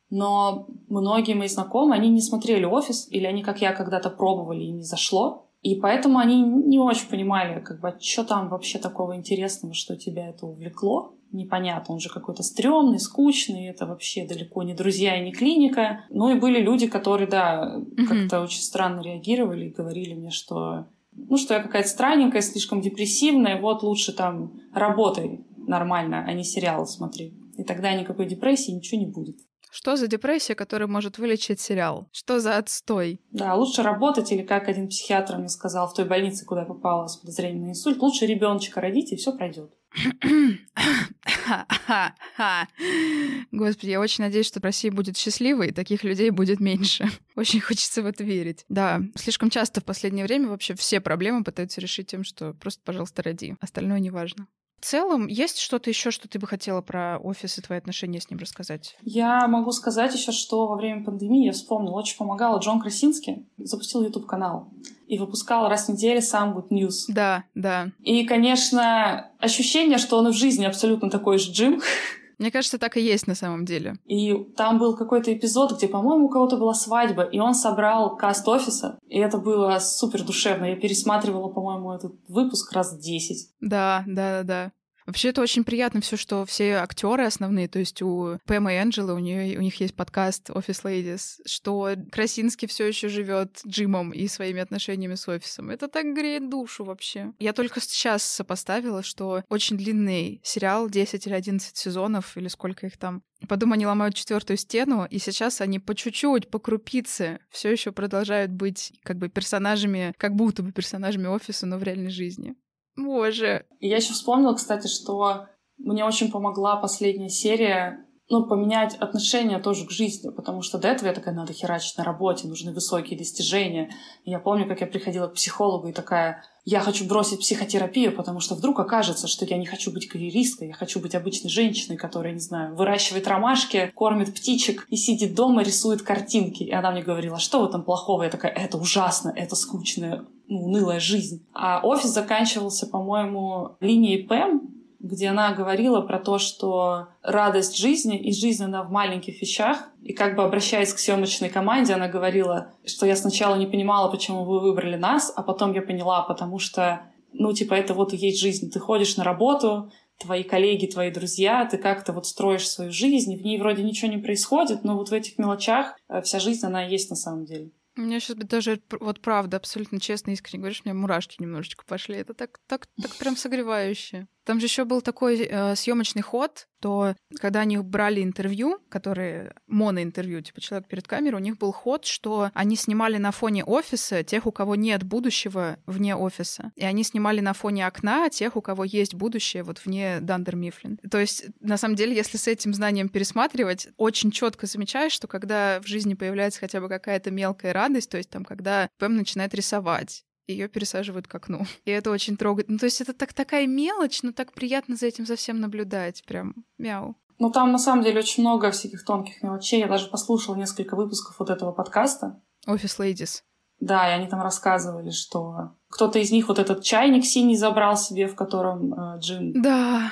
Но 0.09 0.67
многие 0.87 1.35
мои 1.35 1.47
знакомые, 1.47 1.99
они 1.99 2.09
не 2.09 2.21
смотрели 2.21 2.65
«Офис», 2.65 3.07
или 3.11 3.25
они, 3.25 3.43
как 3.43 3.61
я, 3.61 3.73
когда-то 3.73 4.09
пробовали 4.09 4.63
и 4.63 4.71
не 4.71 4.83
зашло. 4.83 5.45
И 5.61 5.75
поэтому 5.75 6.19
они 6.19 6.41
не 6.41 6.79
очень 6.79 7.09
понимали, 7.09 7.59
как 7.59 7.81
бы, 7.81 7.95
что 7.99 8.23
там 8.23 8.49
вообще 8.49 8.79
такого 8.79 9.15
интересного, 9.15 9.73
что 9.73 9.97
тебя 9.97 10.29
это 10.29 10.45
увлекло 10.45 11.15
непонятно, 11.31 11.93
он 11.93 11.99
же 11.99 12.09
какой-то 12.09 12.43
стрёмный, 12.43 12.99
скучный, 12.99 13.67
это 13.67 13.85
вообще 13.85 14.25
далеко 14.25 14.63
не 14.63 14.73
друзья 14.73 15.19
и 15.19 15.25
не 15.25 15.31
клиника. 15.31 16.05
Ну 16.09 16.29
и 16.29 16.39
были 16.39 16.61
люди, 16.61 16.87
которые, 16.87 17.27
да, 17.27 17.77
mm-hmm. 17.77 18.05
как-то 18.05 18.41
очень 18.41 18.61
странно 18.61 19.01
реагировали 19.01 19.65
и 19.65 19.73
говорили 19.73 20.13
мне, 20.13 20.31
что 20.31 20.85
ну, 21.27 21.37
что 21.37 21.55
я 21.55 21.61
какая-то 21.61 21.89
странненькая, 21.89 22.41
слишком 22.41 22.81
депрессивная, 22.81 23.59
вот 23.59 23.83
лучше 23.83 24.13
там 24.13 24.59
работай 24.73 25.45
нормально, 25.57 26.23
а 26.25 26.33
не 26.33 26.43
сериалы 26.43 26.85
смотри. 26.85 27.33
И 27.57 27.63
тогда 27.63 27.93
никакой 27.93 28.25
депрессии, 28.25 28.71
ничего 28.71 28.99
не 28.99 29.07
будет. 29.07 29.37
Что 29.71 29.95
за 29.95 30.07
депрессия, 30.07 30.55
которая 30.55 30.87
может 30.87 31.19
вылечить 31.19 31.59
сериал? 31.59 32.09
Что 32.11 32.39
за 32.39 32.57
отстой? 32.57 33.21
Да, 33.31 33.53
лучше 33.53 33.83
работать, 33.83 34.31
или 34.31 34.41
как 34.41 34.67
один 34.67 34.87
психиатр 34.87 35.37
мне 35.37 35.49
сказал 35.49 35.87
в 35.87 35.93
той 35.93 36.05
больнице, 36.05 36.45
куда 36.45 36.61
я 36.61 36.67
попала 36.67 37.05
с 37.07 37.17
подозрением 37.17 37.65
на 37.65 37.69
инсульт, 37.69 37.99
лучше 37.99 38.25
ребеночка 38.25 38.81
родить, 38.81 39.11
и 39.11 39.15
все 39.15 39.31
пройдет. 39.31 39.71
Господи, 43.51 43.89
я 43.89 43.99
очень 43.99 44.23
надеюсь, 44.23 44.45
что 44.45 44.61
Россия 44.61 44.91
будет 44.91 45.17
счастливой, 45.17 45.69
и 45.69 45.71
таких 45.71 46.03
людей 46.03 46.29
будет 46.29 46.59
меньше. 46.59 47.09
Очень 47.35 47.61
хочется 47.61 48.03
в 48.03 48.05
это 48.05 48.23
верить. 48.23 48.65
Да, 48.69 49.01
слишком 49.15 49.49
часто 49.49 49.81
в 49.81 49.85
последнее 49.85 50.25
время 50.25 50.49
вообще 50.49 50.75
все 50.75 51.01
проблемы 51.01 51.43
пытаются 51.43 51.81
решить 51.81 52.05
тем, 52.07 52.23
что 52.23 52.53
просто, 52.53 52.83
пожалуйста, 52.83 53.23
роди. 53.23 53.55
Остальное 53.59 53.99
не 53.99 54.11
важно. 54.11 54.47
В 54.79 54.85
целом, 54.85 55.27
есть 55.27 55.59
что-то 55.59 55.89
еще, 55.89 56.09
что 56.09 56.29
ты 56.29 56.39
бы 56.39 56.47
хотела 56.47 56.81
про 56.81 57.17
офис 57.17 57.57
и 57.57 57.61
твои 57.61 57.77
отношения 57.77 58.21
с 58.21 58.29
ним 58.29 58.39
рассказать? 58.39 58.95
Я 59.03 59.45
могу 59.47 59.71
сказать 59.71 60.13
еще, 60.15 60.31
что 60.31 60.67
во 60.67 60.75
время 60.75 61.03
пандемии 61.03 61.47
я 61.47 61.51
вспомнила, 61.51 61.95
очень 61.95 62.17
помогала 62.17 62.59
Джон 62.59 62.79
Красинский, 62.79 63.45
запустил 63.57 64.03
YouTube 64.03 64.25
канал 64.25 64.69
и 65.07 65.17
выпускал 65.17 65.67
раз 65.67 65.87
в 65.87 65.89
неделю 65.89 66.21
сам 66.21 66.57
Good 66.57 66.69
News. 66.69 67.05
Да, 67.09 67.43
да. 67.55 67.89
И, 68.03 68.25
конечно, 68.25 69.31
ощущение, 69.39 69.97
что 69.97 70.17
он 70.17 70.29
в 70.29 70.33
жизни 70.33 70.65
абсолютно 70.65 71.09
такой 71.09 71.39
же 71.39 71.51
Джим. 71.51 71.81
Мне 72.39 72.51
кажется, 72.51 72.79
так 72.79 72.97
и 72.97 73.01
есть 73.01 73.27
на 73.27 73.35
самом 73.35 73.65
деле. 73.65 73.97
И 74.05 74.33
там 74.55 74.79
был 74.79 74.95
какой-то 74.95 75.33
эпизод, 75.33 75.73
где, 75.73 75.87
по-моему, 75.87 76.25
у 76.25 76.29
кого-то 76.29 76.57
была 76.57 76.73
свадьба, 76.73 77.23
и 77.23 77.39
он 77.39 77.53
собрал 77.53 78.15
каст 78.15 78.47
офиса, 78.47 78.97
и 79.07 79.19
это 79.19 79.37
было 79.37 79.77
супер 79.79 80.23
душевно. 80.23 80.65
Я 80.65 80.75
пересматривала, 80.75 81.49
по-моему, 81.49 81.93
этот 81.93 82.13
выпуск 82.27 82.71
раз 82.71 82.97
десять. 82.97 83.49
Да, 83.59 84.03
да, 84.07 84.41
да, 84.41 84.43
да. 84.43 84.71
Вообще 85.09 85.29
это 85.29 85.41
очень 85.41 85.63
приятно 85.63 86.01
все, 86.01 86.17
что 86.17 86.45
все 86.45 86.75
актеры 86.75 87.25
основные, 87.25 87.67
то 87.67 87.79
есть 87.79 87.99
у 88.03 88.37
Пэма 88.45 88.75
и 88.75 88.77
Энджелы, 88.77 89.15
у, 89.15 89.17
нее, 89.17 89.57
у 89.57 89.61
них 89.61 89.79
есть 89.79 89.95
подкаст 89.95 90.51
Office 90.51 90.83
Ladies, 90.83 91.41
что 91.47 91.95
Красинский 92.11 92.67
все 92.67 92.87
еще 92.87 93.09
живет 93.09 93.59
Джимом 93.65 94.11
и 94.11 94.27
своими 94.27 94.61
отношениями 94.61 95.15
с 95.15 95.27
офисом. 95.27 95.71
Это 95.71 95.87
так 95.87 96.13
греет 96.13 96.47
душу 96.47 96.83
вообще. 96.83 97.33
Я 97.39 97.53
только 97.53 97.81
сейчас 97.81 98.21
сопоставила, 98.21 99.01
что 99.01 99.43
очень 99.49 99.77
длинный 99.77 100.41
сериал, 100.43 100.87
10 100.87 101.25
или 101.25 101.33
11 101.33 101.75
сезонов, 101.75 102.37
или 102.37 102.47
сколько 102.47 102.85
их 102.85 102.99
там, 102.99 103.23
Потом 103.47 103.73
они 103.73 103.87
ломают 103.87 104.15
четвертую 104.15 104.57
стену, 104.57 105.07
и 105.09 105.17
сейчас 105.17 105.61
они 105.61 105.79
по 105.79 105.95
чуть-чуть, 105.95 106.51
по 106.51 106.59
крупице 106.59 107.39
все 107.49 107.71
еще 107.71 107.91
продолжают 107.91 108.51
быть 108.51 108.93
как 109.01 109.17
бы 109.17 109.29
персонажами, 109.29 110.13
как 110.17 110.35
будто 110.35 110.61
бы 110.61 110.71
персонажами 110.71 111.25
офиса, 111.27 111.65
но 111.65 111.77
в 111.77 111.83
реальной 111.83 112.11
жизни. 112.11 112.55
Боже. 113.03 113.65
Я 113.79 113.97
еще 113.97 114.13
вспомнила, 114.13 114.53
кстати, 114.53 114.87
что 114.87 115.47
мне 115.77 116.05
очень 116.05 116.31
помогла 116.31 116.75
последняя 116.75 117.29
серия 117.29 118.05
ну, 118.29 118.45
поменять 118.45 118.95
отношение 118.95 119.57
тоже 119.59 119.87
к 119.87 119.91
жизни, 119.91 120.29
потому 120.29 120.61
что 120.61 120.77
до 120.77 120.89
этого 120.89 121.07
я 121.07 121.15
такая, 121.15 121.33
надо 121.33 121.51
херачить 121.51 121.97
на 121.97 122.03
работе, 122.03 122.47
нужны 122.47 122.71
высокие 122.71 123.17
достижения. 123.17 123.89
И 124.23 124.29
я 124.29 124.39
помню, 124.39 124.67
как 124.67 124.81
я 124.81 124.87
приходила 124.87 125.27
к 125.27 125.33
психологу 125.33 125.87
и 125.87 125.93
такая, 125.93 126.43
я 126.69 126.81
хочу 126.81 127.05
бросить 127.05 127.39
психотерапию, 127.39 128.15
потому 128.15 128.39
что 128.39 128.53
вдруг 128.53 128.79
окажется, 128.79 129.27
что 129.27 129.43
я 129.43 129.57
не 129.57 129.65
хочу 129.65 129.91
быть 129.91 130.07
карьеристкой, 130.07 130.67
я 130.67 130.73
хочу 130.75 130.99
быть 130.99 131.15
обычной 131.15 131.49
женщиной, 131.49 131.97
которая, 131.97 132.33
не 132.33 132.39
знаю, 132.39 132.75
выращивает 132.75 133.27
ромашки, 133.27 133.91
кормит 133.95 134.35
птичек 134.35 134.85
и 134.89 134.95
сидит 134.95 135.33
дома, 135.33 135.63
рисует 135.63 136.03
картинки. 136.03 136.61
И 136.61 136.71
она 136.71 136.91
мне 136.91 137.01
говорила, 137.01 137.37
«А 137.37 137.39
что 137.39 137.61
в 137.61 137.69
этом 137.69 137.81
плохого? 137.81 138.21
Я 138.21 138.29
такая, 138.29 138.51
это 138.51 138.77
ужасно, 138.77 139.33
это 139.35 139.55
скучная, 139.55 140.25
ну, 140.47 140.65
унылая 140.65 140.99
жизнь. 140.99 141.43
А 141.53 141.81
офис 141.83 142.11
заканчивался, 142.11 142.85
по-моему, 142.85 143.77
линией 143.79 144.21
ПЭМ, 144.21 144.61
где 144.99 145.29
она 145.29 145.53
говорила 145.53 146.01
про 146.01 146.19
то, 146.19 146.37
что 146.37 147.07
радость 147.23 147.77
жизни 147.77 148.19
и 148.19 148.33
жизнь 148.33 148.63
она 148.63 148.83
в 148.83 148.91
маленьких 148.91 149.41
вещах. 149.41 149.89
И 150.01 150.13
как 150.13 150.35
бы 150.35 150.43
обращаясь 150.43 150.93
к 150.93 150.99
съемочной 150.99 151.49
команде, 151.49 151.93
она 151.93 152.07
говорила, 152.07 152.73
что 152.85 153.05
я 153.05 153.15
сначала 153.15 153.55
не 153.55 153.65
понимала, 153.65 154.11
почему 154.11 154.43
вы 154.43 154.59
выбрали 154.59 154.97
нас, 154.97 155.31
а 155.35 155.41
потом 155.43 155.73
я 155.73 155.81
поняла, 155.81 156.23
потому 156.23 156.59
что, 156.59 157.01
ну, 157.31 157.53
типа, 157.53 157.73
это 157.73 157.93
вот 157.93 158.13
и 158.13 158.17
есть 158.17 158.39
жизнь. 158.39 158.69
Ты 158.71 158.79
ходишь 158.79 159.15
на 159.15 159.23
работу, 159.23 159.91
твои 160.19 160.43
коллеги, 160.43 160.85
твои 160.85 161.11
друзья, 161.11 161.65
ты 161.65 161.77
как-то 161.77 162.11
вот 162.11 162.27
строишь 162.27 162.69
свою 162.69 162.91
жизнь, 162.91 163.37
в 163.37 163.41
ней 163.41 163.57
вроде 163.57 163.83
ничего 163.83 164.11
не 164.11 164.17
происходит, 164.17 164.83
но 164.83 164.97
вот 164.97 165.09
в 165.09 165.13
этих 165.13 165.37
мелочах 165.37 165.95
э, 166.09 166.21
вся 166.21 166.39
жизнь, 166.39 166.65
она 166.65 166.83
есть 166.83 167.09
на 167.09 167.15
самом 167.15 167.45
деле. 167.45 167.71
У 167.95 168.01
меня 168.01 168.19
сейчас 168.19 168.37
даже 168.37 168.81
вот 168.99 169.19
правда, 169.21 169.57
абсолютно 169.57 169.99
честно, 169.99 170.31
искренне 170.31 170.61
говоришь, 170.61 170.81
у 170.85 170.89
меня 170.89 170.97
мурашки 170.97 171.35
немножечко 171.39 171.83
пошли. 171.85 172.15
Это 172.15 172.33
так, 172.33 172.59
так, 172.67 172.87
так 173.01 173.15
прям 173.17 173.35
согревающе. 173.35 174.27
Там 174.49 174.59
же 174.59 174.65
еще 174.65 174.83
был 174.83 175.03
такой 175.03 175.41
э, 175.43 175.75
съемочный 175.75 176.23
ход, 176.23 176.67
то 176.81 177.13
когда 177.39 177.59
они 177.59 177.77
брали 177.77 178.23
интервью, 178.23 178.79
которые 178.89 179.53
моноинтервью, 179.67 180.41
типа 180.41 180.59
человек 180.59 180.87
перед 180.87 181.07
камерой, 181.07 181.39
у 181.39 181.43
них 181.43 181.59
был 181.59 181.71
ход, 181.71 182.05
что 182.05 182.49
они 182.55 182.75
снимали 182.75 183.17
на 183.17 183.31
фоне 183.31 183.63
офиса 183.63 184.23
тех, 184.23 184.47
у 184.47 184.51
кого 184.51 184.73
нет 184.73 185.03
будущего 185.03 185.77
вне 185.85 186.15
офиса. 186.15 186.71
И 186.75 186.83
они 186.83 187.03
снимали 187.03 187.41
на 187.41 187.53
фоне 187.53 187.85
окна 187.85 188.27
тех, 188.31 188.55
у 188.55 188.61
кого 188.63 188.85
есть 188.85 189.13
будущее 189.13 189.61
вот 189.61 189.85
вне 189.85 190.19
Дандер 190.19 190.55
Мифлин. 190.55 190.97
То 191.11 191.19
есть, 191.19 191.45
на 191.59 191.77
самом 191.77 191.93
деле, 191.93 192.15
если 192.15 192.37
с 192.37 192.47
этим 192.47 192.73
знанием 192.73 193.09
пересматривать, 193.09 193.89
очень 193.97 194.31
четко 194.31 194.65
замечаешь, 194.65 195.11
что 195.11 195.27
когда 195.27 195.79
в 195.79 195.85
жизни 195.85 196.15
появляется 196.15 196.61
хотя 196.61 196.81
бы 196.81 196.89
какая-то 196.89 197.29
мелкая 197.29 197.71
радость, 197.71 198.09
то 198.09 198.17
есть 198.17 198.31
там, 198.31 198.43
когда 198.45 198.89
Пэм 198.97 199.15
начинает 199.15 199.53
рисовать, 199.53 200.25
ее 200.51 200.67
пересаживают 200.67 201.27
к 201.27 201.35
окну. 201.35 201.65
И 201.85 201.91
это 201.91 202.11
очень 202.11 202.37
трогает. 202.37 202.69
Ну, 202.69 202.77
то 202.77 202.85
есть 202.85 203.01
это 203.01 203.13
так, 203.13 203.33
такая 203.33 203.67
мелочь, 203.67 204.21
но 204.23 204.31
так 204.31 204.53
приятно 204.53 204.95
за 204.95 205.07
этим 205.07 205.25
совсем 205.25 205.59
наблюдать. 205.59 206.23
Прям 206.25 206.55
мяу. 206.77 207.15
Ну, 207.39 207.51
там 207.51 207.71
на 207.71 207.77
самом 207.77 208.03
деле 208.03 208.19
очень 208.19 208.43
много 208.43 208.71
всяких 208.71 209.05
тонких 209.05 209.41
мелочей. 209.41 209.79
Я 209.79 209.87
даже 209.87 210.07
послушала 210.07 210.55
несколько 210.55 210.95
выпусков 210.95 211.39
вот 211.39 211.49
этого 211.49 211.71
подкаста. 211.71 212.41
Офис 212.67 212.99
Ladies. 212.99 213.41
Да, 213.79 214.09
и 214.09 214.19
они 214.19 214.27
там 214.27 214.41
рассказывали, 214.41 215.11
что 215.11 215.71
кто-то 215.89 216.19
из 216.19 216.31
них 216.31 216.49
вот 216.49 216.59
этот 216.59 216.83
чайник 216.83 217.25
синий 217.25 217.55
забрал 217.55 217.95
себе, 217.95 218.27
в 218.27 218.35
котором 218.35 218.93
э, 218.93 219.19
Джим 219.19 219.53
да 219.61 220.11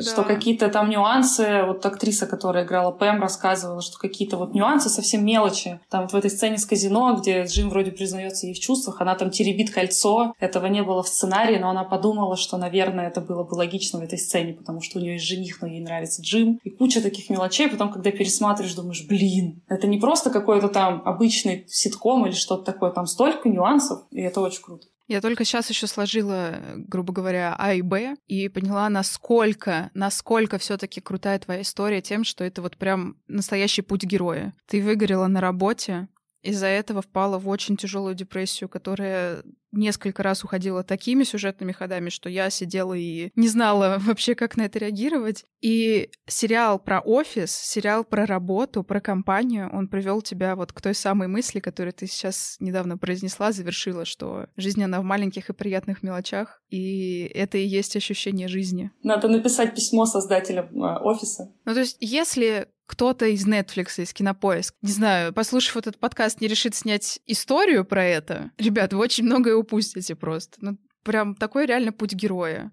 что 0.00 0.22
какие-то 0.22 0.68
там 0.68 0.90
нюансы, 0.90 1.62
вот 1.66 1.84
актриса, 1.84 2.26
которая 2.26 2.64
играла 2.64 2.90
Пэм, 2.90 3.20
рассказывала, 3.20 3.80
что 3.80 3.98
какие-то 3.98 4.36
вот 4.36 4.54
нюансы 4.54 4.88
совсем 4.88 5.24
мелочи. 5.24 5.80
Там 5.90 6.02
вот 6.02 6.12
в 6.12 6.16
этой 6.16 6.30
сцене 6.30 6.58
с 6.58 6.66
казино, 6.66 7.16
где 7.20 7.44
Джим 7.44 7.70
вроде 7.70 7.90
признается 7.90 8.46
ей 8.46 8.54
в 8.54 8.60
чувствах, 8.60 9.00
она 9.00 9.14
там 9.14 9.30
теребит 9.30 9.70
кольцо. 9.70 10.34
Этого 10.38 10.66
не 10.66 10.82
было 10.82 11.02
в 11.02 11.08
сценарии, 11.08 11.58
но 11.58 11.70
она 11.70 11.84
подумала, 11.84 12.36
что, 12.36 12.56
наверное, 12.56 13.08
это 13.08 13.20
было 13.20 13.44
бы 13.44 13.54
логично 13.54 13.98
в 13.98 14.02
этой 14.02 14.18
сцене, 14.18 14.52
потому 14.52 14.80
что 14.80 14.98
у 14.98 15.02
нее 15.02 15.14
есть 15.14 15.24
жених, 15.24 15.60
но 15.62 15.68
ей 15.68 15.80
нравится 15.80 16.22
Джим. 16.22 16.60
И 16.64 16.70
куча 16.70 17.02
таких 17.02 17.30
мелочей. 17.30 17.68
Потом, 17.68 17.92
когда 17.92 18.10
пересматриваешь, 18.10 18.74
думаешь, 18.74 19.06
блин, 19.06 19.62
это 19.68 19.86
не 19.86 19.98
просто 19.98 20.30
какой-то 20.30 20.68
там 20.68 21.02
обычный 21.04 21.64
ситком 21.68 22.26
или 22.26 22.34
что-то 22.34 22.64
такое. 22.64 22.90
Там 22.90 23.06
столько 23.06 23.48
нюансов, 23.48 24.02
и 24.10 24.20
это 24.20 24.40
очень 24.40 24.62
круто. 24.62 24.86
Я 25.08 25.22
только 25.22 25.44
сейчас 25.44 25.70
еще 25.70 25.86
сложила, 25.86 26.60
грубо 26.76 27.14
говоря, 27.14 27.56
А 27.58 27.72
и 27.72 27.80
Б 27.80 28.16
и 28.26 28.48
поняла, 28.48 28.88
насколько, 28.90 29.90
насколько 29.94 30.58
все-таки 30.58 31.00
крутая 31.00 31.38
твоя 31.38 31.62
история 31.62 32.02
тем, 32.02 32.24
что 32.24 32.44
это 32.44 32.60
вот 32.60 32.76
прям 32.76 33.16
настоящий 33.26 33.80
путь 33.80 34.04
героя. 34.04 34.54
Ты 34.66 34.82
выгорела 34.82 35.26
на 35.26 35.40
работе, 35.40 36.08
из-за 36.42 36.66
этого 36.66 37.02
впала 37.02 37.38
в 37.38 37.48
очень 37.48 37.76
тяжелую 37.76 38.14
депрессию, 38.14 38.68
которая 38.68 39.42
несколько 39.72 40.22
раз 40.22 40.44
уходила 40.44 40.82
такими 40.82 41.24
сюжетными 41.24 41.72
ходами, 41.72 42.08
что 42.08 42.28
я 42.28 42.50
сидела 42.50 42.94
и 42.94 43.30
не 43.36 43.48
знала 43.48 43.98
вообще, 44.00 44.34
как 44.34 44.56
на 44.56 44.62
это 44.62 44.78
реагировать. 44.78 45.44
И 45.60 46.10
сериал 46.26 46.78
про 46.78 47.00
офис, 47.00 47.52
сериал 47.52 48.04
про 48.04 48.26
работу, 48.26 48.84
про 48.84 49.00
компанию, 49.00 49.68
он 49.72 49.88
привел 49.88 50.22
тебя 50.22 50.54
вот 50.56 50.72
к 50.72 50.80
той 50.80 50.94
самой 50.94 51.28
мысли, 51.28 51.60
которую 51.60 51.92
ты 51.92 52.06
сейчас 52.06 52.56
недавно 52.60 52.96
произнесла, 52.96 53.52
завершила, 53.52 54.04
что 54.04 54.46
жизнь, 54.56 54.82
она 54.82 55.00
в 55.00 55.04
маленьких 55.04 55.50
и 55.50 55.52
приятных 55.52 56.02
мелочах, 56.02 56.62
и 56.70 57.30
это 57.34 57.58
и 57.58 57.66
есть 57.66 57.96
ощущение 57.96 58.48
жизни. 58.48 58.90
Надо 59.02 59.28
написать 59.28 59.74
письмо 59.74 60.06
создателям 60.06 60.66
э, 60.66 60.98
офиса. 61.00 61.52
Ну, 61.64 61.74
то 61.74 61.80
есть, 61.80 61.96
если 62.00 62.68
кто-то 62.88 63.26
из 63.26 63.46
Netflix, 63.46 64.02
из 64.02 64.12
Кинопоиск, 64.12 64.74
не 64.82 64.90
знаю, 64.90 65.32
послушав 65.32 65.76
этот 65.76 65.98
подкаст, 65.98 66.40
не 66.40 66.48
решит 66.48 66.74
снять 66.74 67.20
историю 67.26 67.84
про 67.84 68.04
это, 68.04 68.50
ребят, 68.56 68.92
вы 68.92 69.00
очень 69.00 69.24
многое 69.24 69.54
упустите 69.54 70.16
просто. 70.16 70.56
Ну, 70.60 70.78
прям 71.04 71.34
такой 71.34 71.66
реально 71.66 71.92
путь 71.92 72.14
героя. 72.14 72.72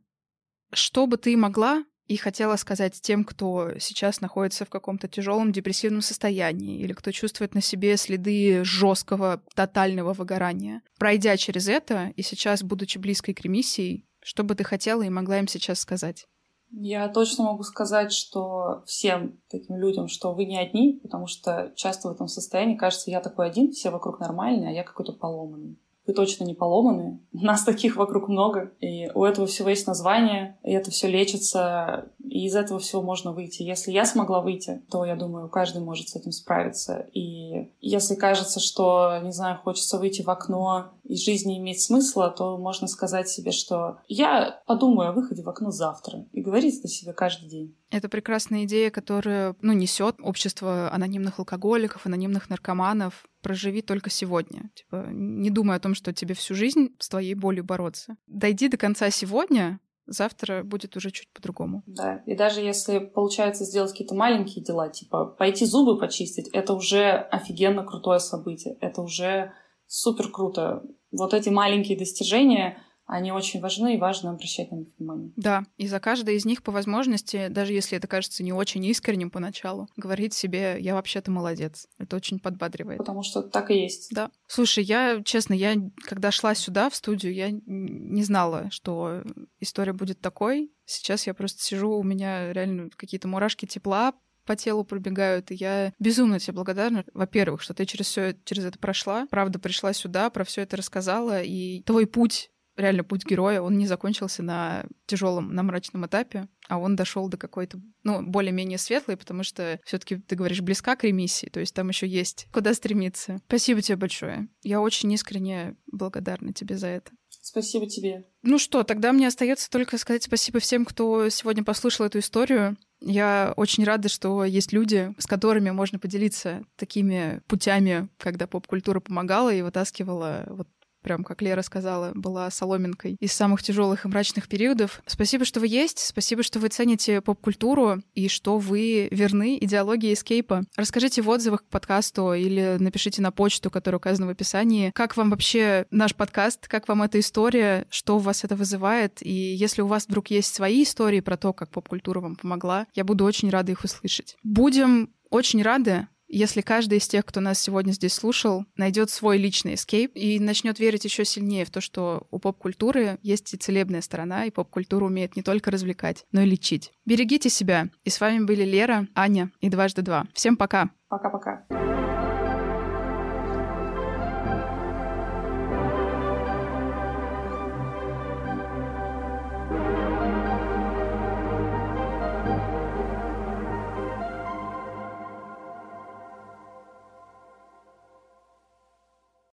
Что 0.73 1.05
бы 1.05 1.17
ты 1.17 1.35
могла 1.35 1.83
и 2.07 2.17
хотела 2.17 2.55
сказать 2.55 2.99
тем, 3.01 3.23
кто 3.23 3.77
сейчас 3.79 4.21
находится 4.21 4.63
в 4.65 4.69
каком-то 4.69 5.07
тяжелом 5.07 5.51
депрессивном 5.51 6.01
состоянии 6.01 6.79
или 6.79 6.93
кто 6.93 7.11
чувствует 7.11 7.53
на 7.53 7.61
себе 7.61 7.97
следы 7.97 8.63
жесткого, 8.63 9.43
тотального 9.53 10.13
выгорания. 10.13 10.81
Пройдя 10.97 11.35
через 11.35 11.67
это 11.67 12.13
и 12.15 12.21
сейчас, 12.21 12.63
будучи 12.63 12.99
близкой 12.99 13.33
к 13.33 13.41
ремиссии, 13.41 14.05
что 14.23 14.43
бы 14.43 14.55
ты 14.55 14.63
хотела 14.63 15.01
и 15.01 15.09
могла 15.09 15.39
им 15.39 15.47
сейчас 15.47 15.79
сказать? 15.79 16.25
Я 16.71 17.07
точно 17.09 17.45
могу 17.45 17.63
сказать, 17.63 18.11
что 18.11 18.83
всем 18.85 19.39
таким 19.49 19.77
людям, 19.77 20.07
что 20.07 20.33
вы 20.33 20.45
не 20.45 20.57
одни, 20.57 20.99
потому 21.01 21.27
что 21.27 21.71
часто 21.75 22.09
в 22.09 22.11
этом 22.11 22.27
состоянии 22.27 22.75
кажется, 22.75 23.11
я 23.11 23.21
такой 23.21 23.47
один, 23.47 23.71
все 23.71 23.89
вокруг 23.89 24.19
нормальные, 24.19 24.69
а 24.69 24.73
я 24.73 24.83
какой-то 24.83 25.13
поломанный. 25.13 25.77
вы 26.05 26.13
точно 26.13 26.43
не 26.43 26.53
поломаны. 26.53 27.19
Нас 27.31 27.63
таких 27.63 27.95
вокруг 27.95 28.27
много, 28.27 28.71
и 28.81 29.09
у 29.13 29.23
этого 29.23 29.47
всего 29.47 29.69
есть 29.69 29.87
название, 29.87 30.57
и 30.63 30.71
это 30.71 30.91
все 30.91 31.07
лечится, 31.07 32.09
и 32.19 32.45
из 32.45 32.55
этого 32.55 32.79
всего 32.79 33.01
можно 33.01 33.31
выйти. 33.31 33.63
Если 33.63 33.91
я 33.91 34.05
смогла 34.05 34.41
выйти, 34.41 34.81
то, 34.89 35.05
я 35.05 35.15
думаю, 35.15 35.49
каждый 35.49 35.81
может 35.81 36.09
с 36.09 36.15
этим 36.15 36.31
справиться. 36.31 37.07
И 37.13 37.71
если 37.79 38.15
кажется, 38.15 38.59
что, 38.59 39.19
не 39.23 39.31
знаю, 39.31 39.59
хочется 39.63 39.97
выйти 39.97 40.21
в 40.21 40.29
окно, 40.29 40.91
и 41.05 41.15
жизнь 41.15 41.49
не 41.49 41.59
имеет 41.59 41.79
смысла, 41.79 42.29
то 42.29 42.57
можно 42.57 42.87
сказать 42.87 43.29
себе, 43.29 43.51
что 43.51 43.99
я 44.07 44.61
подумаю 44.65 45.09
о 45.09 45.13
выходе 45.13 45.43
в 45.43 45.49
окно 45.49 45.71
завтра, 45.71 46.25
и 46.31 46.41
говорить 46.41 46.79
это 46.79 46.87
себе 46.87 47.13
каждый 47.13 47.47
день. 47.49 47.77
Это 47.91 48.09
прекрасная 48.09 48.65
идея, 48.65 48.89
которую 48.89 49.55
ну, 49.61 49.73
несет 49.73 50.15
общество 50.19 50.91
анонимных 50.91 51.39
алкоголиков, 51.39 52.05
анонимных 52.05 52.49
наркоманов. 52.49 53.25
Проживи 53.41 53.81
только 53.81 54.09
сегодня. 54.09 54.71
Типа, 54.73 55.07
не 55.11 55.51
думай 55.51 55.77
о 55.77 55.79
том, 55.79 55.93
что 55.93 56.11
тебе 56.11 56.33
всю 56.33 56.55
жизнь 56.55 56.95
с 56.99 57.09
твоей 57.09 57.35
болью 57.35 57.63
бороться. 57.63 58.17
Дойди 58.25 58.67
до 58.67 58.77
конца 58.77 59.09
сегодня, 59.11 59.79
завтра 60.07 60.63
будет 60.63 60.95
уже 60.95 61.11
чуть 61.11 61.31
по-другому. 61.33 61.83
Да, 61.85 62.23
и 62.25 62.35
даже 62.35 62.61
если 62.61 62.99
получается 62.99 63.65
сделать 63.65 63.91
какие-то 63.91 64.15
маленькие 64.15 64.63
дела, 64.63 64.89
типа 64.89 65.25
пойти 65.25 65.65
зубы 65.65 65.99
почистить, 65.99 66.47
это 66.49 66.73
уже 66.73 67.11
офигенно 67.11 67.83
крутое 67.83 68.19
событие, 68.19 68.77
это 68.81 69.01
уже 69.01 69.53
супер 69.87 70.29
круто. 70.29 70.83
Вот 71.11 71.33
эти 71.33 71.49
маленькие 71.49 71.97
достижения, 71.97 72.77
они 73.05 73.31
очень 73.31 73.61
важны, 73.61 73.95
и 73.95 73.99
важно 73.99 74.31
обращать 74.31 74.71
на 74.71 74.77
них 74.77 74.87
внимание. 74.97 75.31
Да, 75.35 75.63
и 75.77 75.87
за 75.87 75.99
каждое 75.99 76.35
из 76.35 76.45
них 76.45 76.63
по 76.63 76.71
возможности, 76.71 77.49
даже 77.49 77.73
если 77.73 77.97
это 77.97 78.07
кажется 78.07 78.43
не 78.43 78.51
очень 78.51 78.83
искренним 78.85 79.29
поначалу, 79.29 79.87
говорить 79.95 80.33
себе 80.33 80.77
«я 80.79 80.95
вообще-то 80.95 81.29
молодец». 81.29 81.87
Это 81.99 82.15
очень 82.15 82.39
подбадривает. 82.39 82.97
Потому 82.97 83.21
что 83.21 83.43
так 83.43 83.69
и 83.69 83.75
есть. 83.75 84.09
Да. 84.11 84.31
Слушай, 84.47 84.83
я, 84.83 85.21
честно, 85.23 85.53
я, 85.53 85.75
когда 86.03 86.31
шла 86.31 86.55
сюда, 86.55 86.89
в 86.89 86.95
студию, 86.95 87.33
я 87.33 87.49
не 87.51 88.23
знала, 88.23 88.69
что 88.71 89.21
история 89.59 89.93
будет 89.93 90.19
такой. 90.19 90.71
Сейчас 90.85 91.27
я 91.27 91.33
просто 91.35 91.61
сижу, 91.61 91.91
у 91.91 92.03
меня 92.03 92.53
реально 92.53 92.89
какие-то 92.95 93.27
мурашки 93.27 93.65
тепла 93.65 94.13
по 94.45 94.55
телу 94.55 94.83
пробегают, 94.83 95.51
и 95.51 95.55
я 95.55 95.93
безумно 95.99 96.39
тебе 96.39 96.53
благодарна. 96.53 97.03
Во-первых, 97.13 97.61
что 97.61 97.73
ты 97.73 97.85
через 97.85 98.07
все 98.07 98.35
через 98.45 98.65
это 98.65 98.79
прошла, 98.79 99.27
правда 99.29 99.59
пришла 99.59 99.93
сюда, 99.93 100.29
про 100.29 100.43
все 100.43 100.61
это 100.61 100.77
рассказала, 100.77 101.41
и 101.41 101.83
твой 101.83 102.07
путь 102.07 102.49
реально 102.77 103.03
путь 103.03 103.25
героя, 103.25 103.61
он 103.61 103.77
не 103.77 103.87
закончился 103.87 104.43
на 104.43 104.85
тяжелом, 105.05 105.53
на 105.53 105.63
мрачном 105.63 106.05
этапе, 106.05 106.47
а 106.67 106.77
он 106.77 106.95
дошел 106.95 107.27
до 107.29 107.37
какой-то, 107.37 107.79
ну, 108.03 108.21
более-менее 108.21 108.77
светлой, 108.77 109.17
потому 109.17 109.43
что 109.43 109.79
все-таки 109.85 110.17
ты 110.17 110.35
говоришь 110.35 110.61
близка 110.61 110.95
к 110.95 111.03
ремиссии, 111.03 111.47
то 111.47 111.59
есть 111.59 111.73
там 111.73 111.89
еще 111.89 112.07
есть 112.07 112.47
куда 112.51 112.73
стремиться. 112.73 113.39
Спасибо 113.47 113.81
тебе 113.81 113.97
большое. 113.97 114.47
Я 114.63 114.81
очень 114.81 115.11
искренне 115.13 115.75
благодарна 115.91 116.53
тебе 116.53 116.77
за 116.77 116.87
это. 116.87 117.11
Спасибо 117.45 117.85
тебе. 117.85 118.25
Ну 118.41 118.57
что, 118.57 118.83
тогда 118.83 119.13
мне 119.13 119.27
остается 119.27 119.69
только 119.69 119.99
сказать 119.99 120.23
спасибо 120.23 120.57
всем, 120.59 120.83
кто 120.83 121.29
сегодня 121.29 121.63
послушал 121.63 122.07
эту 122.07 122.17
историю. 122.17 122.75
Я 123.01 123.53
очень 123.55 123.83
рада, 123.83 124.09
что 124.09 124.43
есть 124.43 124.73
люди, 124.73 125.13
с 125.19 125.27
которыми 125.27 125.69
можно 125.69 125.99
поделиться 125.99 126.65
такими 126.75 127.43
путями, 127.45 128.09
когда 128.17 128.47
поп-культура 128.47 128.99
помогала 128.99 129.53
и 129.53 129.61
вытаскивала 129.61 130.45
вот 130.47 130.67
прям 131.05 131.23
как 131.23 131.43
Лера 131.43 131.61
сказала, 131.61 132.11
была 132.15 132.49
соломинкой 132.49 133.15
из 133.19 133.31
самых 133.31 133.61
тяжелых 133.61 134.05
и 134.05 134.07
мрачных 134.07 134.47
периодов. 134.47 135.03
Спасибо, 135.05 135.45
что 135.45 135.59
вы 135.59 135.67
есть, 135.67 135.99
спасибо, 135.99 136.41
что 136.41 136.59
вы 136.59 136.69
цените 136.69 137.21
поп-культуру 137.21 138.01
и 138.15 138.27
что 138.27 138.57
вы 138.57 139.07
верны 139.11 139.59
идеологии 139.61 140.13
эскейпа. 140.13 140.63
Расскажите 140.75 141.21
в 141.21 141.29
отзывах 141.29 141.63
к 141.63 141.69
подкасту 141.69 142.33
или 142.33 142.77
напишите 142.79 143.21
на 143.21 143.31
почту, 143.31 143.69
которая 143.69 143.99
указана 143.99 144.25
в 144.25 144.31
описании, 144.31 144.89
как 144.95 145.15
вам 145.15 145.29
вообще 145.29 145.85
наш 145.91 146.15
подкаст, 146.15 146.67
как 146.67 146.87
вам 146.87 147.03
эта 147.03 147.19
история, 147.19 147.85
что 147.91 148.15
у 148.15 148.19
вас 148.19 148.43
это 148.43 148.55
вызывает, 148.55 149.21
и 149.21 149.31
если 149.31 149.83
у 149.83 149.87
вас 149.87 150.07
вдруг 150.07 150.31
есть 150.31 150.55
свои 150.55 150.81
истории 150.81 151.19
про 151.19 151.37
то, 151.37 151.53
как 151.53 151.69
поп-культура 151.69 152.19
вам 152.19 152.35
помогла, 152.35 152.87
я 152.95 153.03
буду 153.03 153.25
очень 153.25 153.51
рада 153.51 153.71
их 153.71 153.83
услышать. 153.83 154.37
Будем 154.41 155.11
очень 155.29 155.61
рады 155.61 156.07
если 156.37 156.61
каждый 156.61 156.97
из 156.97 157.07
тех, 157.07 157.25
кто 157.25 157.39
нас 157.39 157.59
сегодня 157.59 157.91
здесь 157.91 158.13
слушал, 158.13 158.65
найдет 158.75 159.09
свой 159.09 159.37
личный 159.37 159.75
эскейп 159.75 160.11
и 160.15 160.39
начнет 160.39 160.79
верить 160.79 161.05
еще 161.05 161.23
сильнее 161.23 161.65
в 161.65 161.71
то, 161.71 161.81
что 161.81 162.27
у 162.31 162.39
поп-культуры 162.39 163.19
есть 163.21 163.53
и 163.53 163.57
целебная 163.57 164.01
сторона, 164.01 164.45
и 164.45 164.51
поп-культура 164.51 165.05
умеет 165.05 165.35
не 165.35 165.43
только 165.43 165.71
развлекать, 165.71 166.25
но 166.31 166.41
и 166.41 166.45
лечить. 166.45 166.91
Берегите 167.05 167.49
себя. 167.49 167.89
И 168.03 168.09
с 168.09 168.19
вами 168.19 168.43
были 168.43 168.63
Лера, 168.63 169.07
Аня 169.15 169.51
и 169.61 169.69
Дважды 169.69 170.01
Два. 170.01 170.25
Всем 170.33 170.57
пока. 170.57 170.89
Пока-пока. 171.07 171.65